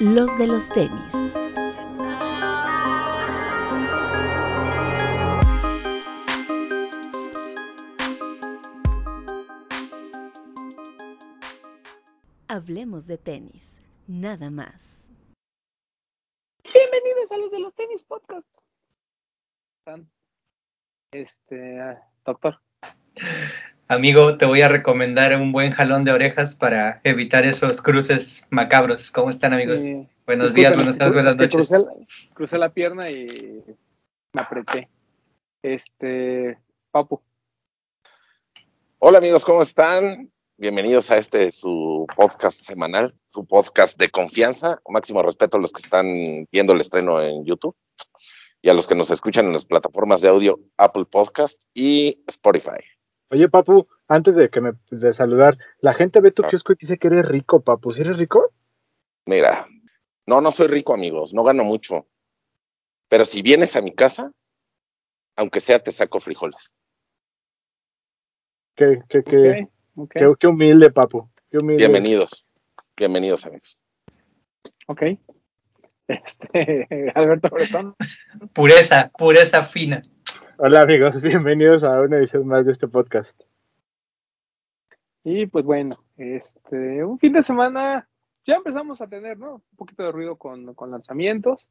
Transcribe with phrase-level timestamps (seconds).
[0.00, 1.12] los de los tenis.
[12.46, 15.04] Hablemos de tenis, nada más.
[16.62, 18.48] Bienvenidos a los de los tenis podcast.
[21.10, 22.60] Este, doctor.
[23.90, 29.10] Amigo, te voy a recomendar un buen jalón de orejas para evitar esos cruces macabros.
[29.10, 29.82] ¿Cómo están, amigos?
[30.26, 31.72] Buenos días, buenas tardes, buenas noches.
[32.34, 33.64] Crucé, la pierna y
[34.34, 34.90] me apreté.
[35.62, 36.58] Este,
[36.90, 37.22] Papu.
[38.98, 40.30] Hola, amigos, ¿cómo están?
[40.58, 44.82] Bienvenidos a este su podcast semanal, su podcast de confianza.
[44.86, 47.74] Máximo respeto a los que están viendo el estreno en YouTube
[48.60, 52.97] y a los que nos escuchan en las plataformas de audio Apple Podcast y Spotify.
[53.30, 56.48] Oye, Papu, antes de que me de saludar, la gente ve tu ah.
[56.48, 57.92] kiosco y dice que eres rico, Papu.
[57.92, 58.52] ¿Sí eres rico?
[59.26, 59.66] Mira,
[60.26, 62.06] no, no soy rico, amigos, no gano mucho.
[63.08, 64.32] Pero si vienes a mi casa,
[65.36, 66.72] aunque sea, te saco frijoles.
[68.74, 69.68] Qué, qué, qué,
[70.38, 71.30] qué, humilde, Papu.
[71.50, 71.84] Qué humilde.
[71.84, 72.46] Bienvenidos,
[72.96, 73.78] bienvenidos, amigos.
[74.86, 75.02] Ok.
[76.08, 77.94] Este, Alberto Bretón.
[78.54, 80.02] Pureza, pureza fina.
[80.60, 83.30] Hola amigos, bienvenidos a una edición más de este podcast.
[85.22, 88.08] Y pues bueno, este, un fin de semana
[88.44, 89.54] ya empezamos a tener, ¿no?
[89.54, 91.68] Un poquito de ruido con, lanzamientos.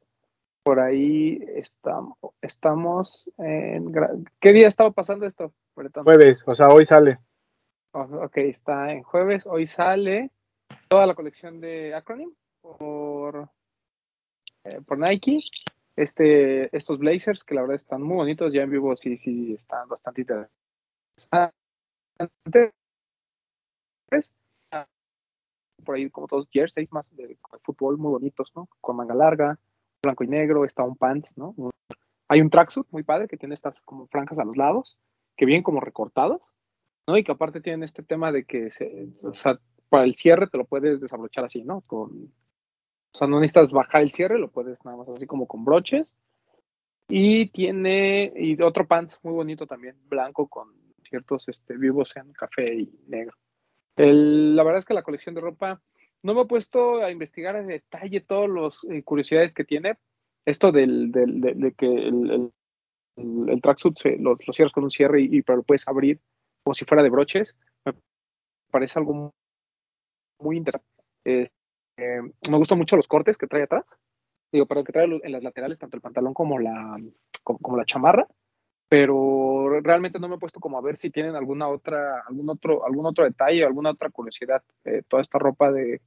[0.62, 3.92] Por ahí estamos, estamos en...
[4.40, 5.52] ¿Qué día estaba pasando esto?
[5.74, 7.18] Jueves, o sea, hoy sale.
[7.92, 10.30] Oh, ok, está en jueves, hoy sale
[10.88, 13.50] toda la colección de Acronym por,
[14.64, 15.40] eh, por Nike
[15.98, 19.88] este, estos blazers que la verdad están muy bonitos, ya en vivo sí, sí están
[19.88, 20.52] bastante interesantes.
[25.84, 28.68] Por ahí como todos jerseys más de, fútbol muy bonitos, ¿no?
[28.80, 29.58] Con manga larga,
[30.00, 31.56] blanco y negro, está un pants, ¿no?
[32.28, 34.98] Hay un tracksuit muy padre que tiene estas como franjas a los lados,
[35.36, 36.42] que vienen como recortados,
[37.08, 37.16] ¿no?
[37.16, 39.08] Y que aparte tienen este tema de que se,
[39.88, 41.80] para el cierre te lo puedes desabrochar así, ¿no?
[41.80, 42.32] Con
[43.12, 46.14] o sea, no necesitas bajar el cierre, lo puedes nada más así como con broches.
[47.08, 50.68] Y tiene y otro pants muy bonito también, blanco con
[51.02, 53.34] ciertos este, vivos en café y negro.
[53.96, 55.80] la verdad es que la colección de ropa
[56.22, 59.96] no me he puesto a investigar en detalle todas las eh, curiosidades que tiene.
[60.44, 62.50] Esto del, de, que el,
[63.16, 66.20] el, tracksuit lo, cierras con un cierre y, pero lo puedes abrir
[66.62, 67.56] como si fuera de broches.
[67.84, 67.92] Me
[68.70, 69.32] parece algo
[70.40, 71.52] muy interesante.
[71.98, 73.98] Me gustan mucho los cortes que trae atrás.
[74.50, 76.98] Digo, pero que trae en las laterales, tanto el pantalón como la,
[77.42, 78.26] como, la chamarra.
[78.88, 82.86] Pero realmente no me he puesto como a ver si tienen alguna otra, algún otro,
[82.86, 84.62] algún otro detalle, alguna otra curiosidad.
[84.84, 86.00] Eh, toda esta ropa de,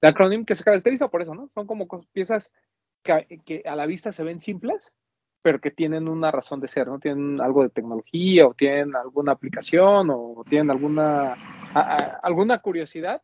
[0.00, 1.48] de Acronym que se caracteriza por eso, ¿no?
[1.54, 2.52] Son como piezas
[3.04, 4.92] que, que a la vista se ven simples,
[5.42, 6.98] pero que tienen una razón de ser, ¿no?
[6.98, 11.34] Tienen algo de tecnología o tienen alguna aplicación o tienen alguna,
[12.22, 13.22] alguna curiosidad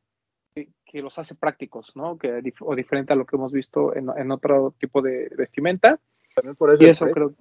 [0.91, 2.19] que los hace prácticos, ¿no?
[2.19, 6.01] Que, o diferente a lo que hemos visto en, otro tipo de vestimenta.
[6.34, 6.84] También por eso.
[6.84, 7.33] Y eso creo.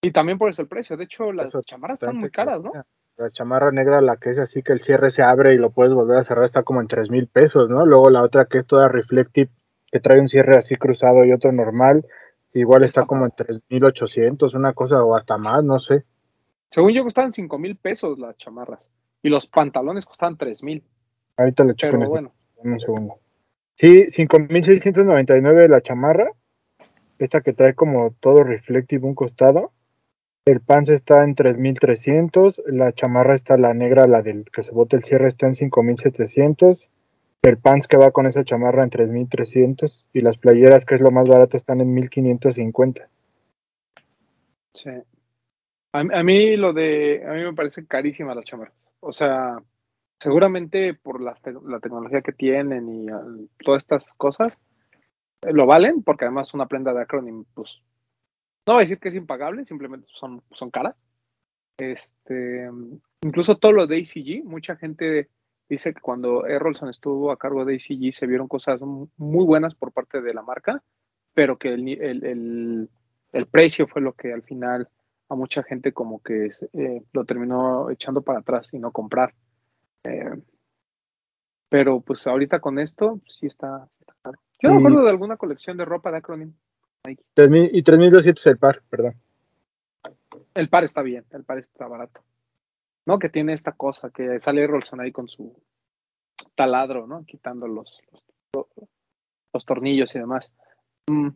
[0.00, 0.96] Y también por eso el precio.
[0.96, 2.72] De hecho, las chamarras están muy caras, ¿no?
[3.18, 5.92] La chamarra negra, la que es así que el cierre se abre y lo puedes
[5.92, 7.84] volver a cerrar, está como en tres mil pesos, ¿no?
[7.84, 9.50] Luego la otra que es toda reflective,
[9.90, 12.06] que trae un cierre así cruzado y otro normal,
[12.54, 16.04] igual está como en tres mil ochocientos, una cosa o hasta más, no sé.
[16.70, 18.80] Según yo costaban cinco mil pesos las chamarras
[19.20, 20.84] y los pantalones costaban tres mil.
[21.36, 22.32] Ahorita lo checo en bueno.
[22.62, 23.18] Un segundo.
[23.74, 26.32] Sí, 5699 la chamarra.
[27.18, 29.72] Esta que trae como todo reflective un costado.
[30.44, 32.62] El pants está en 3300.
[32.66, 36.90] La chamarra está la negra, la del que se bote el cierre, está en 5700.
[37.42, 40.06] El pants que va con esa chamarra en 3300.
[40.12, 43.08] Y las playeras, que es lo más barato, están en 1550.
[44.74, 44.90] Sí.
[45.92, 47.24] A, a mí lo de.
[47.28, 48.72] A mí me parece carísima la chamarra.
[49.00, 49.58] O sea,
[50.20, 53.06] seguramente por la, tecnología que tienen y
[53.64, 54.60] todas estas cosas,
[55.42, 57.80] eh, lo valen, porque además una prenda de acrónimo, pues,
[58.66, 60.94] no voy a decir que es impagable, simplemente son, son caras.
[61.78, 62.68] Este,
[63.22, 65.30] incluso todo lo de ACG, mucha gente
[65.68, 69.92] dice que cuando Errolson estuvo a cargo de ACG se vieron cosas muy buenas por
[69.92, 70.82] parte de la marca,
[71.34, 72.88] pero que el,
[73.50, 74.88] precio fue lo que al final
[75.28, 79.34] a mucha gente como que eh, lo terminó echando para atrás y no comprar.
[80.04, 80.42] Eh,
[81.68, 83.88] pero pues ahorita con esto, sí está,
[84.60, 86.54] Yo no me acuerdo de alguna colección de ropa de Acronym.
[87.06, 87.16] y
[87.82, 89.14] 3.200 el par, perdón.
[90.54, 92.22] El par está bien, el par está barato.
[93.06, 93.18] ¿No?
[93.18, 95.54] Que tiene esta cosa, que sale Rolson ahí con su
[96.54, 97.24] taladro, ¿no?
[97.24, 98.00] Quitando los,
[98.52, 98.66] los,
[99.52, 100.50] los tornillos y demás.
[101.08, 101.28] Mm,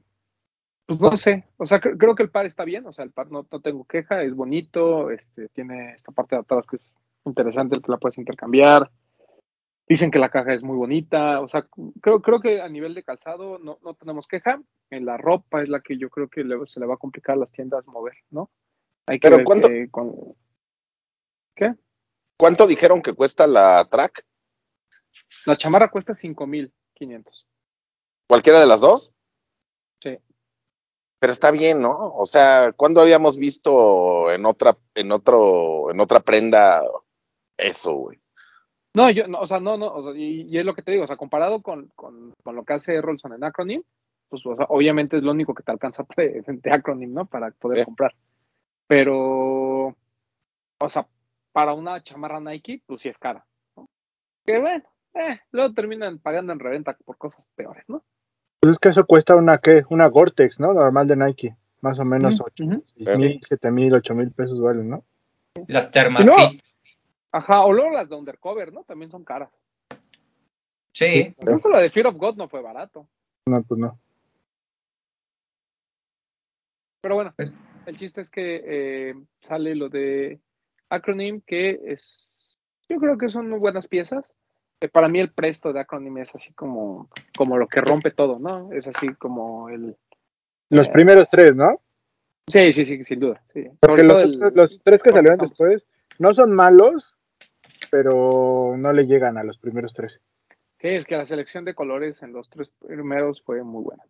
[0.87, 3.31] pues no sé, o sea, creo que el par está bien, o sea, el par
[3.31, 6.91] no, no tengo queja, es bonito, este, tiene esta parte de atrás que es
[7.25, 8.91] interesante, el que la puedes intercambiar.
[9.89, 11.67] Dicen que la caja es muy bonita, o sea,
[12.01, 14.63] creo, creo que a nivel de calzado no, no tenemos queja.
[14.91, 17.39] En la ropa es la que yo creo que se le va a complicar a
[17.39, 18.51] las tiendas mover, ¿no?
[19.07, 19.69] Hay que Pero ¿cuánto?
[21.55, 21.75] ¿Qué?
[22.39, 24.25] ¿Cuánto dijeron que cuesta la track?
[25.47, 27.47] La chamarra cuesta 5500.
[28.29, 29.13] ¿Cualquiera de las dos?
[30.03, 30.19] Sí.
[31.19, 32.15] Pero está bien, ¿no?
[32.17, 36.83] O sea, ¿cuándo habíamos visto en otra, en otro, en otra prenda
[37.57, 38.19] eso, güey?
[38.95, 41.17] No, yo, no, o sea, no, no, y, es lo que te digo, o sea,
[41.17, 43.83] comparado con, con, con lo que hace Rolson en Acronym,
[44.29, 47.27] pues o sea, obviamente es lo único que te alcanza de, de Acronym, ¿no?
[47.27, 48.15] Para poder comprar.
[48.87, 49.89] Pero,
[50.79, 51.07] o sea,
[51.53, 53.47] para una chamarra Nike, pues sí es cara.
[53.77, 53.89] ¿no?
[54.45, 54.85] Que bueno,
[55.15, 58.03] eh, luego terminan pagando en reventa por cosas peores, ¿no?
[58.61, 59.85] Pues es que eso cuesta una, ¿qué?
[59.91, 60.73] Una Gore-Tex, ¿no?
[60.73, 61.57] Normal de Nike.
[61.81, 65.05] Más o menos ocho mil, siete mil, ocho mil pesos valen, ¿no?
[65.67, 66.63] Las Thermafit.
[67.33, 68.85] Ajá, o luego las de Undercover, ¿no?
[68.85, 69.51] También son caras.
[70.93, 71.35] Sí.
[71.41, 73.09] Incluso la de Fear of God no fue barato.
[73.47, 73.99] No, pues no.
[77.01, 77.53] Pero bueno, pues
[77.87, 80.41] el chiste es que eh, sale lo de
[80.89, 82.29] Acronym, que es,
[82.89, 84.33] yo creo que son muy buenas piezas.
[84.81, 88.39] Eh, para mí el presto de Acronym es así como, como lo que rompe todo,
[88.39, 88.73] ¿no?
[88.73, 89.97] Es así como el...
[90.69, 91.81] Los eh, primeros tres, ¿no?
[92.47, 93.43] Sí, sí, sí, sin duda.
[93.53, 93.65] Sí.
[93.81, 95.87] Porque los, los, tres que salieron después
[96.19, 97.17] no son malos,
[97.93, 100.19] pero no le llegan a los primeros tres.
[100.81, 104.03] Sí, es que la selección de colores en los tres primeros fue muy buena.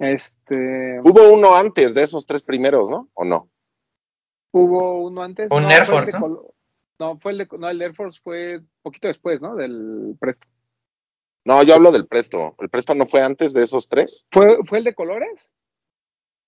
[0.00, 1.00] Este.
[1.04, 3.08] Hubo uno antes de esos tres primeros, ¿no?
[3.14, 3.48] ¿O no?
[4.50, 5.48] Hubo uno antes.
[5.52, 6.18] Un Air Force,
[6.98, 7.18] ¿no?
[7.20, 9.54] fue el de, no, el Air Force fue poquito después, ¿no?
[9.54, 10.48] Del Presto.
[11.44, 12.56] No, yo hablo del Presto.
[12.58, 14.26] ¿El Presto no fue antes de esos tres?
[14.32, 15.48] ¿Fue, fue el de colores?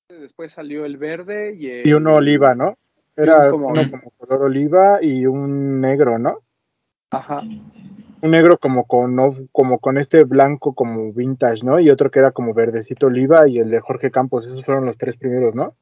[0.08, 1.86] Después salió el verde y el...
[1.86, 2.76] Y uno oliva, ¿no?
[3.16, 3.68] Era como...
[3.68, 6.38] uno como color oliva y un negro, ¿no?
[7.10, 7.40] Ajá.
[7.40, 9.16] Un negro como con,
[9.52, 11.78] como con este blanco como vintage, ¿no?
[11.78, 14.46] Y otro que era como verdecito oliva y el de Jorge Campos.
[14.46, 15.74] Esos fueron los tres primeros, ¿no?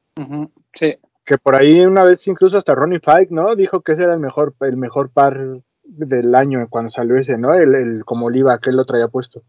[0.73, 3.55] Sí que por ahí una vez incluso hasta Ronnie Fike, ¿no?
[3.55, 7.53] Dijo que ese era el mejor, el mejor par del año cuando salió ese, ¿no?
[7.53, 9.41] El, el como Oliva que él lo traía puesto.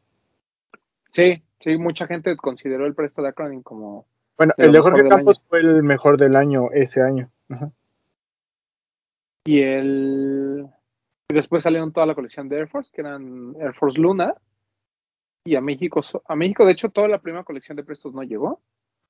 [1.10, 4.06] Sí, sí, mucha gente consideró el presto de Acronym como.
[4.36, 7.30] Bueno, el de Jorge Campos fue el mejor del año ese año.
[9.46, 10.66] Y el.
[11.30, 14.34] Y después salieron toda la colección de Air Force, que eran Air Force Luna.
[15.46, 18.62] Y a México, a México, de hecho, toda la primera colección de prestos no llegó.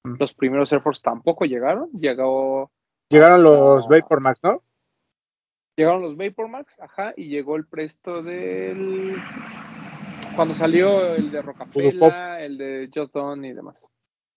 [0.05, 1.91] Los primeros Air Force tampoco llegaron.
[1.93, 2.71] Llegó.
[3.11, 4.63] Llegaron los Vapor Max, ¿no?
[5.77, 9.17] Llegaron los Vapor Max, ajá, y llegó el presto del.
[10.37, 13.77] Cuando salió el de Rocafela, el de Just Done y demás.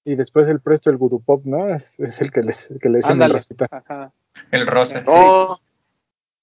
[0.07, 1.75] Y después el presto del Voodoo Pop, ¿no?
[1.75, 4.13] Es, el que le, que le el Ajá.
[4.51, 5.01] El rosa.
[5.01, 5.59] No.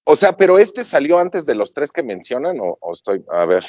[0.03, 3.25] O sea, pero este salió antes de los tres que mencionan, o, estoy.
[3.27, 3.65] A ver.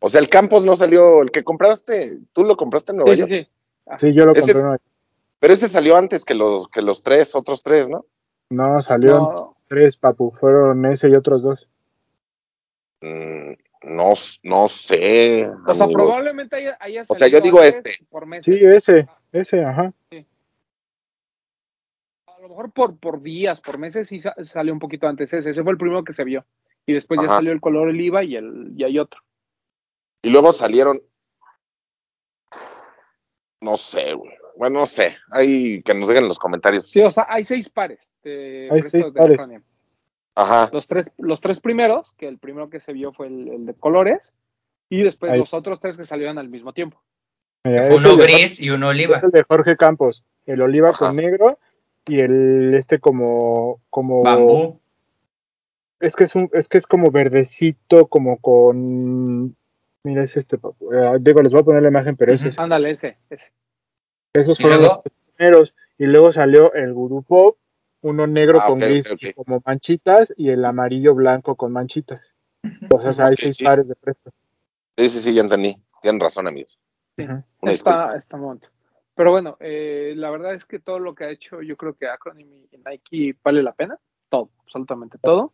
[0.00, 1.22] O sea, el Campos no salió.
[1.22, 3.30] El que compraste, tú lo compraste en Nueva sí, York.
[3.30, 3.96] Sí, sí.
[4.00, 4.54] Sí, yo lo compré.
[5.38, 8.04] pero ese salió antes que los, que los tres, otros tres, ¿no?
[8.50, 10.30] No, salieron tres, papu.
[10.38, 11.66] Fueron ese y otros dos.
[13.00, 13.52] Mm,
[13.86, 15.48] no, no sé.
[15.66, 17.92] O sea, probablemente haya, haya O sea, yo digo este.
[18.42, 19.92] Sí, ese, ese, ajá.
[22.26, 25.50] A lo mejor por, por días, por meses, sí salió un poquito antes ese.
[25.50, 26.44] Ese fue el primero que se vio.
[26.84, 29.20] Y después ya salió el color oliva y, el, y hay otro.
[30.22, 31.00] Y luego salieron
[33.60, 34.32] no sé, güey.
[34.56, 35.16] Bueno, no sé.
[35.30, 36.86] Hay que nos digan en los comentarios.
[36.86, 39.40] Sí, o sea, hay seis pares de hay seis pares.
[40.34, 40.68] Ajá.
[40.72, 44.34] Los tres, los tres primeros, que el primero que se vio fue el, de colores,
[44.90, 47.02] y después los otros tres que salieron al mismo tiempo.
[47.66, 49.20] Uno gris y uno oliva.
[49.22, 50.24] el de Jorge Campos.
[50.46, 51.58] El oliva con negro
[52.06, 54.80] y el este como como bambú.
[55.98, 59.56] Es que es un, es que es como verdecito, como con
[60.06, 62.58] Mira, es este, eh, digo, les voy a poner la imagen, pero ese es.
[62.60, 63.50] Ándale, ese, ese.
[64.32, 65.00] Esos fueron los
[65.34, 65.74] primeros.
[65.98, 67.56] Y luego salió el Voodoo Pop,
[68.02, 69.04] uno negro ah, con gris
[69.34, 72.32] como manchitas y el amarillo blanco con manchitas.
[72.88, 74.30] O sea, hay seis pares de presto.
[74.96, 75.76] Sí, sí, sí, ya entendí.
[76.00, 76.78] Tienen razón, amigos.
[77.16, 77.24] Sí,
[77.62, 78.38] está, está
[79.14, 82.08] Pero bueno, eh, la verdad es que todo lo que ha hecho, yo creo que
[82.08, 83.98] Acronym y Nike vale la pena.
[84.28, 85.52] Todo, absolutamente todo.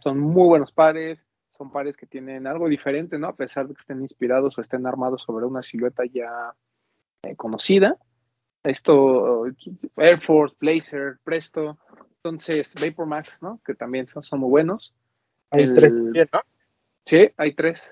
[0.00, 1.26] Son muy buenos pares
[1.62, 3.28] son pares que tienen algo diferente, ¿no?
[3.28, 6.54] A pesar de que estén inspirados o estén armados sobre una silueta ya
[7.22, 7.96] eh, conocida.
[8.64, 9.46] Esto,
[9.96, 11.78] Air Force, Blazer, Presto,
[12.16, 13.60] entonces Vapor Max, ¿no?
[13.64, 14.94] Que también son, muy buenos.
[15.50, 16.40] Hay tres también, ¿no?
[17.04, 17.82] Sí, hay tres.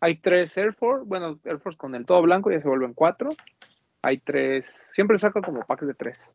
[0.00, 3.30] Hay tres Air Force, bueno, Air Force con el todo blanco ya se vuelven cuatro.
[4.02, 6.32] Hay tres, siempre saco como packs de tres.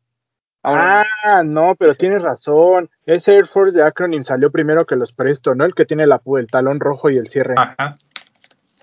[0.63, 2.89] ah, no, pero tienes razón.
[3.05, 5.65] Ese Air Force de Acronym salió primero que los Presto, ¿no?
[5.65, 7.55] El que tiene la, el talón rojo y el cierre.
[7.57, 7.97] Ajá.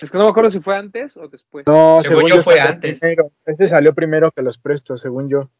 [0.00, 1.66] Es que no me acuerdo si fue antes o después.
[1.66, 3.02] No, según, yo, fue antes.
[3.44, 5.50] Ese salió primero que los Presto, según yo.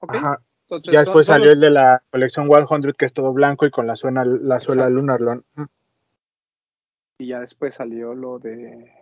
[0.00, 0.40] Ajá.
[0.82, 3.94] ya después salió el de la colección 100 que es todo blanco y con la,
[3.94, 5.44] suela, la suela Lunarlon.
[7.18, 8.92] Y ya después salió lo de...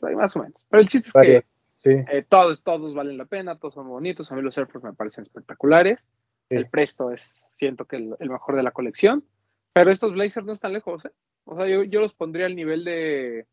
[0.00, 0.60] Bueno, más o menos.
[0.68, 1.44] Pero el chiste es que
[1.84, 4.30] eh, todos, todos valen la pena, todos son bonitos.
[4.30, 6.06] A mí los Air me parecen espectaculares.
[6.48, 9.24] El Presto es, siento que el, mejor de la colección.
[9.72, 11.12] Pero estos Blazers no están lejos, ¿eh?
[11.44, 13.46] O sea, yo, yo los pondría al nivel de.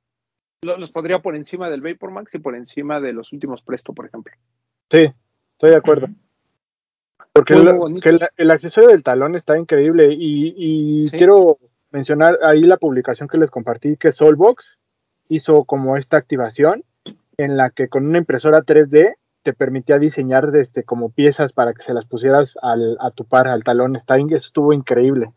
[0.64, 4.08] Los, pondría por encima del Vapor Max y por encima de los últimos Presto, por
[4.08, 4.34] ejemplo.
[4.90, 5.06] Sí,
[5.54, 6.08] estoy de acuerdo.
[7.34, 11.60] Porque el, accesorio del talón está increíble y, quiero
[11.92, 14.78] mencionar ahí la publicación que les compartí que Solbox
[15.30, 16.84] hizo como esta activación
[17.38, 21.84] en la que con una impresora 3D te permitía diseñar este, como piezas para que
[21.84, 23.96] se las pusieras al, a tu par, al talón.
[23.96, 25.32] Está, eso estuvo increíble.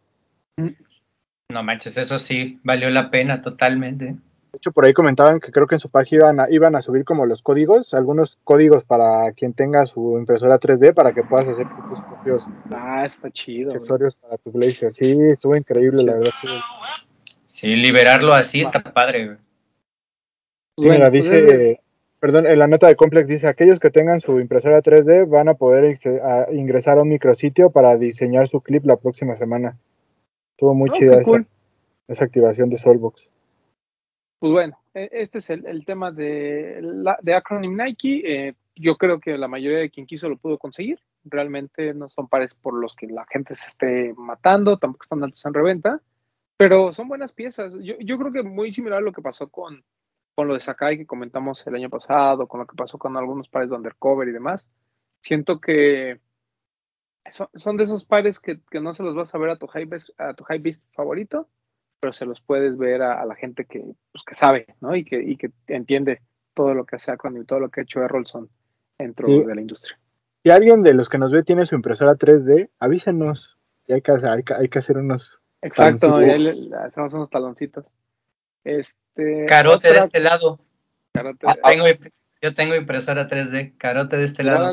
[1.49, 4.17] No manches, eso sí, valió la pena totalmente.
[4.53, 6.83] De hecho, por ahí comentaban que creo que en su página iban a, iban a
[6.83, 11.49] subir como los códigos, algunos códigos para quien tenga su impresora 3D para que puedas
[11.49, 14.93] hacer tus propios ah, está chido, accesorios para tu Blazer.
[14.93, 16.31] Sí, estuvo increíble, la verdad.
[17.47, 19.37] Sí, liberarlo así está padre.
[20.77, 21.81] Sí, mira, pues dice,
[22.19, 25.55] perdón, en la nota de Complex dice, aquellos que tengan su impresora 3D van a
[25.55, 25.97] poder
[26.53, 29.79] ingresar a un micrositio para diseñar su clip la próxima semana.
[30.57, 31.45] Estuvo muy oh, chida esa,
[32.09, 33.29] esa activación de Solbox.
[34.41, 38.23] Pues bueno, e, este es el, tema de, la, de Acronym Nike.
[38.25, 40.99] Eh, yo creo que la mayoría de quien quiso lo pudo conseguir.
[41.25, 45.45] Realmente no son pares por los que la gente se esté matando, tampoco están altos
[45.45, 46.01] en reventa,
[46.57, 47.75] pero son buenas piezas.
[47.83, 49.85] Yo, creo que muy similar a lo que pasó con,
[50.35, 53.51] con lo de Sakai que comentamos el año pasado, con lo que pasó con algunos
[53.51, 54.67] pares de undercover y demás.
[55.21, 56.21] Siento que
[57.29, 59.89] son, de esos pares que, que, no se los vas a ver a tu high
[60.17, 61.49] a tu high beast favorito,
[62.01, 64.97] pero se los puedes ver a, la gente que, pues, que sabe, ¿no?
[64.97, 66.23] Y que, y que entiende
[66.55, 68.49] todo lo que hace y todo lo que ha hecho Errolson
[68.99, 69.99] dentro de la industria.
[70.43, 73.59] Si alguien de los que nos ve tiene su impresora 3D, avísenos.
[73.87, 75.39] Y hay que, hay hay que hacer unos.
[75.63, 77.85] Exacto, hacemos unos taloncitos.
[78.65, 80.61] Este, Carote de este lado.
[82.43, 83.77] yo tengo impresora 3D.
[83.77, 84.71] Carote de este lado.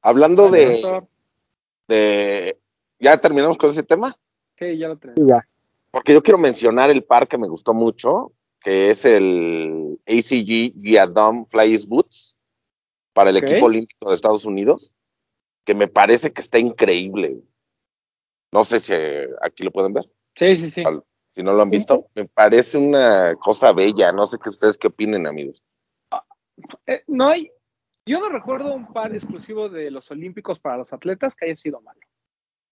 [0.00, 1.02] Hablando de,
[1.88, 2.58] de.
[2.98, 4.16] ¿Ya terminamos con ese tema?
[4.58, 5.44] Sí, ya lo tenemos.
[5.96, 11.46] Porque yo quiero mencionar el par que me gustó mucho, que es el ACG Giadom
[11.46, 12.36] Flyers Boots
[13.14, 14.92] para el equipo olímpico de Estados Unidos,
[15.64, 17.40] que me parece que está increíble.
[18.52, 18.92] No sé si
[19.40, 20.04] aquí lo pueden ver.
[20.34, 20.82] Sí, sí, sí.
[21.34, 24.12] Si no lo han visto, me parece una cosa bella.
[24.12, 25.62] No sé qué ustedes qué opinen, amigos.
[26.84, 27.50] Eh, no hay,
[28.04, 31.80] yo no recuerdo un par exclusivo de los Olímpicos para los atletas que haya sido
[31.80, 32.00] malo.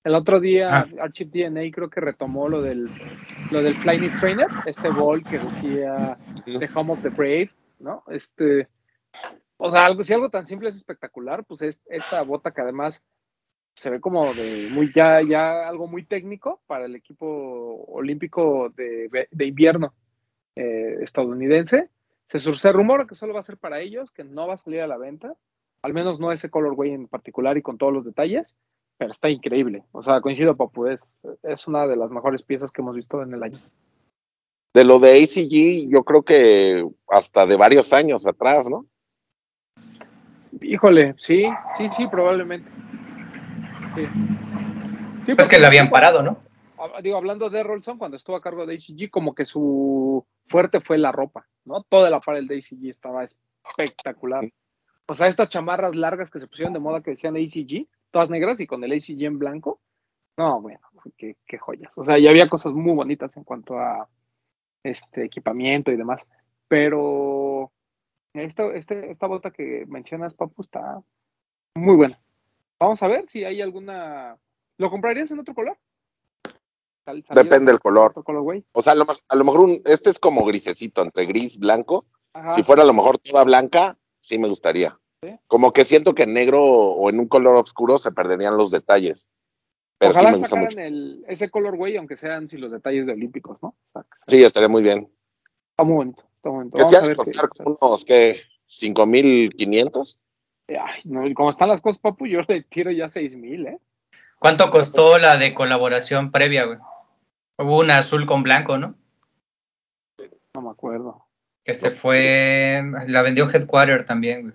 [0.04, 0.86] El otro día ah.
[1.00, 2.90] Archive DNA creo que retomó lo del
[3.50, 8.04] lo del Flying Trainer, este ball que decía The Home of the Brave, ¿no?
[8.08, 8.68] Este,
[9.56, 13.04] o sea, algo, si algo tan simple es espectacular, pues es esta bota que además
[13.74, 19.26] se ve como de muy ya, ya algo muy técnico para el equipo olímpico de,
[19.40, 19.94] invierno
[20.54, 21.88] eh, estadounidense.
[22.26, 24.80] Se, se rumora que solo va a ser para ellos, que no va a salir
[24.80, 25.34] a la venta,
[25.82, 28.54] al menos no ese colorway en particular y con todos los detalles
[28.96, 29.84] pero está increíble.
[29.92, 33.34] O sea, coincido, Papu, es, es una de las mejores piezas que hemos visto en
[33.34, 33.58] el año.
[34.74, 38.86] De lo de ACG, yo creo que hasta de varios años atrás, ¿no?
[40.60, 41.44] Híjole, sí,
[41.76, 42.70] sí, sí, probablemente.
[45.24, 45.34] Sí.
[45.34, 46.38] pues que le habían parado, ¿no?
[47.02, 50.98] Digo, hablando de Rolson, cuando estuvo a cargo de ACG, como que su fuerte fue
[50.98, 51.82] la ropa, ¿no?
[51.82, 54.50] Toda la pared de ACG estaba espectacular.
[55.06, 58.60] O sea, estas chamarras largas que se pusieron de moda que decían ACG, todas negras
[58.60, 59.80] y con el ACG en blanco.
[60.38, 60.78] No, bueno,
[61.18, 61.92] qué, joyas.
[61.96, 64.08] O sea, ya había cosas muy bonitas en cuanto a
[64.84, 66.24] este equipamiento y demás.
[66.68, 67.72] Pero
[68.32, 71.02] esta, este, esta bota que mencionas, Papu, está
[71.74, 72.20] muy buena.
[72.78, 74.38] Vamos a ver si hay alguna.
[74.78, 75.76] ¿Lo comprarías en otro color?
[77.34, 78.12] Depende del color.
[78.72, 82.06] o sea, a lo, mejor este es como grisecito, entre gris, blanco.
[82.54, 84.98] Si fuera a lo mejor toda blanca, sí me gustaría.
[85.46, 89.28] Como que siento que en negro o en un color oscuro se perderían los detalles.
[89.98, 90.80] Pero Ojalá sí me gusta mucho.
[90.80, 93.74] El, ese color, güey, aunque sean sin los detalles de olímpicos, ¿no?
[94.26, 95.10] sí, estaría muy bien.
[95.70, 96.76] Está muy bonito, está muy bonito.
[96.76, 98.40] Que si hace costar unos, ¿qué?
[98.68, 100.18] ¿5,500?
[100.68, 103.78] Ay, no, y como están las cosas, papu, yo le tiro ya 6,000, ¿eh?
[104.38, 106.78] ¿Cuánto costó la de colaboración previa, güey?
[107.58, 108.94] Hubo una azul con blanco, ¿no?
[110.54, 111.24] No me acuerdo.
[111.64, 114.54] Que se fue, la vendió Headquarter también, güey.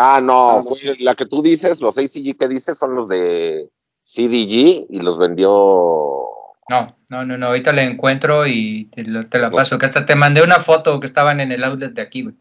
[0.00, 3.68] Ah, no, ah, fue la que tú dices, los ACG que dices son los de
[4.04, 5.50] CDG y los vendió.
[6.68, 10.44] No, no, no, no, ahorita la encuentro y te, la paso, que hasta te mandé
[10.44, 12.36] una foto que estaban en el outlet de aquí, güey.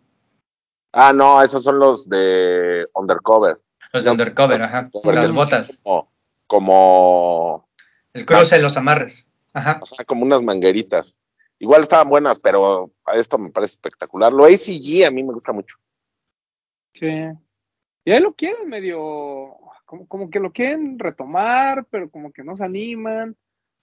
[0.93, 3.59] Ah, no, esos son los de Undercover.
[3.91, 5.81] Los de Undercover, ajá, las botas.
[6.45, 7.67] Como,
[8.13, 9.79] El cruce, los amarres, ajá.
[10.05, 11.15] Como unas mangueritas.
[11.57, 14.31] Igual estaban buenas, pero esto me parece espectacular.
[14.31, 15.77] Lo ACG a mí me gusta mucho.
[16.93, 17.07] Sí.
[18.07, 22.55] Y ahí lo quieren medio, como, como que lo quieren retomar, pero como que no
[22.55, 23.35] se animan.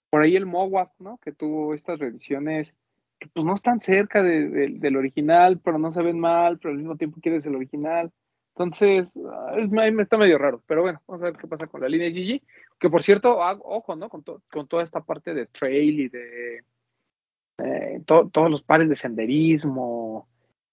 [0.08, 1.18] Por ahí el Mowap, ¿no?
[1.18, 2.74] Que tuvo estas reediciones
[3.18, 6.96] que pues no están cerca del original, pero no se ven mal, pero al mismo
[6.96, 8.10] tiempo quieres el original.
[8.54, 9.12] Entonces,
[9.70, 12.40] me está medio raro, pero bueno, vamos a ver qué pasa con la línea GG.
[12.78, 14.08] Que por cierto, ojo, ¿no?
[14.08, 16.64] Con, con toda esta parte de trail y de
[17.58, 20.26] eh, todos los pares de senderismo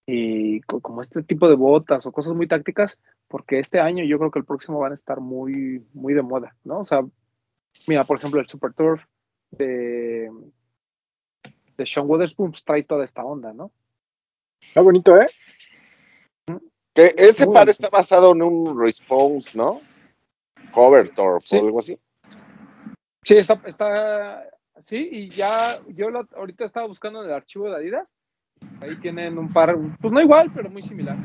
[0.05, 4.31] y como este tipo de botas o cosas muy tácticas, porque este año yo creo
[4.31, 6.79] que el próximo van a estar muy, muy de moda, ¿no?
[6.79, 7.01] O sea,
[7.87, 9.03] mira, por ejemplo, el Super Turf
[9.51, 10.29] de,
[11.77, 13.71] de Sean Witherspoon pues, trae toda esta onda, ¿no?
[14.61, 15.27] Está bonito, ¿eh?
[16.93, 19.81] Que ese par está basado en un response, ¿no?
[20.71, 21.97] Cover Turf o algo así.
[23.23, 24.49] Sí, está, está,
[24.81, 28.11] sí, y ya, yo ahorita estaba buscando en el archivo de Adidas,
[28.81, 31.17] ahí tienen un par, pues no igual, pero muy similar.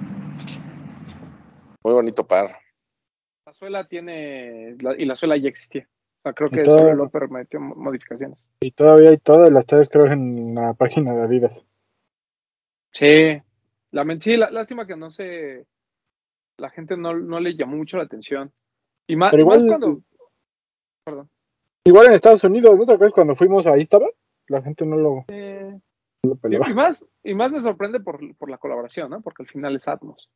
[1.82, 2.56] Muy bonito par.
[3.46, 5.88] La suela tiene, y la suela ya existía.
[6.18, 8.38] O sea, creo que eso lo permitió modificaciones.
[8.60, 11.62] Y todavía hay todas las tres, creo, en la página de Adidas.
[12.92, 13.40] Sí,
[13.92, 15.66] la, sí, lástima que no se,
[16.58, 18.52] la gente no, no le llamó mucho la atención.
[19.06, 20.00] Y más, igual, más cuando,
[21.04, 21.30] perdón.
[21.84, 24.06] Igual en Estados Unidos, ¿no te acuerdas cuando fuimos ahí estaba?
[24.48, 25.24] La gente no lo,
[26.50, 29.20] y, más, y más me sorprende por, por, la colaboración, ¿no?
[29.20, 30.30] Porque al final es Atmos.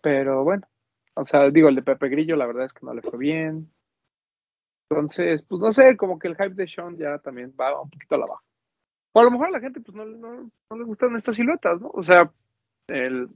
[0.00, 0.66] Pero bueno,
[1.14, 3.70] o sea, digo, el de Pepe Grillo, la verdad es que no le fue bien.
[4.90, 8.14] Entonces, pues no sé, como que el hype de Sean ya también va un poquito
[8.14, 8.42] a la baja.
[9.12, 11.80] O a lo mejor a la gente, pues no, no, no le gustan estas siluetas,
[11.80, 11.90] ¿no?
[11.92, 12.32] O sea,
[12.88, 13.28] el,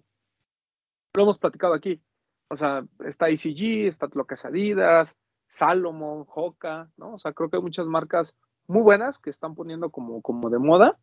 [1.14, 2.00] lo hemos platicado aquí.
[2.48, 5.16] O sea, está ICG, está lo que es Adidas,
[5.48, 7.14] Salomon, Hoka, ¿no?
[7.14, 10.58] O sea, creo que hay muchas marcas muy buenas que están poniendo como, como de
[10.58, 10.98] moda,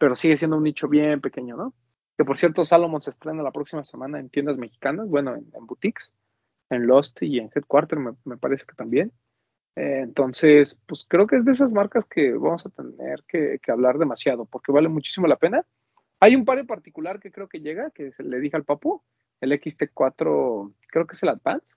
[0.00, 1.74] pero sigue siendo un nicho bien pequeño, ¿no?
[2.16, 6.10] Que por cierto, Salomon se estrena la próxima semana en tiendas mexicanas, bueno, en, boutiques,
[6.70, 9.12] en Lost y en Headquarter, me, parece que también.
[9.76, 13.70] Eh, entonces, pues creo que es de esas marcas que vamos a tener que, que,
[13.70, 15.66] hablar demasiado, porque vale muchísimo la pena.
[16.18, 19.02] Hay un par en particular que creo que llega, que le dije al papu,
[19.42, 21.74] el XT4, creo que es el Advance,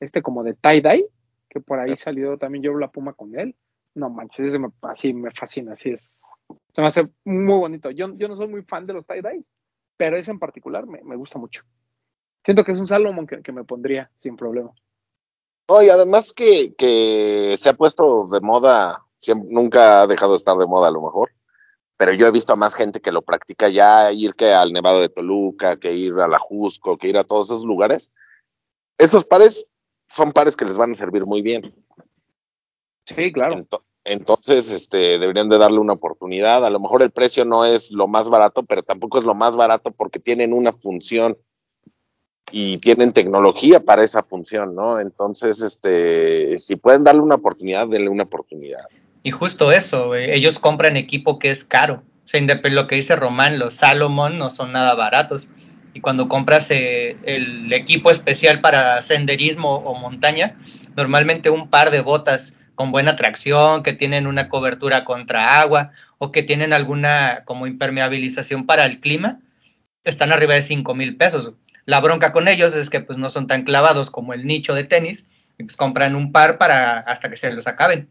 [0.00, 1.10] este como de tie-dye,
[1.50, 3.54] que por ahí salió también yo la puma con él.
[3.94, 6.22] No manches, ese me, así me fascina, así es.
[6.72, 7.90] Se me hace muy bonito.
[7.90, 9.44] Yo, yo no soy muy fan de los tie-dyes,
[9.96, 11.62] pero ese en particular me, me, gusta mucho.
[12.44, 14.72] Siento que es un Salomon que, que me pondría sin problema.
[15.68, 20.38] No, y además que, que se ha puesto de moda, siempre, nunca ha dejado de
[20.38, 21.32] estar de moda a lo mejor,
[21.96, 25.00] pero yo he visto a más gente que lo practica ya, ir que al Nevado
[25.00, 28.12] de Toluca, que ir a la Jusco, que ir a todos esos lugares.
[28.98, 29.66] Esos pares
[30.08, 31.74] son pares que les van a servir muy bien.
[33.06, 33.66] Sí, claro.
[34.04, 36.15] Entonces, este, deberían de darle una oportunidad.
[36.66, 39.56] A lo mejor el precio no es lo más barato, pero tampoco es lo más
[39.56, 41.38] barato porque tienen una función
[42.50, 45.00] y tienen tecnología para esa función, ¿no?
[45.00, 48.84] Entonces, este, si pueden darle una oportunidad, denle una oportunidad.
[49.22, 52.02] Y justo eso, ellos compran equipo que es caro.
[52.24, 55.50] O sea, lo que dice Román, los Salomon no son nada baratos
[55.96, 60.54] y cuando compras eh, el equipo especial para senderismo o montaña,
[60.94, 66.32] normalmente un par de botas con buena tracción, que tienen una cobertura contra agua o
[66.32, 69.40] que tienen alguna como impermeabilización para el clima,
[70.04, 71.52] están arriba de 5 mil pesos.
[71.84, 74.84] La bronca con ellos es que pues no son tan clavados como el nicho de
[74.84, 78.10] tenis y pues compran un par para hasta que se los acaben.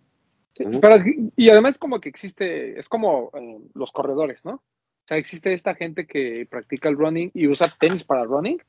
[1.35, 4.53] y además como que existe, es como eh, los corredores, ¿no?
[4.53, 8.59] O sea, existe esta gente que practica el running y usa tenis para running,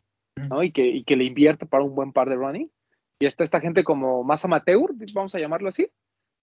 [0.51, 0.63] ¿no?
[0.63, 2.71] Y que, y que le invierte para un buen par de running.
[3.19, 5.89] Y está esta gente como más amateur, vamos a llamarlo así,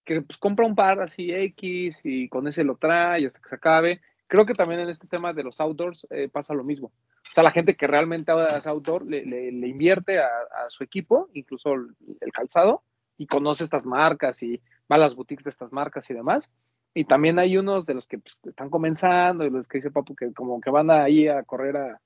[0.04, 3.54] que pues compra un par así X y con ese lo trae hasta que se
[3.54, 4.00] acabe.
[4.26, 6.88] Creo que también en este tema de los outdoors eh, pasa lo mismo.
[6.88, 10.28] O sea, la gente que realmente hace outdoor le, le, invierte a,
[10.68, 11.88] su equipo, incluso el,
[12.20, 12.84] el, calzado,
[13.16, 14.58] y conoce estas marcas y
[14.90, 16.48] va a las boutiques de estas marcas y demás.
[16.94, 20.14] Y también hay unos de los que pues, están comenzando y los que dice Papu
[20.14, 22.00] que como que van ahí a correr a,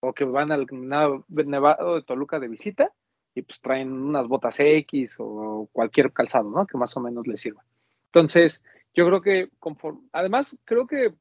[0.00, 0.66] o que van al
[1.30, 2.92] Nevado de Toluca de visita
[3.34, 6.66] y pues traen unas botas X o cualquier calzado, ¿no?
[6.66, 7.64] Que más o menos les sirva.
[8.06, 8.62] Entonces,
[8.94, 11.14] yo creo que conforme, además creo que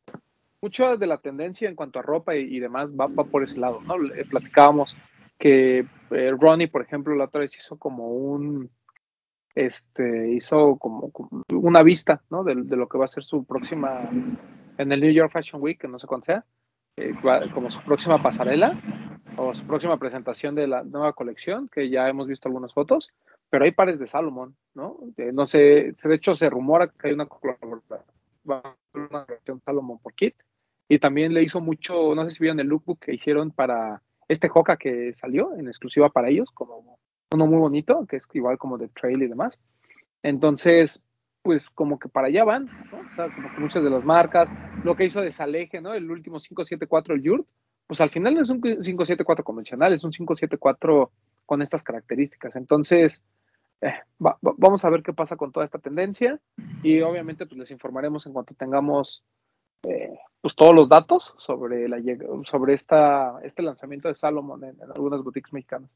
[0.62, 3.96] mucho de la tendencia en cuanto a ropa y, demás va, por ese lado, ¿no?
[4.30, 4.96] platicábamos
[5.40, 8.70] que eh, Ronnie, por ejemplo, la otra vez hizo como un,
[9.56, 11.12] este, hizo como,
[11.52, 12.44] una vista, ¿no?
[12.44, 14.08] De, lo que va a ser su próxima,
[14.78, 16.46] en el New York Fashion Week, que no sé cuándo sea,
[16.98, 17.16] eh,
[17.54, 18.80] como su próxima pasarela
[19.38, 23.12] o su próxima presentación de la nueva colección, que ya hemos visto algunas fotos,
[23.50, 24.98] pero hay pares de Salomon, ¿no?
[25.34, 28.02] no sé, de hecho se rumora que hay una colaboración,
[28.94, 29.26] una
[29.66, 30.36] Salomon por Kit,
[30.88, 34.50] y también le hizo mucho, no sé si vieron el lookbook que hicieron para este
[34.54, 36.98] Hoka que salió en exclusiva para ellos, como
[37.34, 39.58] uno muy bonito, que es igual como de trail y demás.
[40.24, 41.02] Entonces,
[41.42, 43.00] pues como que para allá van, ¿no?
[43.00, 44.50] O sea, como que muchas de las marcas,
[44.84, 45.94] lo que hizo de Saleje, ¿no?
[45.94, 47.48] El último 574, el Yurt,
[47.92, 51.12] pues al final no es un 574 convencional, es un 574
[51.46, 52.56] con estas características.
[52.56, 53.22] Entonces,
[53.82, 56.40] eh, vamos a ver qué pasa con toda esta tendencia
[56.84, 59.26] y obviamente pues les informaremos en cuanto tengamos
[59.84, 62.02] eh, pues todos los datos sobre, la,
[62.46, 65.92] sobre esta, este lanzamiento de Salomon en, algunas boutiques mexicanas.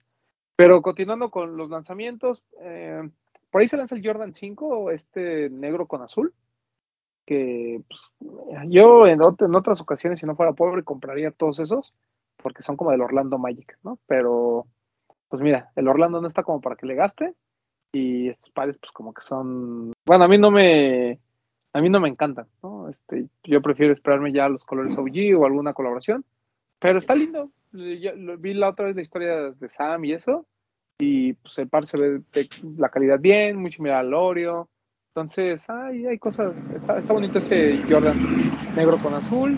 [0.57, 3.09] Pero continuando con los lanzamientos, eh,
[3.49, 6.33] por ahí se lanza el Jordan 5, este negro con azul,
[7.25, 8.09] que pues,
[8.67, 11.93] yo en, en, otras ocasiones, si no fuera pobre, compraría todos esos,
[12.37, 13.99] porque son como del Orlando Magic, ¿no?
[14.07, 14.67] Pero,
[15.29, 17.33] pues mira, el Orlando no está como para que le gaste,
[17.91, 21.19] y estos pares, pues como que son, bueno, a mí no me,
[21.73, 22.89] a mí no me encantan, ¿no?
[22.89, 26.25] Este, yo prefiero esperarme ya los colores OG o alguna colaboración,
[26.79, 27.51] pero está lindo.
[27.71, 30.45] vi la otra vez la historia de Sam y eso,
[30.99, 34.69] y pues el par se ve de la calidad bien, muy similar al Oreo.
[35.15, 39.57] Entonces, ay, hay cosas, está, está bonito ese Jordan negro con azul.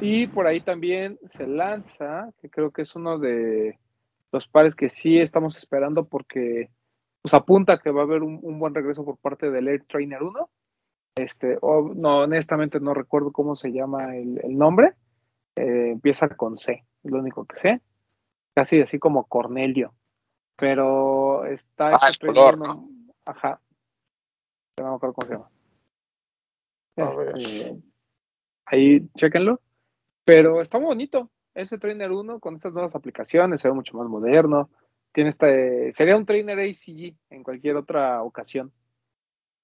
[0.00, 3.78] Y por ahí también se lanza, que creo que es uno de
[4.32, 6.70] los pares que sí estamos esperando porque
[7.22, 10.22] pues apunta que va a haber un, un buen regreso por parte del Air Trainer
[10.22, 10.50] 1
[11.16, 14.94] este, no, honestamente no recuerdo cómo se llama el, nombre.
[15.56, 17.80] Eh, empieza con C, es lo único que sé.
[18.54, 19.94] Casi así como Cornelio.
[20.56, 22.26] Pero está ah, este
[23.24, 23.60] Ajá.
[24.78, 25.50] No me acuerdo cómo se llama.
[26.96, 27.76] Este,
[28.66, 29.60] ahí, chéquenlo.
[30.24, 31.30] Pero está muy bonito.
[31.54, 34.68] Ese Trainer 1 con estas nuevas aplicaciones se ve mucho más moderno.
[35.12, 38.72] Tiene este, sería un Trainer ACG en cualquier otra ocasión.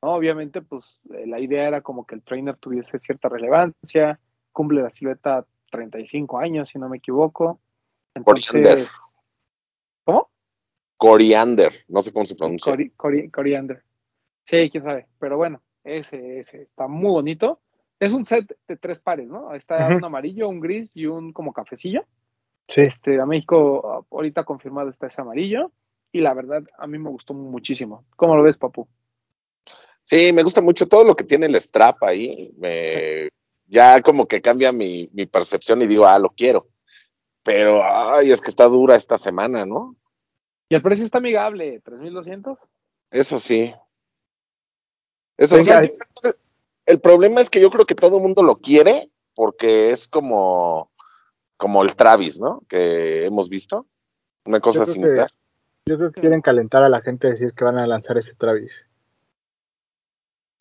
[0.01, 4.19] Obviamente, pues eh, la idea era como que el trainer tuviese cierta relevancia,
[4.51, 7.61] cumple la silueta 35 años, si no me equivoco.
[8.25, 8.89] Coriander.
[10.05, 10.31] ¿Cómo?
[10.97, 12.75] Coriander, no sé cómo se pronuncia.
[13.31, 13.85] coriander.
[14.45, 17.61] Sí, quién sabe, pero bueno, ese, ese está muy bonito.
[18.01, 19.55] Es un set de tres pares, ¿no?
[19.55, 22.05] Está un amarillo, un gris y un como cafecillo.
[22.69, 22.81] Sí.
[22.81, 25.71] Este, a México ahorita confirmado está ese amarillo
[26.11, 28.05] y la verdad a mí me gustó muchísimo.
[28.17, 28.89] ¿Cómo lo ves, Papu?
[30.05, 32.53] Sí, me gusta mucho todo lo que tiene el strap ahí.
[32.59, 33.29] Me,
[33.67, 36.69] ya como que cambia mi, mi percepción y digo, ah, lo quiero.
[37.45, 39.97] Pero, ay, es que está dura esta semana, ¿no?
[40.69, 42.59] Y el precio está amigable, 3.200.
[43.11, 43.75] Eso sí.
[45.37, 45.71] Eso sí.
[46.85, 50.91] El problema es que yo creo que todo el mundo lo quiere porque es como,
[51.57, 52.63] como el Travis, ¿no?
[52.69, 53.87] Que hemos visto.
[54.45, 55.31] Una cosa similar.
[55.87, 58.35] yo creo que quieren calentar a la gente si es que van a lanzar ese
[58.35, 58.73] Travis.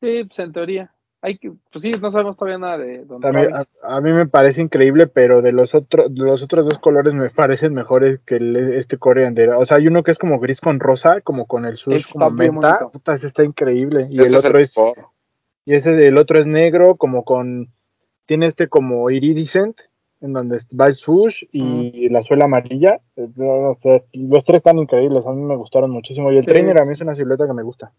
[0.01, 0.93] Sí, pues en teoría.
[1.23, 5.05] Hay que, pues sí, no sabemos todavía nada de Don a, mí me parece increíble,
[5.05, 8.39] pero de los otros, los otros dos colores me parecen mejores que
[8.77, 9.51] este coriander.
[9.51, 12.31] O sea, hay uno que es como gris con rosa, como con el sur como
[12.31, 12.89] menta.
[12.91, 14.07] Puta, ese está increíble.
[14.09, 14.73] Y el otro es,
[15.63, 17.69] y ese el otro es negro, como con
[18.25, 19.79] tiene este como iridescent,
[20.21, 22.99] en donde va el sush y la suela amarilla.
[23.15, 26.31] los tres están increíbles, a mí me gustaron muchísimo.
[26.31, 27.91] Y el trainer a mí es una silueta que me gusta.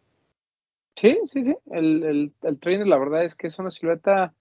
[1.02, 1.56] Sí, sí, sí.
[1.72, 4.32] El, el, el trainer, la verdad es que es una silueta,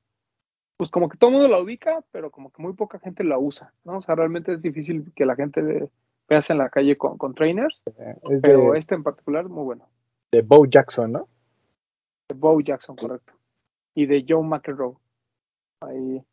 [0.78, 3.40] pues como que todo el mundo la ubica, pero como que muy poca gente la
[3.40, 3.98] usa, ¿no?
[3.98, 5.90] O sea, realmente es difícil que la gente
[6.30, 9.90] veas en la calle con, con trainers, eh, pero este en particular, muy bueno.
[10.32, 11.28] De Bo Jackson, ¿no?
[12.30, 13.34] De Bo Jackson, correcto.
[13.96, 14.96] Y de Joe McEnroe.
[15.82, 16.24] Ahí,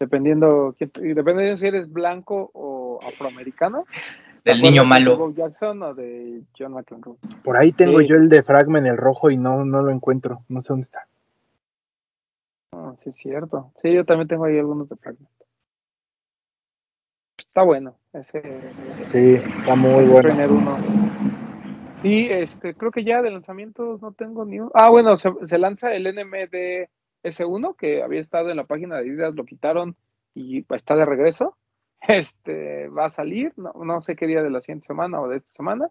[0.00, 3.78] dependiendo, dependiendo si eres blanco o afroamericano,
[4.44, 5.32] del niño malo.
[5.32, 7.16] Jackson o de John McEnroe?
[7.42, 10.42] Por ahí tengo yo el de Fragment, el rojo, y no, no lo encuentro.
[10.48, 11.06] No sé dónde está.
[12.72, 13.72] Ah, sí, es cierto.
[13.82, 15.30] Sí, yo también tengo ahí algunos de Fragment.
[17.38, 17.96] Está bueno.
[18.12, 18.42] Ese,
[19.12, 20.34] sí, está muy bueno.
[20.48, 20.78] Uno.
[22.02, 24.70] Y este, creo que ya de lanzamientos no tengo ni uno.
[24.74, 26.88] Ah, bueno, se, se lanza el NMD
[27.22, 29.96] S1 que había estado en la página de Adidas, lo quitaron
[30.34, 31.56] y está de regreso.
[32.08, 35.36] Este va a salir, no, no sé qué día de la siguiente semana o de
[35.36, 35.90] esta semana,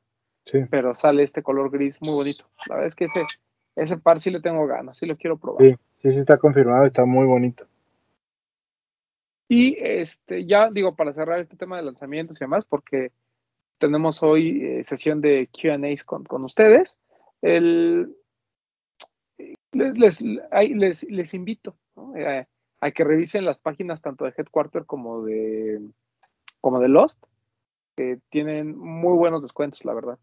[0.71, 2.45] pero sale este color gris muy bonito.
[2.67, 3.25] La verdad es que ese
[3.75, 5.63] ese par sí le tengo ganas, sí lo quiero probar.
[5.63, 7.65] Sí, sí, sí está confirmado, está muy bonito.
[9.47, 13.11] Y este, ya digo, para cerrar este tema de lanzamientos y demás, porque
[13.79, 16.97] tenemos hoy eh, sesión de QAs con, con ustedes,
[17.41, 18.15] el,
[19.71, 21.75] les, les, les, invito
[22.15, 22.45] eh,
[22.81, 25.81] a que revisen las páginas tanto de Headquarter como de,
[26.61, 27.23] como de Lost,
[27.95, 30.19] que tienen muy buenos descuentos, la verdad.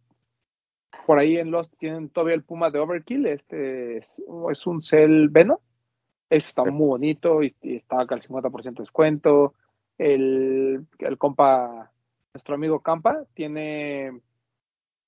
[1.06, 5.28] Por ahí en Lost tienen todavía el Puma de Overkill, este es, es un Cell
[5.28, 5.58] Venom,
[6.30, 9.54] ese está muy bonito y, está acá al 50% de descuento.
[9.98, 11.92] El, el compa,
[12.34, 14.20] nuestro amigo Campa, tiene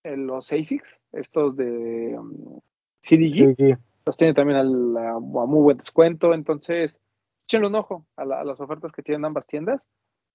[0.04, 2.60] los ASICs, estos de um,
[3.00, 6.32] CDG, los tiene también al, a, muy buen descuento.
[6.32, 7.00] Entonces,
[7.48, 9.86] échenle un ojo a, las ofertas que tienen ambas tiendas.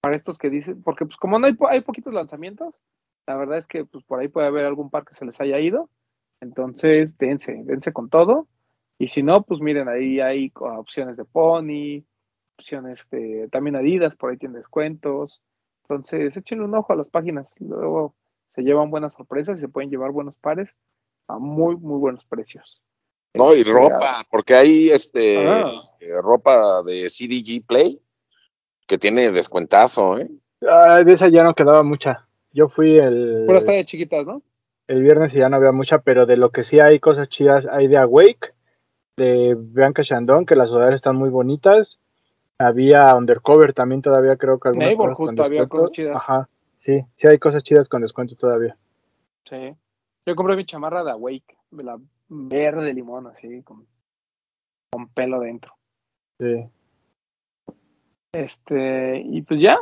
[0.01, 2.81] Para estos que dicen, porque pues como no hay, hay poquitos lanzamientos,
[3.25, 5.59] la verdad es que pues por ahí puede haber algún par que se les haya
[5.59, 5.89] ido.
[6.41, 8.47] Entonces, dense, dense con todo.
[8.97, 12.03] Y si no, pues miren, ahí hay opciones de Pony,
[12.57, 15.41] opciones de también Adidas, por ahí tienen descuentos.
[15.83, 17.49] Entonces, échenle un ojo a las páginas.
[17.59, 18.15] Luego
[18.49, 20.69] se llevan buenas sorpresas y se pueden llevar buenos pares
[21.27, 22.81] a muy, muy buenos precios.
[23.33, 25.71] No, y ropa, porque hay este ah.
[25.99, 27.99] eh, ropa de CDG Play
[28.85, 30.29] que tiene descuentazo, ¿eh?
[30.69, 32.27] Ah, de esa ya no quedaba mucha.
[32.51, 33.43] Yo fui el.
[33.47, 34.41] Pero está de chiquitas, ¿no?
[34.87, 37.65] El viernes y ya no había mucha, pero de lo que sí hay cosas chidas,
[37.65, 38.53] hay de Awake,
[39.17, 41.99] de Bianca Chandon, que las sudaderas están muy bonitas.
[42.59, 46.15] Había Undercover también todavía, creo que algunas cosas con todavía cosas chidas.
[46.15, 48.77] Ajá, sí, sí hay cosas chidas con descuento todavía.
[49.49, 49.75] Sí.
[50.25, 53.85] Yo compré mi chamarra de Awake, de la verde limón, así, con,
[54.91, 55.73] con pelo dentro.
[56.39, 56.65] Sí.
[58.33, 59.77] Este, y pues ya,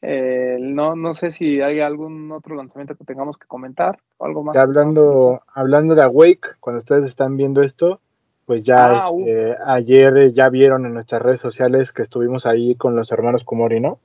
[0.00, 4.42] eh, no, no sé si hay algún otro lanzamiento que tengamos que comentar o algo
[4.42, 4.56] más.
[4.56, 8.00] hablando, hablando de Awake, cuando ustedes están viendo esto,
[8.46, 12.96] pues ya ah, este, ayer ya vieron en nuestras redes sociales que estuvimos ahí con
[12.96, 14.00] los hermanos Kumori, ¿no?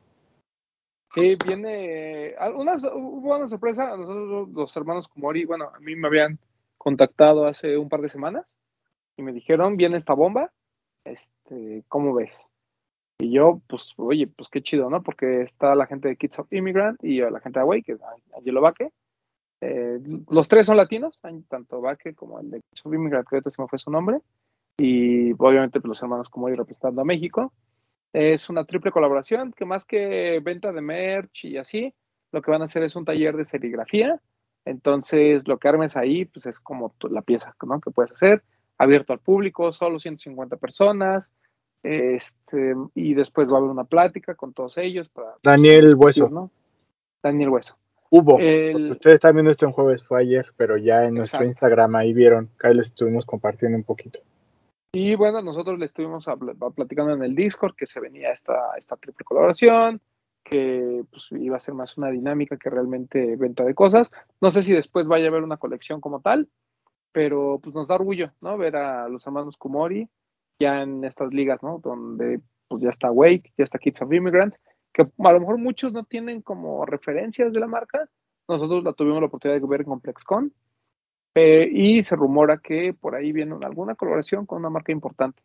[1.17, 6.37] Sí, viene algunas hubo una sorpresa, nosotros los hermanos Kumori, bueno, a mí me habían
[6.77, 8.55] contactado hace un par de semanas
[9.15, 10.51] y me dijeron, viene esta bomba,
[11.05, 12.39] este, ¿cómo ves?
[13.19, 15.01] Y yo, pues, oye, pues qué chido, ¿no?
[15.01, 17.99] Porque está la gente de Kids of Immigrant y la gente de Away, que es
[18.37, 18.91] Angelo Baque.
[19.61, 19.99] Eh,
[20.29, 23.59] los tres son latinos, tanto Baque como el de Kids of Immigrant, que ahorita se
[23.59, 24.19] me fue su nombre.
[24.77, 27.51] Y obviamente pues, los hermanos yo representando a México.
[28.13, 31.93] Es una triple colaboración que más que venta de merch y así,
[32.31, 34.19] lo que van a hacer es un taller de serigrafía.
[34.65, 37.79] Entonces, lo que armes ahí, pues es como la pieza ¿no?
[37.79, 38.43] que puedes hacer,
[38.77, 41.33] abierto al público, solo 150 personas.
[41.83, 45.07] Este, y después va a haber una plática con todos ellos.
[45.09, 46.29] Para, pues, Daniel Hueso.
[46.29, 46.51] ¿no?
[47.23, 47.77] Daniel Hueso.
[48.09, 48.35] Hubo.
[48.35, 52.49] Ustedes están viendo esto en jueves, fue ayer, pero ya en nuestro Instagram ahí vieron,
[52.59, 54.19] que ahí les estuvimos compartiendo un poquito.
[54.99, 56.27] Y bueno, nosotros le estuvimos
[56.73, 60.01] platicando en el Discord que se venía esta, esta triple colaboración,
[60.43, 64.11] que pues, iba a ser más una dinámica que realmente venta de cosas.
[64.41, 66.49] No sé si después vaya a haber una colección como tal,
[67.11, 68.57] pero pues nos da orgullo, ¿no?
[68.57, 70.09] Ver a los hermanos Kumori
[70.59, 71.77] ya en estas ligas, ¿no?
[71.77, 74.59] Donde pues ya está Wake, ya está Kids of Immigrants,
[74.91, 78.09] que a lo mejor muchos no tienen como referencias de la marca.
[78.47, 80.51] Nosotros la tuvimos la oportunidad de ver en ComplexCon
[81.39, 85.43] eh, y se rumora que por ahí viene alguna colaboración con una marca importante.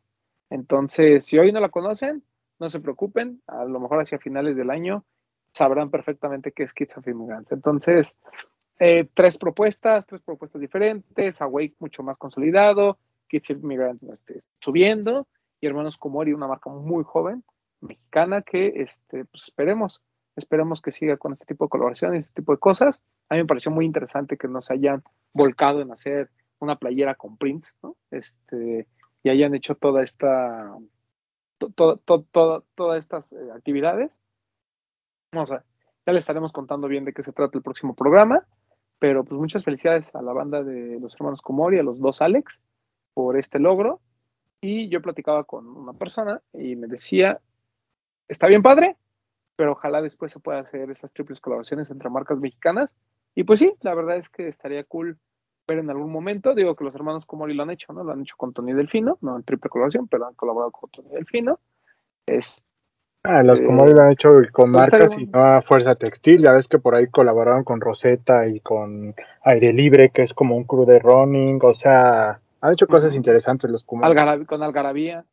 [0.48, 2.22] Entonces, si hoy no la conocen,
[2.58, 5.04] no se preocupen, a lo mejor hacia finales del año
[5.52, 7.52] sabrán perfectamente qué es Kids of Immigrants.
[7.52, 8.16] Entonces,
[8.78, 12.96] eh, tres propuestas, tres propuestas diferentes, Awake mucho más consolidado,
[13.28, 15.26] Kids of Immigrants este, subiendo,
[15.60, 17.44] y Hermanos Komori, una marca muy joven,
[17.82, 20.02] mexicana, que este, pues esperemos,
[20.36, 23.02] esperemos que siga con este tipo de colaboraciones, este tipo de cosas.
[23.28, 27.36] A mí me pareció muy interesante que nos hayan volcado en hacer una playera con
[27.36, 27.96] prints, ¿no?
[28.10, 28.86] Este,
[29.22, 30.76] y hayan hecho toda esta,
[31.74, 34.20] todas estas eh, actividades.
[35.32, 35.64] Vamos a,
[36.06, 38.46] ya les estaremos contando bien de qué se trata el próximo programa,
[38.98, 42.62] pero pues muchas felicidades a la banda de los hermanos Comori, a los dos Alex,
[43.14, 44.00] por este logro.
[44.60, 47.40] Y yo platicaba con una persona y me decía,
[48.28, 48.96] está bien padre,
[49.56, 52.94] pero ojalá después se pueda hacer estas triples colaboraciones entre marcas mexicanas.
[53.34, 55.18] Y pues sí, la verdad es que estaría cool
[55.66, 56.54] ver en algún momento.
[56.54, 58.04] Digo que los hermanos Comori lo han hecho, ¿no?
[58.04, 61.10] Lo han hecho con Tony Delfino, no en triple colaboración, pero han colaborado con Tony
[61.10, 61.58] Delfino.
[62.26, 62.64] Es,
[63.24, 66.42] ah, los Comori lo han hecho con pues marcas y no a Fuerza Textil.
[66.42, 69.14] Ya ves que por ahí colaboraron con Rosetta y con
[69.44, 71.58] Aire Libre, que es como un crew de running.
[71.62, 74.44] O sea, han hecho cosas interesantes los Comori.
[74.46, 75.24] con Algarabía.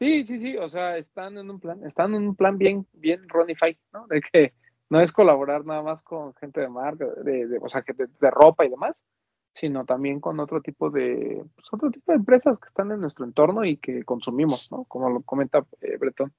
[0.00, 3.28] Sí, sí, sí, o sea, están en un plan, están en un plan bien, bien
[3.28, 4.06] Ronify, ¿no?
[4.08, 4.52] De que
[4.90, 8.64] no es colaborar nada más con gente de marca, de, o sea, que de, ropa
[8.64, 9.04] y demás,
[9.52, 13.24] sino también con otro tipo de, pues, otro tipo de empresas que están en nuestro
[13.24, 14.84] entorno y que consumimos, ¿no?
[14.84, 16.32] Como lo comenta eh, Bretón.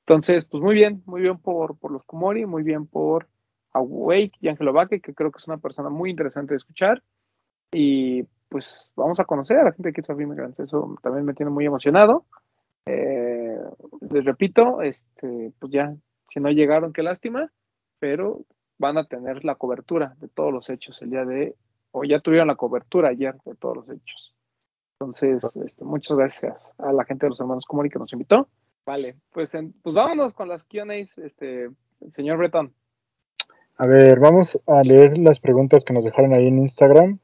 [0.00, 3.28] Entonces, pues muy bien, muy bien por, por los Kumori, muy bien por
[3.72, 7.02] Awake y Angelo Baque, que creo que es una persona muy interesante de escuchar.
[7.72, 10.60] Y pues vamos a conocer a la gente de Kids of.
[10.60, 12.26] Eso también me tiene muy emocionado.
[12.86, 13.58] Eh,
[14.10, 15.94] les repito, este, pues ya,
[16.30, 17.50] si no llegaron, qué lástima,
[18.02, 18.40] pero
[18.78, 21.54] van a tener la cobertura de todos los hechos el día de,
[21.92, 24.34] o ya tuvieron la cobertura ayer de todos los hechos.
[24.98, 28.48] Entonces, este, muchas gracias a la gente de los hermanos Kumori que nos invitó.
[28.84, 29.52] Vale, pues,
[29.84, 31.70] pues vámonos con las Q&As, este,
[32.10, 32.74] señor Breton.
[33.76, 37.20] A ver, vamos a leer las preguntas que nos dejaron ahí en Instagram.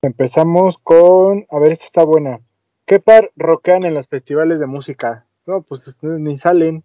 [0.00, 2.38] Empezamos con, a ver, esta está buena.
[2.86, 5.26] ¿Qué par rockean en los festivales de música?
[5.44, 6.84] No, pues ni salen.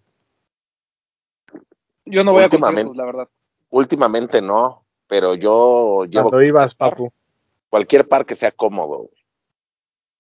[2.06, 3.30] Yo no voy a conciertos, la verdad.
[3.70, 6.30] Últimamente no, pero yo llevo.
[6.30, 7.12] Cuando ibas, papu.
[7.70, 9.10] Cualquier par que sea cómodo.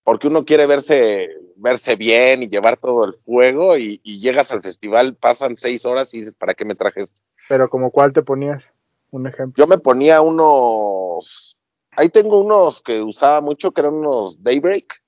[0.03, 5.15] Porque uno quiere verse, verse bien y llevar todo el fuego y, llegas al festival,
[5.15, 7.21] pasan seis horas y dices, ¿para qué me traje esto?
[7.47, 8.63] Pero como cuál te ponías,
[9.11, 9.63] un ejemplo.
[9.63, 11.57] Yo me ponía unos,
[11.91, 15.01] ahí tengo unos que usaba mucho, que eran unos Daybreak.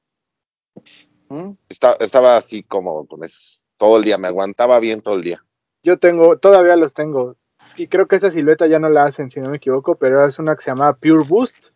[1.27, 1.51] ¿Mm?
[1.99, 5.44] estaba así como con esos, todo el día, me aguantaba bien todo el día.
[5.85, 7.35] Yo tengo, todavía los tengo,
[7.77, 10.39] y creo que esa silueta ya no la hacen, si no me equivoco, pero es
[10.39, 11.67] una que se llamaba Pure Boost,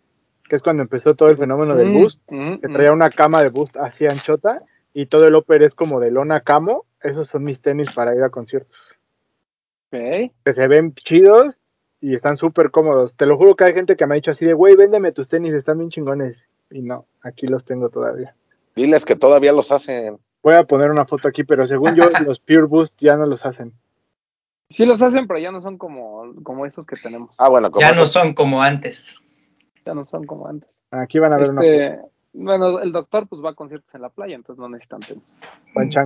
[0.49, 3.43] que es cuando empezó todo el fenómeno del mm, boost, mm, que traía una cama
[3.43, 4.63] de boost así anchota,
[4.95, 8.23] y todo el upper es como de lona camo, esos son mis tenis para ir
[8.23, 8.79] a conciertos.
[10.43, 11.55] Que se ven chidos
[12.01, 13.13] y están súper cómodos.
[13.13, 15.29] Te lo juro que hay gente que me ha dicho así de, güey, véndeme tus
[15.29, 16.43] tenis, están bien chingones.
[16.71, 18.35] Y no, aquí los tengo todavía.
[18.75, 20.17] Diles que todavía los hacen.
[20.41, 23.45] Voy a poner una foto aquí, pero según yo, los Pure Boost ya no los
[23.45, 23.73] hacen.
[24.71, 27.33] Sí los hacen, pero ya no son como, como esos que tenemos.
[27.39, 29.19] Ah, bueno, como ya no son como antes.
[29.85, 30.69] Ya no son como antes.
[30.91, 32.01] Aquí van a ver una este,
[32.33, 35.23] Bueno, el doctor pues va a conciertos en la playa, entonces no necesitan tenis.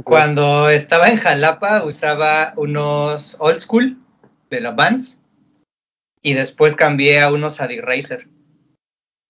[0.05, 3.97] Cuando estaba en Jalapa usaba unos old school
[4.49, 5.21] de la Vans
[6.21, 8.29] y después cambié a unos Adi Racer.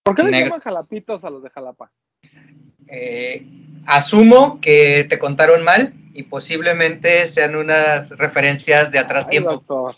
[0.03, 1.91] ¿Por qué le llaman jalapitos a los de Jalapa?
[2.87, 3.47] Eh,
[3.87, 9.63] asumo que te contaron mal y posiblemente sean unas referencias de atrás tiempo.
[9.67, 9.95] O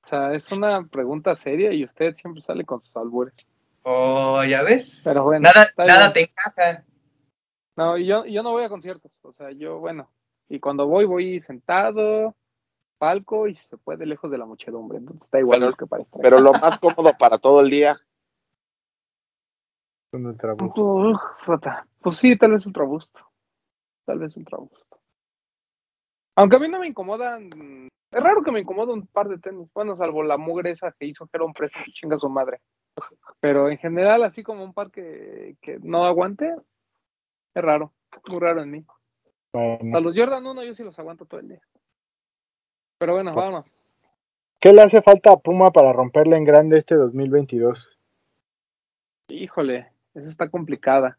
[0.00, 3.34] sea, es una pregunta seria y usted siempre sale con sus albures.
[3.82, 5.02] Oh, ya ves.
[5.04, 6.84] Pero bueno, nada, nada te encaja.
[7.76, 9.12] No, yo, yo no voy a conciertos.
[9.22, 10.10] O sea, yo, bueno,
[10.48, 12.34] y cuando voy, voy sentado,
[12.98, 14.98] palco y se puede lejos de la muchedumbre.
[14.98, 16.10] Entonces está igual pero, que parece.
[16.22, 17.94] Pero lo más cómodo para todo el día.
[20.12, 21.18] Un ultrabús.
[22.00, 23.20] pues sí, tal vez ultrabusto.
[24.04, 24.83] Tal vez ultrabusto.
[26.36, 27.88] Aunque a mí no me incomodan.
[28.10, 29.68] Es raro que me incomode un par de tenis.
[29.74, 32.60] Bueno, salvo la mugre esa que hizo que era un precio que chinga su madre.
[33.40, 36.54] Pero en general, así como un par que, no aguante,
[37.54, 37.92] es raro.
[38.30, 38.84] Muy raro en mí.
[39.52, 41.60] A los Jordan 1 yo sí los aguanto todo el día.
[42.98, 43.90] Pero bueno, pues, vámonos.
[44.60, 47.98] ¿Qué le hace falta a Puma para romperle en grande este 2022?
[49.28, 51.18] Híjole, esa está complicada.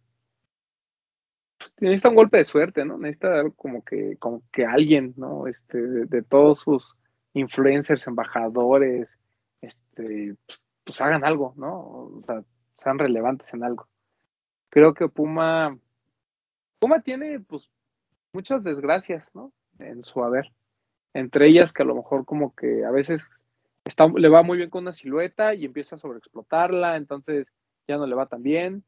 [1.66, 2.98] Pues, necesita un golpe de suerte, ¿no?
[2.98, 5.48] Necesita como que, como que alguien, ¿no?
[5.48, 6.96] Este, de, todos sus
[7.34, 9.20] influencers, embajadores,
[9.62, 11.80] este, pues, pues, hagan algo, ¿no?
[11.80, 12.44] O sea,
[12.78, 13.88] sean relevantes en algo.
[14.70, 15.78] Creo que Puma,
[16.80, 17.70] Puma tiene, pues,
[18.32, 19.52] muchas desgracias, ¿no?
[19.80, 20.52] En su haber.
[21.14, 23.30] Entre ellas que a lo mejor como que a veces
[24.18, 27.52] le va muy bien con una silueta y empieza a sobreexplotarla, entonces
[27.88, 28.84] ya no le va tan bien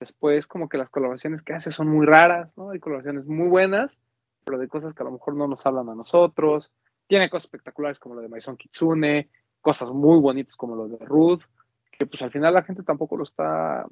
[0.00, 2.70] Después, como que las colaboraciones que hace son muy raras, ¿no?
[2.70, 3.98] Hay colaboraciones muy buenas,
[4.44, 6.72] pero de cosas que a lo mejor no nos hablan a nosotros.
[7.06, 9.28] Tiene cosas espectaculares como lo de Maison Kitsune,
[9.60, 11.42] cosas muy bonitas como lo de Ruth,
[11.90, 13.86] que pues al final la gente tampoco lo está,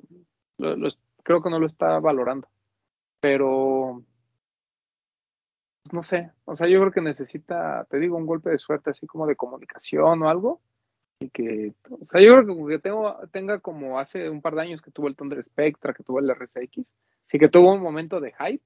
[0.57, 2.49] creo que no lo está valorando.
[3.21, 4.05] Pero,
[5.83, 8.91] pues, no sé, o sea, yo creo que necesita, te digo, un golpe de suerte
[8.91, 10.61] así como de comunicación o algo,
[11.27, 14.81] y que, o sea, yo creo que tengo, tenga como hace un par de años
[14.81, 16.93] que tuvo el Thunder Spectra, que tuvo el RCX,
[17.27, 18.63] sí que tuvo un momento de hype,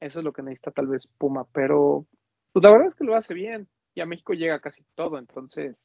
[0.00, 2.06] eso es lo que necesita tal vez Puma, pero
[2.52, 5.76] pues la verdad es que lo hace bien y a México llega casi todo, entonces,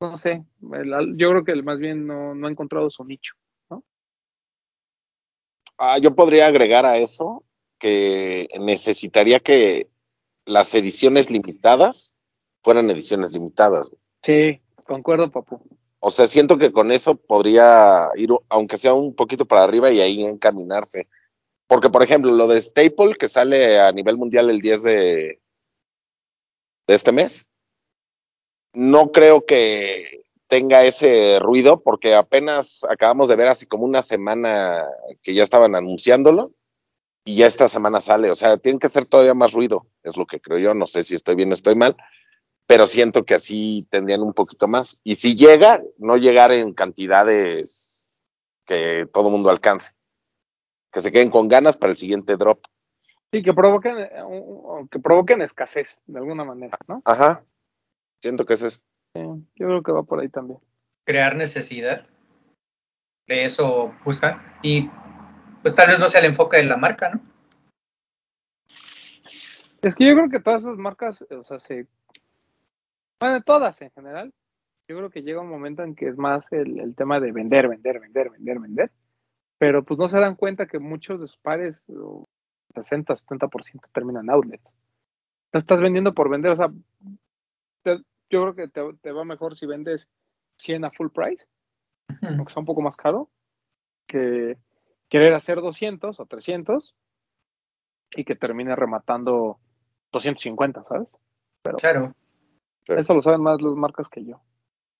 [0.00, 3.34] no sé, yo creo que más bien no, no ha encontrado su nicho,
[3.70, 3.84] ¿no?
[5.78, 7.44] Ah, yo podría agregar a eso
[7.78, 9.88] que necesitaría que
[10.44, 12.14] las ediciones limitadas
[12.62, 13.90] fueran ediciones limitadas.
[14.24, 14.60] Sí,
[14.90, 15.60] Concuerdo, papu.
[16.00, 20.00] O sea, siento que con eso podría ir, aunque sea un poquito para arriba y
[20.00, 21.08] ahí encaminarse.
[21.68, 25.40] Porque, por ejemplo, lo de Staple, que sale a nivel mundial el 10 de,
[26.88, 27.48] de este mes,
[28.72, 30.20] no creo que,
[30.50, 34.84] tenga ese ruido, porque apenas acabamos de ver así como una semana
[35.22, 36.50] que ya estaban anunciándolo
[37.24, 40.26] y ya esta semana sale, o sea, tiene que ser todavía más ruido, es lo
[40.26, 41.96] que creo yo, no sé si estoy bien o estoy mal,
[42.70, 44.96] pero siento que así tendrían un poquito más.
[45.02, 48.24] Y si llega, no llegar en cantidades
[48.64, 49.90] que todo mundo alcance,
[50.92, 52.64] que se queden con ganas para el siguiente drop.
[53.32, 53.96] Sí, que provoquen,
[54.88, 57.02] que provoquen escasez, de alguna manera, ¿no?
[57.06, 57.42] Ajá,
[58.22, 58.78] siento que es eso.
[59.16, 59.20] Sí,
[59.56, 60.60] yo creo que va por ahí también.
[61.04, 62.06] Crear necesidad.
[63.26, 64.40] De eso buscan.
[64.62, 64.88] Y
[65.62, 67.20] pues tal vez no sea el enfoque de la marca, ¿no?
[69.82, 71.88] Es que yo creo que todas esas marcas, o sea, se...
[73.20, 74.32] Bueno, todas en general.
[74.88, 77.68] Yo creo que llega un momento en que es más el, el tema de vender,
[77.68, 78.90] vender, vender, vender, vender.
[79.58, 81.84] Pero pues no se dan cuenta que muchos de sus pares,
[82.74, 84.64] 60, 70% terminan outlets.
[85.52, 86.72] No estás vendiendo por vender, o sea,
[87.82, 87.98] te,
[88.30, 90.08] yo creo que te, te, va mejor si vendes
[90.56, 91.46] 100 a full price,
[92.22, 93.28] aunque sea un poco más caro,
[94.06, 94.56] que
[95.08, 96.94] querer hacer 200 o 300
[98.12, 99.58] y que termine rematando
[100.12, 101.08] 250, ¿sabes?
[101.62, 102.14] Pero claro.
[102.86, 104.40] Eso lo saben más las marcas que yo.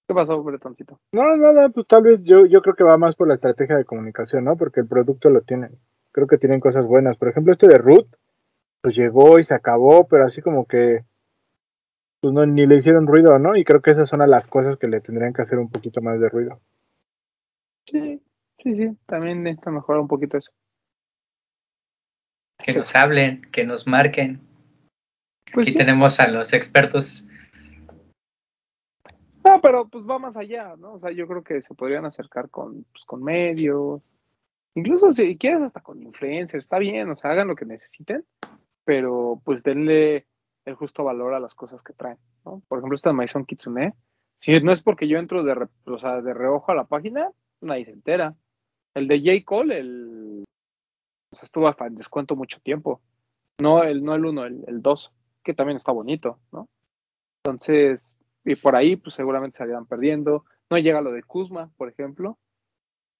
[0.06, 0.98] ¿Qué pasó, Bretoncito?
[1.12, 3.84] No, nada, pues tal vez yo, yo creo que va más por la estrategia de
[3.84, 4.56] comunicación, ¿no?
[4.56, 5.78] Porque el producto lo tienen.
[6.12, 7.16] Creo que tienen cosas buenas.
[7.16, 8.06] Por ejemplo, este de Root,
[8.80, 11.04] pues llegó y se acabó, pero así como que
[12.20, 13.56] pues no, ni le hicieron ruido, ¿no?
[13.56, 16.20] Y creo que esas son las cosas que le tendrían que hacer un poquito más
[16.20, 16.60] de ruido.
[17.86, 18.22] Sí,
[18.62, 20.52] sí, sí, también necesita mejorar un poquito eso.
[22.58, 24.40] Que nos hablen, que nos marquen.
[25.52, 25.78] Pues Aquí sí.
[25.78, 27.26] tenemos a los expertos.
[29.44, 30.94] No, pero pues va más allá, ¿no?
[30.94, 34.02] O sea, yo creo que se podrían acercar con, pues, con medios,
[34.74, 38.24] incluso si quieres hasta con influencers, está bien, o sea, hagan lo que necesiten,
[38.84, 40.26] pero pues denle
[40.64, 42.62] el justo valor a las cosas que traen, ¿no?
[42.68, 43.94] Por ejemplo, esta Maison Kitsune,
[44.38, 47.30] si no es porque yo entro de, re, o sea, de reojo a la página,
[47.60, 48.34] nadie se entera.
[48.94, 49.44] El de J.
[49.44, 50.44] Cole, el,
[51.30, 53.00] estuvo hasta en descuento mucho tiempo.
[53.60, 55.12] No el, no el 1, el 2,
[55.44, 56.68] que también está bonito, ¿no?
[57.44, 58.14] Entonces,
[58.44, 60.44] y por ahí, pues seguramente salían perdiendo.
[60.70, 62.38] No llega lo de Kuzma, por ejemplo.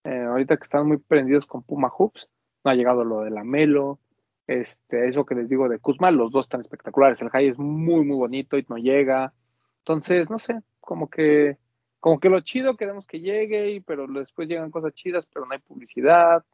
[0.04, 2.28] Eh, ahorita que están muy prendidos con Puma Hoops,
[2.64, 3.98] no ha llegado lo de la Melo.
[4.46, 7.20] Este, eso que les digo de Kuzma, los dos están espectaculares.
[7.22, 9.32] El high es muy, muy bonito y no llega.
[9.78, 11.56] Entonces, no sé, como que,
[12.00, 15.52] como que lo chido queremos que llegue, y, pero después llegan cosas chidas, pero no
[15.52, 16.44] hay publicidad,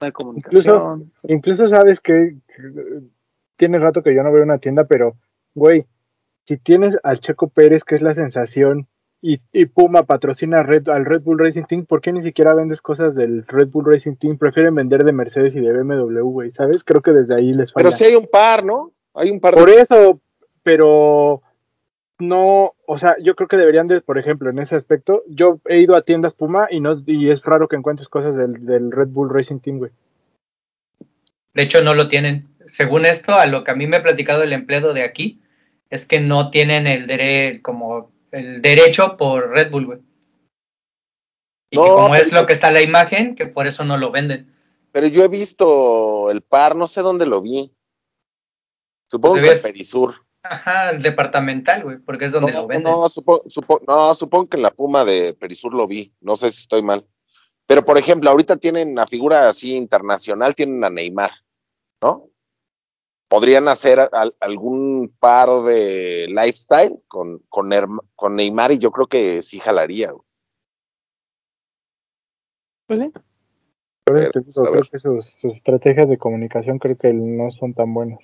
[0.00, 0.60] no hay comunicación.
[0.60, 3.02] Incluso, incluso sabes que, que
[3.56, 5.16] tiene rato que yo no veo una tienda, pero,
[5.54, 5.86] güey,
[6.50, 8.88] si tienes al Checo Pérez, que es la sensación,
[9.22, 12.80] y, y, Puma patrocina Red, al Red Bull Racing Team, ¿por qué ni siquiera vendes
[12.80, 14.36] cosas del Red Bull Racing Team?
[14.36, 16.82] Prefieren vender de Mercedes y de BMW, güey, ¿sabes?
[16.82, 17.84] Creo que desde ahí les falla.
[17.84, 18.90] Pero sí hay un par, ¿no?
[19.14, 19.80] Hay un par Por de...
[19.80, 20.20] eso,
[20.64, 21.40] pero
[22.18, 25.78] no, o sea, yo creo que deberían de, por ejemplo, en ese aspecto, yo he
[25.78, 29.10] ido a tiendas Puma y no y es raro que encuentres cosas del, del Red
[29.10, 29.92] Bull Racing Team, güey.
[31.54, 32.48] De hecho, no lo tienen.
[32.66, 35.40] Según esto, a lo que a mí me ha platicado el empleado de aquí,
[35.90, 39.98] es que no tienen el derecho como el derecho por Red Bull, güey.
[41.70, 43.96] Y no, que como es lo que está en la imagen, que por eso no
[43.96, 44.54] lo venden.
[44.92, 47.74] Pero yo he visto el par, no sé dónde lo vi.
[49.08, 50.14] Supongo que en Perisur.
[50.42, 52.90] Ajá, el departamental, güey, porque es donde no, lo venden.
[52.90, 56.14] No, supo, supo, no, supongo que en la Puma de Perisur lo vi.
[56.20, 57.06] No sé si estoy mal.
[57.66, 61.30] Pero, por ejemplo, ahorita tienen una figura así internacional, tienen a Neymar,
[62.02, 62.29] ¿no?
[63.30, 67.70] Podrían hacer al, algún par de lifestyle con, con,
[68.16, 70.12] con, Neymar y yo creo que sí jalaría.
[72.88, 73.12] ¿Vale?
[74.04, 78.18] Pero, digo, creo que sus, sus, estrategias de comunicación creo que no son tan buenas.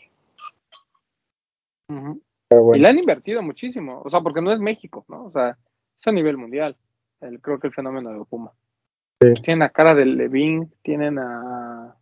[1.89, 2.21] Uh -huh.
[2.51, 2.75] bueno.
[2.75, 5.27] Y le han invertido muchísimo, o sea, porque no es México, ¿no?
[5.27, 5.57] O sea,
[6.01, 6.77] es a nivel mundial,
[7.21, 8.51] el, creo que el fenómeno de Puma.
[9.23, 9.35] Sí.
[9.41, 11.97] Tienen a cara de Levin, tienen a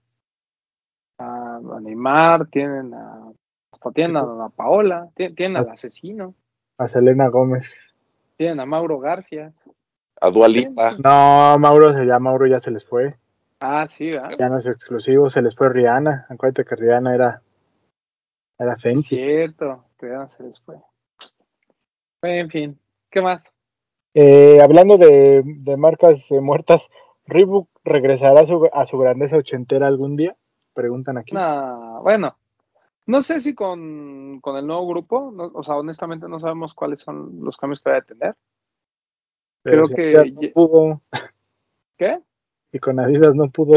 [1.55, 3.31] a, a Neymar, tienen a,
[3.73, 6.35] hasta tienen a, a Paola, tienen, tienen al asesino.
[6.79, 7.73] A Selena Gómez.
[8.37, 9.53] Tienen a Mauro García.
[10.21, 10.93] A Dualipa.
[11.03, 13.17] No, Mauro, ya Mauro ya se les fue.
[13.61, 14.37] Ah, sí, ¿verdad?
[14.39, 16.27] Ya no es exclusivo, se les fue Rihanna.
[16.29, 17.43] Acuérdate que Rihanna era,
[18.59, 19.17] era Fenty.
[19.17, 20.77] Cierto, Rihanna se les fue.
[22.23, 22.79] En fin,
[23.11, 23.53] ¿qué más?
[24.15, 26.83] Eh, hablando de, de marcas eh, muertas,
[27.27, 30.37] ¿Reebok regresará a su, a su grandeza ochentera algún día?
[30.75, 31.33] Preguntan aquí.
[31.35, 32.37] Nah, bueno,
[33.07, 37.01] no sé si con, con el nuevo grupo, no, o sea, honestamente no sabemos cuáles
[37.01, 38.35] son los cambios que va a tener.
[39.63, 40.31] Pero Creo si que.
[40.33, 41.01] No pudo.
[41.97, 42.21] ¿Qué?
[42.73, 43.75] Y con Adidas no pudo.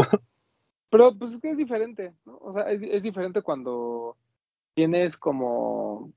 [0.90, 2.36] Pero pues es que es diferente, ¿no?
[2.38, 4.16] O sea, es, es diferente cuando
[4.74, 6.10] tienes como.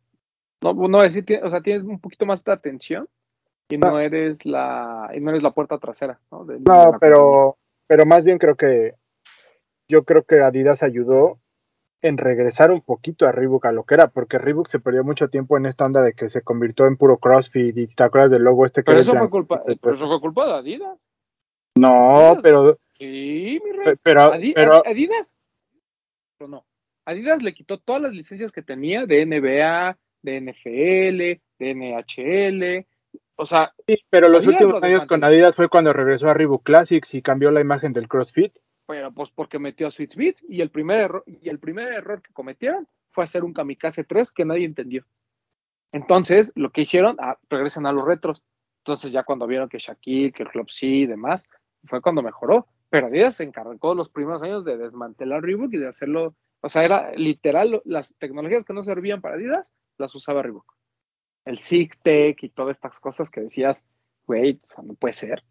[0.63, 3.07] No, no decir, o sea, tienes un poquito más de atención
[3.69, 6.45] y no eres la y no eres la puerta trasera, ¿no?
[6.45, 6.99] De- de No, compañía.
[6.99, 7.57] pero,
[7.88, 8.95] pero más bien creo que
[9.91, 11.39] yo creo que Adidas ayudó
[12.01, 15.27] en regresar un poquito a Reebok a lo que era, porque Reebok se perdió mucho
[15.29, 18.43] tiempo en esta onda de que se convirtió en puro CrossFit y te acuerdas del
[18.43, 20.97] logo este que Pero eso fue culpa, pero eso fue culpa de Adidas.
[21.77, 22.39] No, Adidas.
[22.41, 23.85] pero Sí, mi rey.
[23.85, 25.35] pe- pero Adi- pero Adidas.
[26.37, 26.65] Pero no.
[27.05, 32.87] Adidas le quitó todas las licencias que tenía de NBA, de NFL, de NHL.
[33.35, 35.23] O sea, sí, pero los Adidas últimos lo años con.
[35.23, 38.53] Adidas fue cuando regresó a Reebok Classics y cambió la imagen del CrossFit.
[38.91, 42.21] Pero pues porque metió a Sweet Beat y el primer error, y el primer error
[42.21, 45.05] que cometieron fue hacer un Kamikaze 3 que nadie entendió.
[45.93, 48.43] Entonces, lo que hicieron, ah, regresan a los retros.
[48.79, 51.47] Entonces, ya cuando vieron que Shaquille, que el Club C y demás,
[51.85, 52.67] fue cuando mejoró.
[52.89, 56.83] Pero Adidas se encargó los primeros años de desmantelar Reebok y de hacerlo, o sea,
[56.83, 60.75] era literal, las tecnologías que no servían para Adidas, las usaba Reebok.
[61.45, 63.85] El SIGTech y todas estas cosas que decías,
[64.27, 65.45] güey, o sea, no puede ser.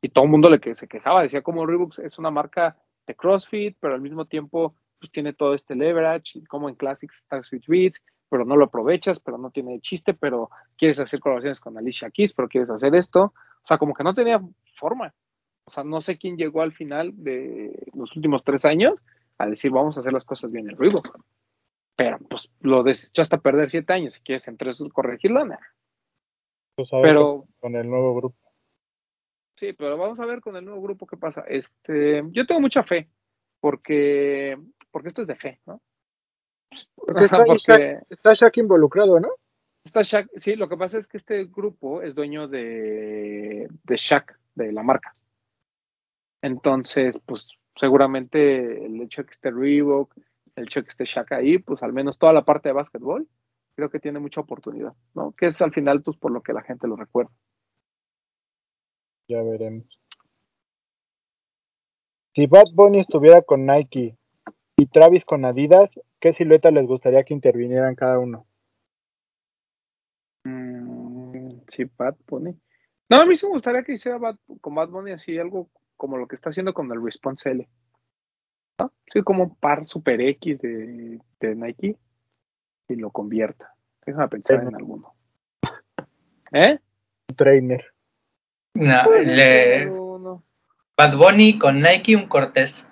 [0.00, 2.76] Y todo el mundo le que se quejaba, decía como Reebok es una marca
[3.06, 7.42] de CrossFit, pero al mismo tiempo pues tiene todo este leverage, como en Classics está
[7.42, 11.76] Sweet Beats, pero no lo aprovechas, pero no tiene chiste, pero quieres hacer colaboraciones con
[11.76, 13.22] Alicia Keys, pero quieres hacer esto.
[13.22, 14.40] O sea, como que no tenía
[14.76, 15.14] forma.
[15.66, 19.04] O sea, no sé quién llegó al final de los últimos tres años
[19.38, 21.18] a decir vamos a hacer las cosas bien en Reebok.
[21.96, 25.60] Pero pues lo desechaste a perder siete años si quieres entre esos corregirlo, nada.
[26.74, 28.36] Pues, ver Pero con el nuevo grupo.
[29.56, 31.44] Sí, pero vamos a ver con el nuevo grupo qué pasa.
[31.48, 33.08] Este, yo tengo mucha fe,
[33.60, 34.58] porque,
[34.90, 35.80] porque esto es de fe, ¿no?
[36.96, 39.28] Porque está, Porque está Shaq involucrado, ¿no?
[39.84, 44.38] está Shaq, sí, lo que pasa es que este grupo es dueño de, de Shaq,
[44.54, 45.14] de la marca.
[46.42, 50.16] Entonces, pues seguramente el hecho de que esté Reebok,
[50.56, 53.28] el hecho de que esté Shaq ahí, pues al menos toda la parte de básquetbol,
[53.74, 55.32] creo que tiene mucha oportunidad, ¿no?
[55.32, 57.32] Que es al final, pues por lo que la gente lo recuerda.
[59.28, 59.86] Ya veremos.
[62.34, 64.16] Si Bad Bunny estuviera con Nike
[64.76, 68.46] y Travis con Adidas, ¿qué silueta les gustaría que intervinieran cada uno?
[70.44, 72.58] Mm, sí, Bad Bunny.
[73.08, 76.18] No, a mí sí me gustaría que hiciera Bad, con Bad Bunny así algo como
[76.18, 77.68] lo que está haciendo con el Response L.
[78.80, 78.92] ¿no?
[79.12, 81.96] Sí, como un par Super X de, de Nike
[82.88, 83.74] y lo convierta.
[84.04, 85.14] Déjame pensar en alguno.
[86.52, 86.78] ¿Eh?
[87.30, 87.93] Un trainer.
[88.74, 90.04] No, Puede ser le-.
[90.96, 92.86] Bad Bunny con Nike, un Cortés.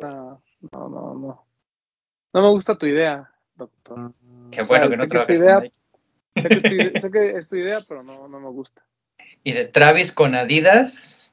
[0.00, 0.42] No,
[0.72, 1.46] no, no, no.
[2.32, 4.12] No me gusta tu idea, doctor.
[4.50, 5.74] Qué O bueno sea, que no trabajes en idea, Nike.
[6.36, 8.84] sé que, es sé que es tu idea, pero no, no me gusta.
[9.44, 11.30] Y de Travis con Adidas,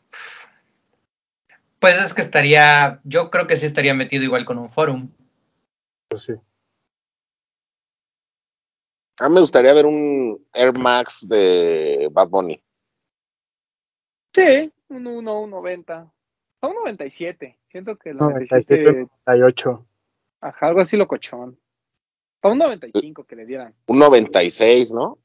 [1.79, 5.09] pues es que estaría, yo creo que sí estaría metido igual con un forum.
[6.09, 6.33] Pues sí.
[9.19, 12.61] A mí me gustaría ver un Air Max de Bad Bunny.
[14.39, 16.13] Sí, un 1, un 90.
[16.61, 17.59] A un 97.
[17.69, 19.85] Siento que el 97, 97, 98.
[20.41, 21.59] ajá, algo así locochón.
[22.41, 23.75] A un 95 que le dieran.
[23.87, 25.19] Un 96, ¿no?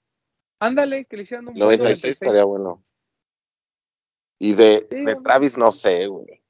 [0.59, 2.83] Ándale, que le hicieran un buen 96 estaría bueno.
[4.39, 5.17] Y de, Sí, de.
[5.17, 6.43] Travis no sé, güey.